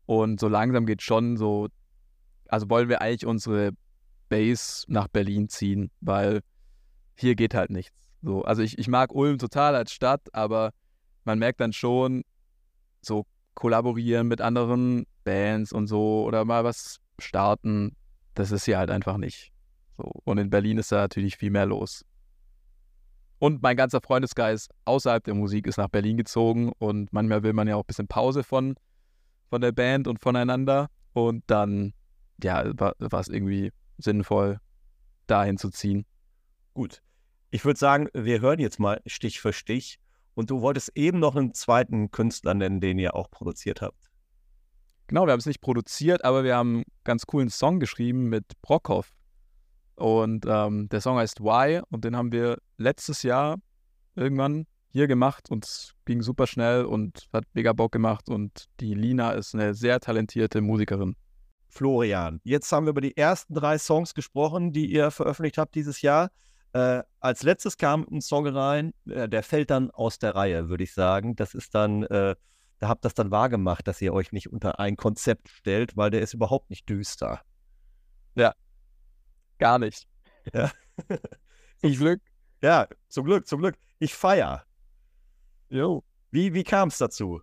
Und 0.06 0.40
so 0.40 0.48
langsam 0.48 0.86
geht 0.86 1.02
schon 1.02 1.36
so, 1.36 1.68
also 2.48 2.68
wollen 2.70 2.88
wir 2.88 3.00
eigentlich 3.02 3.26
unsere 3.26 3.72
Base 4.28 4.84
nach 4.88 5.08
Berlin 5.08 5.48
ziehen, 5.48 5.90
weil 6.00 6.40
hier 7.14 7.34
geht 7.34 7.54
halt 7.54 7.70
nichts. 7.70 7.94
So, 8.22 8.42
also 8.42 8.62
ich, 8.62 8.78
ich 8.78 8.88
mag 8.88 9.14
Ulm 9.14 9.38
total 9.38 9.76
als 9.76 9.92
Stadt, 9.92 10.22
aber 10.32 10.72
man 11.24 11.38
merkt 11.38 11.60
dann 11.60 11.72
schon, 11.72 12.24
so 13.00 13.26
kollaborieren 13.54 14.26
mit 14.26 14.40
anderen 14.40 15.06
Bands 15.24 15.72
und 15.72 15.86
so 15.86 16.24
oder 16.24 16.44
mal 16.44 16.64
was 16.64 16.98
starten, 17.18 17.96
das 18.34 18.50
ist 18.50 18.64
hier 18.64 18.78
halt 18.78 18.90
einfach 18.90 19.16
nicht. 19.16 19.52
So. 19.96 20.10
Und 20.24 20.38
in 20.38 20.50
Berlin 20.50 20.78
ist 20.78 20.92
da 20.92 20.96
natürlich 20.96 21.36
viel 21.36 21.50
mehr 21.50 21.66
los. 21.66 22.04
Und 23.38 23.62
mein 23.62 23.76
ganzer 23.76 24.00
Freundesgeist 24.00 24.70
außerhalb 24.84 25.22
der 25.22 25.34
Musik 25.34 25.66
ist 25.66 25.76
nach 25.76 25.88
Berlin 25.88 26.16
gezogen 26.16 26.72
und 26.78 27.12
manchmal 27.12 27.42
will 27.42 27.52
man 27.52 27.68
ja 27.68 27.76
auch 27.76 27.84
ein 27.84 27.86
bisschen 27.86 28.08
Pause 28.08 28.42
von, 28.42 28.74
von 29.48 29.60
der 29.60 29.72
Band 29.72 30.08
und 30.08 30.20
voneinander. 30.20 30.88
Und 31.12 31.44
dann, 31.46 31.94
ja, 32.42 32.64
war 32.76 33.20
es 33.20 33.28
irgendwie 33.28 33.72
sinnvoll, 33.96 34.58
dahin 35.26 35.56
zu 35.56 35.70
ziehen. 35.70 36.04
Gut. 36.74 37.02
Ich 37.50 37.64
würde 37.64 37.78
sagen, 37.78 38.08
wir 38.12 38.40
hören 38.40 38.58
jetzt 38.58 38.78
mal 38.78 39.00
Stich 39.06 39.40
für 39.40 39.52
Stich. 39.52 39.98
Und 40.34 40.50
du 40.50 40.60
wolltest 40.60 40.96
eben 40.96 41.18
noch 41.18 41.34
einen 41.34 41.54
zweiten 41.54 42.12
Künstler 42.12 42.54
nennen, 42.54 42.80
den 42.80 42.98
ihr 42.98 43.16
auch 43.16 43.30
produziert 43.30 43.82
habt. 43.82 44.07
Genau, 45.08 45.26
wir 45.26 45.32
haben 45.32 45.40
es 45.40 45.46
nicht 45.46 45.62
produziert, 45.62 46.24
aber 46.24 46.44
wir 46.44 46.54
haben 46.54 46.76
einen 46.76 46.84
ganz 47.02 47.26
coolen 47.26 47.48
Song 47.48 47.80
geschrieben 47.80 48.28
mit 48.28 48.44
Brockhoff. 48.60 49.10
Und 49.96 50.44
ähm, 50.46 50.88
der 50.90 51.00
Song 51.00 51.16
heißt 51.16 51.40
Why 51.40 51.80
und 51.90 52.04
den 52.04 52.14
haben 52.14 52.30
wir 52.30 52.58
letztes 52.76 53.22
Jahr 53.22 53.56
irgendwann 54.14 54.66
hier 54.90 55.06
gemacht 55.06 55.50
und 55.50 55.64
es 55.64 55.94
ging 56.04 56.22
super 56.22 56.46
schnell 56.46 56.84
und 56.84 57.26
hat 57.32 57.44
mega 57.54 57.72
Bock 57.72 57.90
gemacht 57.90 58.28
und 58.28 58.66
die 58.80 58.94
Lina 58.94 59.32
ist 59.32 59.54
eine 59.54 59.74
sehr 59.74 59.98
talentierte 59.98 60.60
Musikerin. 60.60 61.16
Florian, 61.68 62.40
jetzt 62.44 62.70
haben 62.70 62.86
wir 62.86 62.90
über 62.90 63.00
die 63.00 63.16
ersten 63.16 63.54
drei 63.54 63.78
Songs 63.78 64.14
gesprochen, 64.14 64.72
die 64.72 64.86
ihr 64.86 65.10
veröffentlicht 65.10 65.58
habt 65.58 65.74
dieses 65.74 66.02
Jahr. 66.02 66.30
Äh, 66.72 67.02
als 67.20 67.42
letztes 67.42 67.76
kam 67.76 68.06
ein 68.10 68.20
Song 68.20 68.46
rein, 68.46 68.92
äh, 69.08 69.28
der 69.28 69.42
fällt 69.42 69.70
dann 69.70 69.90
aus 69.90 70.18
der 70.18 70.34
Reihe, 70.34 70.68
würde 70.68 70.84
ich 70.84 70.92
sagen. 70.92 71.34
Das 71.34 71.54
ist 71.54 71.74
dann, 71.74 72.02
äh, 72.04 72.36
da 72.78 72.88
habt 72.88 73.00
ihr 73.00 73.08
das 73.08 73.14
dann 73.14 73.30
wahrgemacht, 73.30 73.86
dass 73.88 74.00
ihr 74.00 74.12
euch 74.12 74.32
nicht 74.32 74.52
unter 74.52 74.78
ein 74.78 74.96
Konzept 74.96 75.48
stellt, 75.48 75.96
weil 75.96 76.10
der 76.10 76.22
ist 76.22 76.34
überhaupt 76.34 76.70
nicht 76.70 76.88
düster. 76.88 77.42
Ja, 78.34 78.54
gar 79.58 79.78
nicht. 79.78 80.06
Ja. 80.52 80.70
zum 81.80 81.92
Glück. 81.92 82.20
Ja, 82.62 82.88
zum 83.08 83.24
Glück, 83.24 83.46
zum 83.46 83.60
Glück. 83.60 83.76
Ich 83.98 84.14
feier. 84.14 84.64
Jo. 85.68 86.04
Wie, 86.30 86.54
wie 86.54 86.64
kam 86.64 86.88
es 86.88 86.98
dazu? 86.98 87.40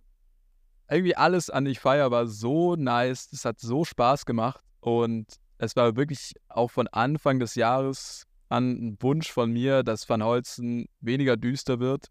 Irgendwie 0.88 1.16
alles 1.16 1.50
an 1.50 1.66
Ich 1.66 1.80
feier 1.80 2.10
war 2.10 2.26
so 2.26 2.76
nice. 2.76 3.28
Es 3.32 3.44
hat 3.44 3.60
so 3.60 3.84
Spaß 3.84 4.24
gemacht 4.24 4.62
und 4.80 5.26
es 5.58 5.74
war 5.76 5.96
wirklich 5.96 6.34
auch 6.48 6.70
von 6.70 6.86
Anfang 6.88 7.40
des 7.40 7.54
Jahres 7.54 8.26
an 8.48 8.70
ein 8.70 8.96
Wunsch 9.00 9.30
von 9.30 9.52
mir, 9.52 9.82
dass 9.82 10.08
Van 10.08 10.22
Holzen 10.22 10.86
weniger 11.00 11.36
düster 11.36 11.80
wird. 11.80 12.06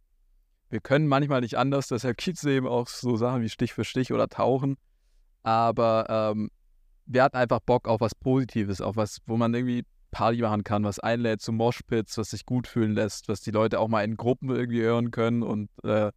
Wir 0.70 0.80
können 0.80 1.08
manchmal 1.08 1.42
nicht 1.42 1.58
anders, 1.58 1.88
deshalb 1.88 2.18
gibt 2.18 2.38
es 2.38 2.44
eben 2.44 2.68
auch 2.68 2.88
so 2.88 3.16
Sachen 3.16 3.42
wie 3.42 3.50
Stich 3.50 3.74
für 3.74 3.86
Stich 3.86 4.12
oder 4.12 4.28
Tauchen. 4.28 4.78
Aber 5.44 6.08
ähm, 6.10 6.50
wir 7.06 7.24
hatten 7.24 7.38
einfach 7.38 7.60
Bock 7.60 7.88
auf 7.88 8.02
was 8.02 8.16
Positives, 8.16 8.82
auf 8.82 8.96
was, 8.96 9.20
wo 9.28 9.38
man 9.38 9.54
irgendwie 9.54 9.84
Party 10.12 10.42
machen 10.42 10.64
kann, 10.64 10.84
was 10.84 11.00
einlädt 11.00 11.42
zu 11.42 11.52
Moshpits, 11.52 12.18
was 12.18 12.32
sich 12.32 12.46
gut 12.46 12.68
fühlen 12.68 12.94
lässt, 12.94 13.28
was 13.28 13.42
die 13.42 13.52
Leute 13.52 13.80
auch 13.80 13.88
mal 13.88 14.04
in 14.04 14.18
Gruppen 14.18 14.50
irgendwie 14.50 14.82
hören 14.82 15.12
können 15.12 15.44
und 15.44 15.70
äh, 15.84 16.12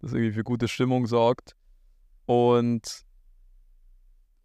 das 0.00 0.12
irgendwie 0.12 0.32
für 0.32 0.44
gute 0.44 0.68
Stimmung 0.68 1.06
sorgt. 1.06 1.56
Und 2.26 3.02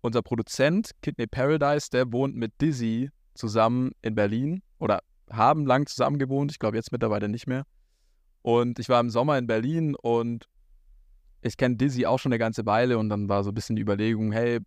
unser 0.01 0.21
Produzent, 0.21 0.91
Kidney 1.01 1.27
Paradise, 1.27 1.89
der 1.91 2.11
wohnt 2.11 2.35
mit 2.35 2.53
Dizzy 2.61 3.09
zusammen 3.33 3.91
in 4.01 4.15
Berlin 4.15 4.63
oder 4.79 5.01
haben 5.29 5.65
lang 5.65 5.87
zusammen 5.87 6.17
gewohnt. 6.17 6.51
Ich 6.51 6.59
glaube 6.59 6.77
jetzt 6.77 6.91
mittlerweile 6.91 7.27
nicht 7.27 7.47
mehr. 7.47 7.65
Und 8.45 8.77
ich 8.77 8.89
war 8.89 8.99
im 8.99 9.09
Sommer 9.09 9.39
in 9.39 9.47
Berlin 9.47 9.95
und 9.95 10.47
ich 11.41 11.57
kenne 11.57 11.77
Dizzy 11.77 12.05
auch 12.05 12.19
schon 12.19 12.31
eine 12.31 12.37
ganze 12.37 12.67
Weile 12.67 12.99
und 12.99 13.09
dann 13.09 13.27
war 13.27 13.43
so 13.43 13.49
ein 13.49 13.55
bisschen 13.55 13.75
die 13.75 13.81
Überlegung, 13.81 14.31
hey, 14.31 14.59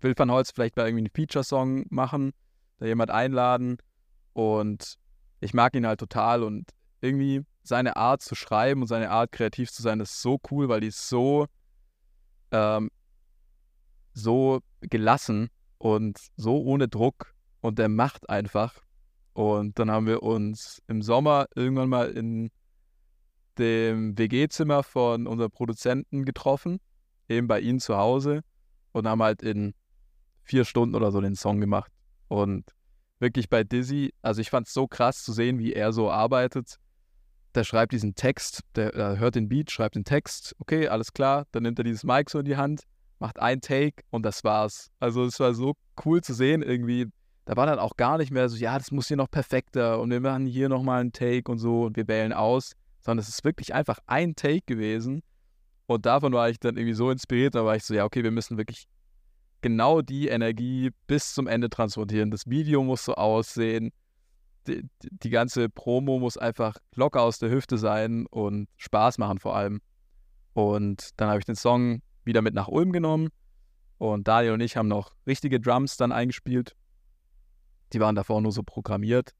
will 0.00 0.14
Van 0.16 0.30
Holz 0.30 0.50
vielleicht 0.50 0.78
mal 0.78 0.86
irgendwie 0.86 1.04
einen 1.04 1.14
Feature-Song 1.14 1.84
machen, 1.90 2.32
da 2.78 2.86
jemand 2.86 3.10
einladen 3.10 3.76
und 4.32 4.94
ich 5.40 5.52
mag 5.52 5.74
ihn 5.74 5.86
halt 5.86 6.00
total 6.00 6.42
und 6.42 6.70
irgendwie 7.02 7.42
seine 7.62 7.98
Art 7.98 8.22
zu 8.22 8.34
schreiben 8.34 8.80
und 8.80 8.88
seine 8.88 9.10
Art 9.10 9.30
kreativ 9.30 9.70
zu 9.70 9.82
sein, 9.82 10.00
ist 10.00 10.22
so 10.22 10.38
cool, 10.50 10.70
weil 10.70 10.80
die 10.80 10.86
ist 10.86 11.06
so, 11.06 11.48
ähm, 12.50 12.90
so 14.14 14.60
gelassen 14.80 15.50
und 15.76 16.18
so 16.38 16.62
ohne 16.62 16.88
Druck 16.88 17.34
und 17.60 17.78
der 17.78 17.90
macht 17.90 18.30
einfach. 18.30 18.72
Und 19.34 19.78
dann 19.78 19.90
haben 19.90 20.06
wir 20.06 20.22
uns 20.22 20.80
im 20.86 21.02
Sommer 21.02 21.44
irgendwann 21.54 21.90
mal 21.90 22.08
in 22.08 22.50
dem 23.58 24.16
WG-Zimmer 24.18 24.82
von 24.82 25.26
unserem 25.26 25.50
Produzenten 25.50 26.24
getroffen, 26.24 26.78
eben 27.28 27.48
bei 27.48 27.60
ihm 27.60 27.80
zu 27.80 27.96
Hause 27.96 28.42
und 28.92 29.06
haben 29.06 29.22
halt 29.22 29.42
in 29.42 29.74
vier 30.42 30.64
Stunden 30.64 30.94
oder 30.94 31.10
so 31.10 31.20
den 31.20 31.34
Song 31.34 31.60
gemacht. 31.60 31.90
Und 32.28 32.64
wirklich 33.18 33.48
bei 33.48 33.64
Dizzy, 33.64 34.12
also 34.22 34.40
ich 34.40 34.50
fand 34.50 34.66
es 34.66 34.72
so 34.72 34.86
krass 34.86 35.22
zu 35.22 35.32
sehen, 35.32 35.58
wie 35.58 35.72
er 35.72 35.92
so 35.92 36.10
arbeitet. 36.10 36.76
Der 37.54 37.64
schreibt 37.64 37.92
diesen 37.92 38.14
Text, 38.14 38.60
der, 38.74 38.92
der 38.92 39.18
hört 39.18 39.34
den 39.34 39.48
Beat, 39.48 39.70
schreibt 39.70 39.96
den 39.96 40.04
Text, 40.04 40.54
okay, 40.58 40.88
alles 40.88 41.12
klar, 41.12 41.46
dann 41.52 41.62
nimmt 41.62 41.78
er 41.78 41.84
dieses 41.84 42.04
Mic 42.04 42.30
so 42.30 42.38
in 42.38 42.44
die 42.44 42.56
Hand, 42.56 42.82
macht 43.18 43.38
ein 43.38 43.60
Take 43.60 44.02
und 44.10 44.24
das 44.24 44.44
war's. 44.44 44.90
Also 45.00 45.24
es 45.24 45.40
war 45.40 45.54
so 45.54 45.74
cool 46.04 46.22
zu 46.22 46.34
sehen 46.34 46.62
irgendwie. 46.62 47.06
Da 47.46 47.56
war 47.56 47.66
dann 47.66 47.78
auch 47.78 47.96
gar 47.96 48.18
nicht 48.18 48.32
mehr 48.32 48.48
so, 48.48 48.56
ja, 48.56 48.76
das 48.76 48.90
muss 48.90 49.08
hier 49.08 49.16
noch 49.16 49.30
perfekter 49.30 50.00
und 50.00 50.10
wir 50.10 50.20
machen 50.20 50.46
hier 50.46 50.68
nochmal 50.68 51.00
einen 51.00 51.12
Take 51.12 51.50
und 51.50 51.58
so 51.58 51.84
und 51.84 51.96
wir 51.96 52.08
wählen 52.08 52.32
aus, 52.32 52.72
sondern 53.06 53.22
es 53.22 53.28
ist 53.28 53.44
wirklich 53.44 53.72
einfach 53.72 54.00
ein 54.06 54.34
Take 54.34 54.62
gewesen. 54.66 55.22
Und 55.86 56.06
davon 56.06 56.32
war 56.32 56.50
ich 56.50 56.58
dann 56.58 56.76
irgendwie 56.76 56.94
so 56.94 57.10
inspiriert, 57.12 57.54
da 57.54 57.64
war 57.64 57.76
ich 57.76 57.84
so, 57.84 57.94
ja, 57.94 58.04
okay, 58.04 58.24
wir 58.24 58.32
müssen 58.32 58.58
wirklich 58.58 58.88
genau 59.60 60.02
die 60.02 60.26
Energie 60.26 60.90
bis 61.06 61.32
zum 61.32 61.46
Ende 61.46 61.70
transportieren. 61.70 62.32
Das 62.32 62.46
Video 62.48 62.82
muss 62.82 63.04
so 63.04 63.14
aussehen. 63.14 63.92
Die, 64.66 64.82
die 65.00 65.30
ganze 65.30 65.68
Promo 65.68 66.18
muss 66.18 66.36
einfach 66.36 66.76
locker 66.96 67.22
aus 67.22 67.38
der 67.38 67.50
Hüfte 67.50 67.78
sein 67.78 68.26
und 68.26 68.68
Spaß 68.76 69.18
machen 69.18 69.38
vor 69.38 69.54
allem. 69.54 69.80
Und 70.54 71.10
dann 71.16 71.28
habe 71.28 71.38
ich 71.38 71.44
den 71.44 71.54
Song 71.54 72.02
wieder 72.24 72.42
mit 72.42 72.54
nach 72.54 72.66
Ulm 72.66 72.90
genommen 72.90 73.28
und 73.98 74.26
Daniel 74.26 74.54
und 74.54 74.60
ich 74.60 74.76
haben 74.76 74.88
noch 74.88 75.14
richtige 75.28 75.60
Drums 75.60 75.96
dann 75.96 76.10
eingespielt. 76.10 76.74
Die 77.92 78.00
waren 78.00 78.16
davor 78.16 78.40
nur 78.40 78.50
so 78.50 78.64
programmiert. 78.64 79.30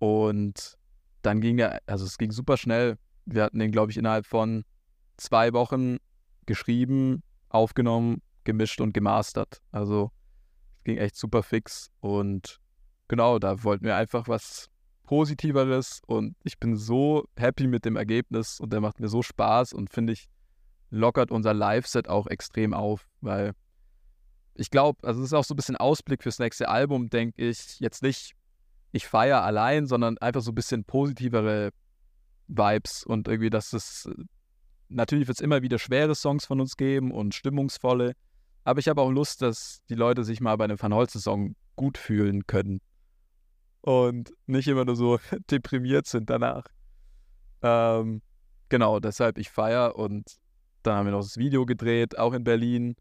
Und 0.00 0.76
dann 1.22 1.40
ging 1.40 1.58
er, 1.58 1.80
also 1.86 2.04
es 2.04 2.18
ging 2.18 2.30
super 2.30 2.56
schnell. 2.56 2.96
Wir 3.26 3.44
hatten 3.44 3.58
den, 3.58 3.72
glaube 3.72 3.92
ich, 3.92 3.98
innerhalb 3.98 4.26
von 4.26 4.64
zwei 5.16 5.52
Wochen 5.52 5.98
geschrieben, 6.46 7.22
aufgenommen 7.48 8.22
gemischt 8.44 8.80
und 8.80 8.92
gemastert. 8.92 9.60
Also 9.70 10.10
es 10.78 10.84
ging 10.84 10.96
echt 10.96 11.16
super 11.16 11.42
fix 11.42 11.90
und 12.00 12.58
genau, 13.08 13.38
da 13.38 13.62
wollten 13.62 13.84
wir 13.84 13.96
einfach 13.96 14.28
was 14.28 14.68
Positiveres 15.04 16.00
und 16.06 16.36
ich 16.44 16.58
bin 16.58 16.76
so 16.76 17.24
happy 17.36 17.66
mit 17.66 17.84
dem 17.84 17.96
Ergebnis 17.96 18.60
und 18.60 18.72
der 18.72 18.80
macht 18.80 19.00
mir 19.00 19.08
so 19.08 19.22
Spaß 19.22 19.72
und 19.72 19.90
finde 19.90 20.12
ich, 20.12 20.28
lockert 20.90 21.30
unser 21.30 21.52
Live-Set 21.52 22.08
auch 22.08 22.26
extrem 22.26 22.74
auf, 22.74 23.06
weil 23.20 23.52
ich 24.54 24.70
glaube, 24.70 25.06
also 25.06 25.20
es 25.20 25.26
ist 25.26 25.32
auch 25.32 25.44
so 25.44 25.54
ein 25.54 25.56
bisschen 25.56 25.76
Ausblick 25.76 26.22
fürs 26.22 26.38
nächste 26.38 26.68
Album, 26.68 27.08
denke 27.08 27.42
ich, 27.42 27.80
jetzt 27.80 28.02
nicht 28.02 28.34
ich 28.92 29.06
feiere 29.06 29.42
allein, 29.42 29.86
sondern 29.86 30.18
einfach 30.18 30.40
so 30.40 30.52
ein 30.52 30.54
bisschen 30.54 30.84
positivere 30.84 31.70
Vibes 32.48 33.04
und 33.04 33.28
irgendwie, 33.28 33.50
dass 33.50 33.72
es 33.72 34.10
natürlich 34.88 35.28
wird 35.28 35.38
es 35.38 35.44
immer 35.44 35.62
wieder 35.62 35.78
schwere 35.78 36.14
Songs 36.14 36.46
von 36.46 36.60
uns 36.60 36.76
geben 36.76 37.12
und 37.12 37.34
stimmungsvolle, 37.34 38.14
aber 38.64 38.80
ich 38.80 38.88
habe 38.88 39.00
auch 39.00 39.10
Lust, 39.10 39.42
dass 39.42 39.80
die 39.88 39.94
Leute 39.94 40.24
sich 40.24 40.40
mal 40.40 40.56
bei 40.56 40.64
einem 40.64 40.80
Van 40.80 40.94
Holzen-Song 40.94 41.54
gut 41.76 41.96
fühlen 41.96 42.46
können. 42.46 42.80
Und 43.80 44.34
nicht 44.46 44.68
immer 44.68 44.84
nur 44.84 44.96
so 44.96 45.18
deprimiert 45.50 46.06
sind 46.06 46.28
danach. 46.28 46.64
Ähm, 47.62 48.20
genau, 48.68 49.00
deshalb 49.00 49.38
ich 49.38 49.50
feiere 49.50 49.96
und 49.96 50.36
dann 50.82 50.96
haben 50.96 51.06
wir 51.06 51.12
noch 51.12 51.22
das 51.22 51.36
Video 51.36 51.66
gedreht, 51.66 52.18
auch 52.18 52.32
in 52.32 52.44
Berlin. 52.44 52.96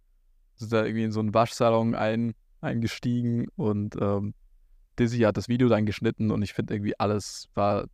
Sind 0.56 0.72
da 0.72 0.84
irgendwie 0.84 1.06
in 1.06 1.12
so 1.12 1.20
einen 1.20 1.34
Waschsalon 1.34 1.96
ein, 1.96 2.34
eingestiegen 2.62 3.48
und 3.56 3.96
ähm, 4.00 4.34
Dizzy 5.00 5.20
hat 5.20 5.38
das 5.38 5.47
Video 5.47 5.70
dann 5.70 5.86
geschnitten 5.86 6.32
und 6.32 6.41
ich 6.41 6.54
finde 6.54 6.76
irgendwie 6.76 7.00
alles 7.00 7.50
war 7.54 7.86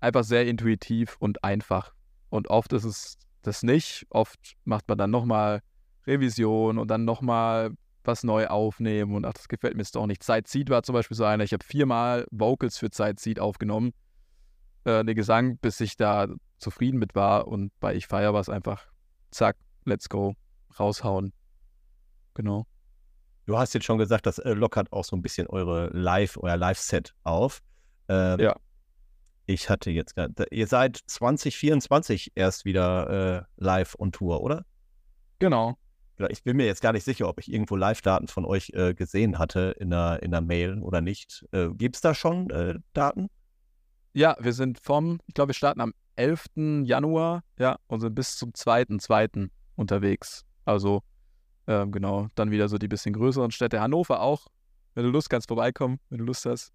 einfach 0.00 0.24
sehr 0.24 0.46
intuitiv 0.46 1.16
und 1.18 1.44
einfach. 1.44 1.94
Und 2.28 2.48
oft 2.48 2.72
ist 2.72 2.84
es 2.84 3.18
das 3.42 3.62
nicht. 3.62 4.06
Oft 4.10 4.56
macht 4.64 4.88
man 4.88 4.98
dann 4.98 5.10
nochmal 5.10 5.62
Revision 6.06 6.78
und 6.78 6.88
dann 6.88 7.04
nochmal 7.04 7.72
was 8.04 8.24
neu 8.24 8.48
aufnehmen 8.48 9.14
und 9.14 9.24
ach, 9.24 9.34
das 9.34 9.48
gefällt 9.48 9.74
mir 9.74 9.82
jetzt 9.82 9.94
doch 9.94 10.06
nicht. 10.06 10.22
Zeit 10.22 10.48
Seed 10.48 10.70
war 10.70 10.82
zum 10.82 10.94
Beispiel 10.94 11.16
so 11.16 11.24
einer. 11.24 11.44
Ich 11.44 11.52
habe 11.52 11.64
viermal 11.64 12.26
Vocals 12.30 12.78
für 12.78 12.90
Zeit 12.90 13.20
Seed 13.20 13.38
aufgenommen, 13.38 13.92
äh, 14.84 15.04
den 15.04 15.14
Gesang, 15.14 15.56
bis 15.58 15.80
ich 15.80 15.96
da 15.96 16.26
zufrieden 16.58 16.98
mit 16.98 17.14
war. 17.14 17.46
Und 17.46 17.72
bei 17.78 17.94
Ich 17.94 18.08
Feier 18.08 18.34
war 18.34 18.40
es 18.40 18.48
einfach, 18.48 18.88
zack, 19.30 19.56
let's 19.84 20.08
go, 20.08 20.34
raushauen. 20.78 21.32
Genau. 22.34 22.66
Du 23.46 23.58
hast 23.58 23.72
jetzt 23.74 23.84
schon 23.84 23.98
gesagt, 23.98 24.26
das 24.26 24.38
äh, 24.38 24.52
lockert 24.52 24.92
auch 24.92 25.04
so 25.04 25.16
ein 25.16 25.22
bisschen 25.22 25.46
eure 25.48 25.88
Live, 25.92 26.36
euer 26.40 26.56
Live-Set 26.56 27.14
auf. 27.24 27.60
Ähm, 28.08 28.40
Ja. 28.40 28.56
Ich 29.46 29.68
hatte 29.68 29.90
jetzt, 29.90 30.16
da- 30.16 30.28
ihr 30.52 30.66
seid 30.68 30.96
2024 31.06 32.32
erst 32.36 32.64
wieder 32.64 33.40
äh, 33.40 33.42
live 33.56 33.96
on 33.98 34.12
Tour, 34.12 34.40
oder? 34.40 34.64
Genau. 35.40 35.76
Ich 36.28 36.44
bin 36.44 36.56
mir 36.56 36.66
jetzt 36.66 36.80
gar 36.80 36.92
nicht 36.92 37.02
sicher, 37.02 37.28
ob 37.28 37.40
ich 37.40 37.52
irgendwo 37.52 37.74
Live-Daten 37.74 38.28
von 38.28 38.44
euch 38.44 38.70
äh, 38.74 38.94
gesehen 38.94 39.38
hatte 39.40 39.74
in 39.80 39.90
der, 39.90 40.22
in 40.22 40.30
der 40.30 40.40
Mail 40.40 40.78
oder 40.78 41.00
nicht. 41.00 41.44
Äh, 41.50 41.70
Gibt 41.70 41.96
es 41.96 42.00
da 42.00 42.14
schon 42.14 42.48
äh, 42.50 42.78
Daten? 42.92 43.28
Ja, 44.12 44.36
wir 44.38 44.52
sind 44.52 44.78
vom, 44.78 45.18
ich 45.26 45.34
glaube, 45.34 45.48
wir 45.48 45.54
starten 45.54 45.80
am 45.80 45.92
11. 46.14 46.84
Januar, 46.84 47.42
ja, 47.58 47.76
und 47.88 47.98
sind 48.00 48.14
bis 48.14 48.36
zum 48.36 48.50
2.2. 48.52 49.48
unterwegs. 49.74 50.44
Also, 50.64 51.02
ähm, 51.66 51.92
genau, 51.92 52.28
dann 52.34 52.50
wieder 52.50 52.68
so 52.68 52.78
die 52.78 52.88
bisschen 52.88 53.14
größeren 53.14 53.50
Städte. 53.50 53.80
Hannover 53.80 54.20
auch. 54.20 54.46
Wenn 54.94 55.04
du 55.04 55.10
Lust 55.10 55.30
kannst, 55.30 55.48
vorbeikommen, 55.48 56.00
wenn 56.10 56.18
du 56.18 56.24
Lust 56.24 56.44
hast. 56.44 56.72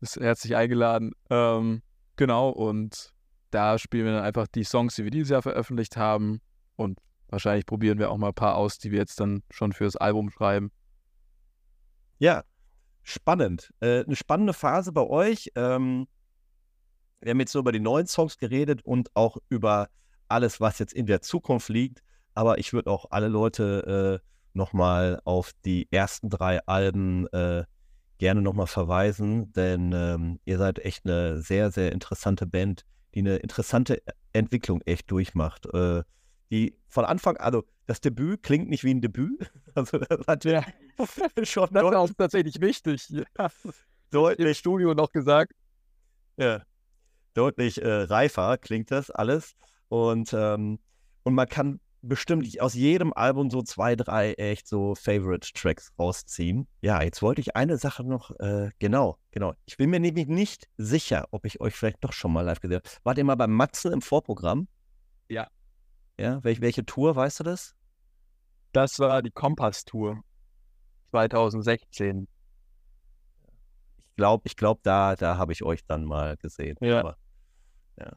Bist 0.00 0.16
herzlich 0.16 0.56
eingeladen. 0.56 1.12
Ähm, 1.28 1.82
genau, 2.16 2.50
und 2.50 3.12
da 3.50 3.78
spielen 3.78 4.06
wir 4.06 4.12
dann 4.12 4.24
einfach 4.24 4.46
die 4.48 4.64
Songs, 4.64 4.96
die 4.96 5.04
wir 5.04 5.10
dieses 5.10 5.30
Jahr 5.30 5.42
veröffentlicht 5.42 5.96
haben. 5.96 6.40
Und 6.76 6.98
wahrscheinlich 7.28 7.66
probieren 7.66 7.98
wir 7.98 8.10
auch 8.10 8.16
mal 8.16 8.28
ein 8.28 8.34
paar 8.34 8.56
aus, 8.56 8.78
die 8.78 8.90
wir 8.90 8.98
jetzt 8.98 9.20
dann 9.20 9.42
schon 9.50 9.72
fürs 9.72 9.96
Album 9.96 10.30
schreiben. 10.30 10.72
Ja, 12.18 12.44
spannend. 13.02 13.72
Äh, 13.80 14.04
eine 14.04 14.16
spannende 14.16 14.52
Phase 14.52 14.92
bei 14.92 15.02
euch. 15.02 15.50
Ähm, 15.54 16.06
wir 17.20 17.30
haben 17.30 17.40
jetzt 17.40 17.52
so 17.52 17.58
über 17.58 17.72
die 17.72 17.80
neuen 17.80 18.06
Songs 18.06 18.38
geredet 18.38 18.82
und 18.84 19.14
auch 19.14 19.36
über 19.48 19.88
alles, 20.28 20.60
was 20.60 20.78
jetzt 20.78 20.94
in 20.94 21.06
der 21.06 21.20
Zukunft 21.20 21.68
liegt. 21.68 22.02
Aber 22.34 22.58
ich 22.58 22.72
würde 22.72 22.90
auch 22.90 23.06
alle 23.10 23.28
Leute 23.28 24.20
äh, 24.22 24.26
nochmal 24.52 25.20
auf 25.24 25.52
die 25.64 25.88
ersten 25.90 26.30
drei 26.30 26.60
Alben 26.66 27.26
äh, 27.28 27.64
gerne 28.18 28.42
nochmal 28.42 28.66
verweisen, 28.66 29.52
denn 29.52 29.92
ähm, 29.94 30.40
ihr 30.44 30.58
seid 30.58 30.78
echt 30.80 31.06
eine 31.06 31.40
sehr, 31.40 31.70
sehr 31.70 31.92
interessante 31.92 32.46
Band, 32.46 32.84
die 33.14 33.20
eine 33.20 33.36
interessante 33.36 34.02
Entwicklung 34.32 34.82
echt 34.82 35.10
durchmacht. 35.10 35.66
Äh, 35.72 36.02
die 36.50 36.76
von 36.88 37.04
Anfang, 37.04 37.36
also 37.36 37.64
das 37.86 38.00
Debüt 38.00 38.42
klingt 38.42 38.68
nicht 38.68 38.84
wie 38.84 38.92
ein 38.94 39.00
Debüt. 39.00 39.50
Also 39.74 39.98
das 39.98 40.26
hat 40.26 40.44
Ja. 40.44 40.64
schon 41.44 41.68
Das 41.72 41.82
deut- 41.82 41.94
auch 41.94 42.10
tatsächlich 42.18 42.60
wichtig. 42.60 43.08
Ja. 43.38 43.48
deutlich 44.10 44.48
Im 44.48 44.54
Studio 44.54 44.94
noch 44.94 45.12
gesagt. 45.12 45.52
Ja, 46.36 46.62
deutlich 47.34 47.80
äh, 47.80 47.88
reifer 48.02 48.58
klingt 48.58 48.90
das 48.90 49.10
alles. 49.10 49.54
Und, 49.88 50.32
ähm, 50.32 50.80
und 51.22 51.34
man 51.34 51.48
kann 51.48 51.78
bestimmt 52.02 52.60
aus 52.60 52.74
jedem 52.74 53.12
Album 53.12 53.50
so 53.50 53.62
zwei, 53.62 53.96
drei 53.96 54.32
echt 54.34 54.66
so 54.66 54.94
Favorite-Tracks 54.94 55.92
rausziehen. 55.98 56.66
Ja, 56.80 57.02
jetzt 57.02 57.22
wollte 57.22 57.40
ich 57.40 57.56
eine 57.56 57.76
Sache 57.76 58.04
noch, 58.04 58.30
äh, 58.40 58.70
genau, 58.78 59.18
genau. 59.30 59.54
Ich 59.66 59.76
bin 59.76 59.90
mir 59.90 60.00
nämlich 60.00 60.26
nicht 60.26 60.68
sicher, 60.76 61.26
ob 61.30 61.44
ich 61.44 61.60
euch 61.60 61.74
vielleicht 61.74 62.02
doch 62.02 62.12
schon 62.12 62.32
mal 62.32 62.42
live 62.42 62.60
gesehen 62.60 62.76
habe. 62.78 62.88
Wart 63.04 63.18
ihr 63.18 63.24
mal 63.24 63.34
beim 63.36 63.52
Matzen 63.52 63.92
im 63.92 64.02
Vorprogramm? 64.02 64.68
Ja. 65.28 65.48
Ja, 66.18 66.42
welch, 66.44 66.60
welche 66.60 66.84
Tour, 66.84 67.16
weißt 67.16 67.40
du 67.40 67.44
das? 67.44 67.74
Das 68.72 68.98
war 68.98 69.22
die 69.22 69.30
Kompass-Tour 69.30 70.22
2016. 71.10 72.28
Ich 73.98 74.16
glaube, 74.16 74.42
ich 74.46 74.56
glaub, 74.56 74.82
da, 74.82 75.16
da 75.16 75.38
habe 75.38 75.52
ich 75.52 75.62
euch 75.62 75.84
dann 75.86 76.04
mal 76.04 76.36
gesehen. 76.36 76.76
Ja. 76.80 77.00
Aber, 77.00 77.16
ja. 77.98 78.12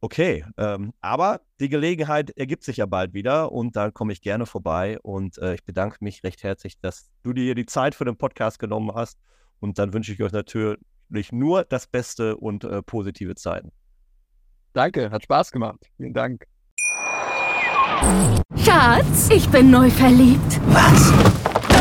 Okay, 0.00 0.44
ähm, 0.58 0.92
aber 1.00 1.40
die 1.58 1.68
Gelegenheit 1.68 2.30
ergibt 2.36 2.64
sich 2.64 2.76
ja 2.76 2.86
bald 2.86 3.14
wieder 3.14 3.50
und 3.50 3.76
da 3.76 3.90
komme 3.90 4.12
ich 4.12 4.20
gerne 4.20 4.44
vorbei 4.44 4.98
und 5.02 5.38
äh, 5.38 5.54
ich 5.54 5.64
bedanke 5.64 5.96
mich 6.00 6.22
recht 6.22 6.42
herzlich, 6.42 6.78
dass 6.78 7.10
du 7.22 7.32
dir 7.32 7.54
die 7.54 7.66
Zeit 7.66 7.94
für 7.94 8.04
den 8.04 8.16
Podcast 8.16 8.58
genommen 8.58 8.92
hast 8.94 9.18
und 9.58 9.78
dann 9.78 9.94
wünsche 9.94 10.12
ich 10.12 10.22
euch 10.22 10.32
natürlich 10.32 11.32
nur 11.32 11.64
das 11.64 11.86
Beste 11.86 12.36
und 12.36 12.64
äh, 12.64 12.82
positive 12.82 13.34
Zeiten. 13.36 13.72
Danke, 14.74 15.10
hat 15.10 15.24
Spaß 15.24 15.50
gemacht. 15.50 15.90
Vielen 15.96 16.12
Dank. 16.12 16.44
Schatz, 18.56 19.30
ich 19.30 19.48
bin 19.48 19.70
neu 19.70 19.90
verliebt. 19.90 20.60
Was? 20.66 21.35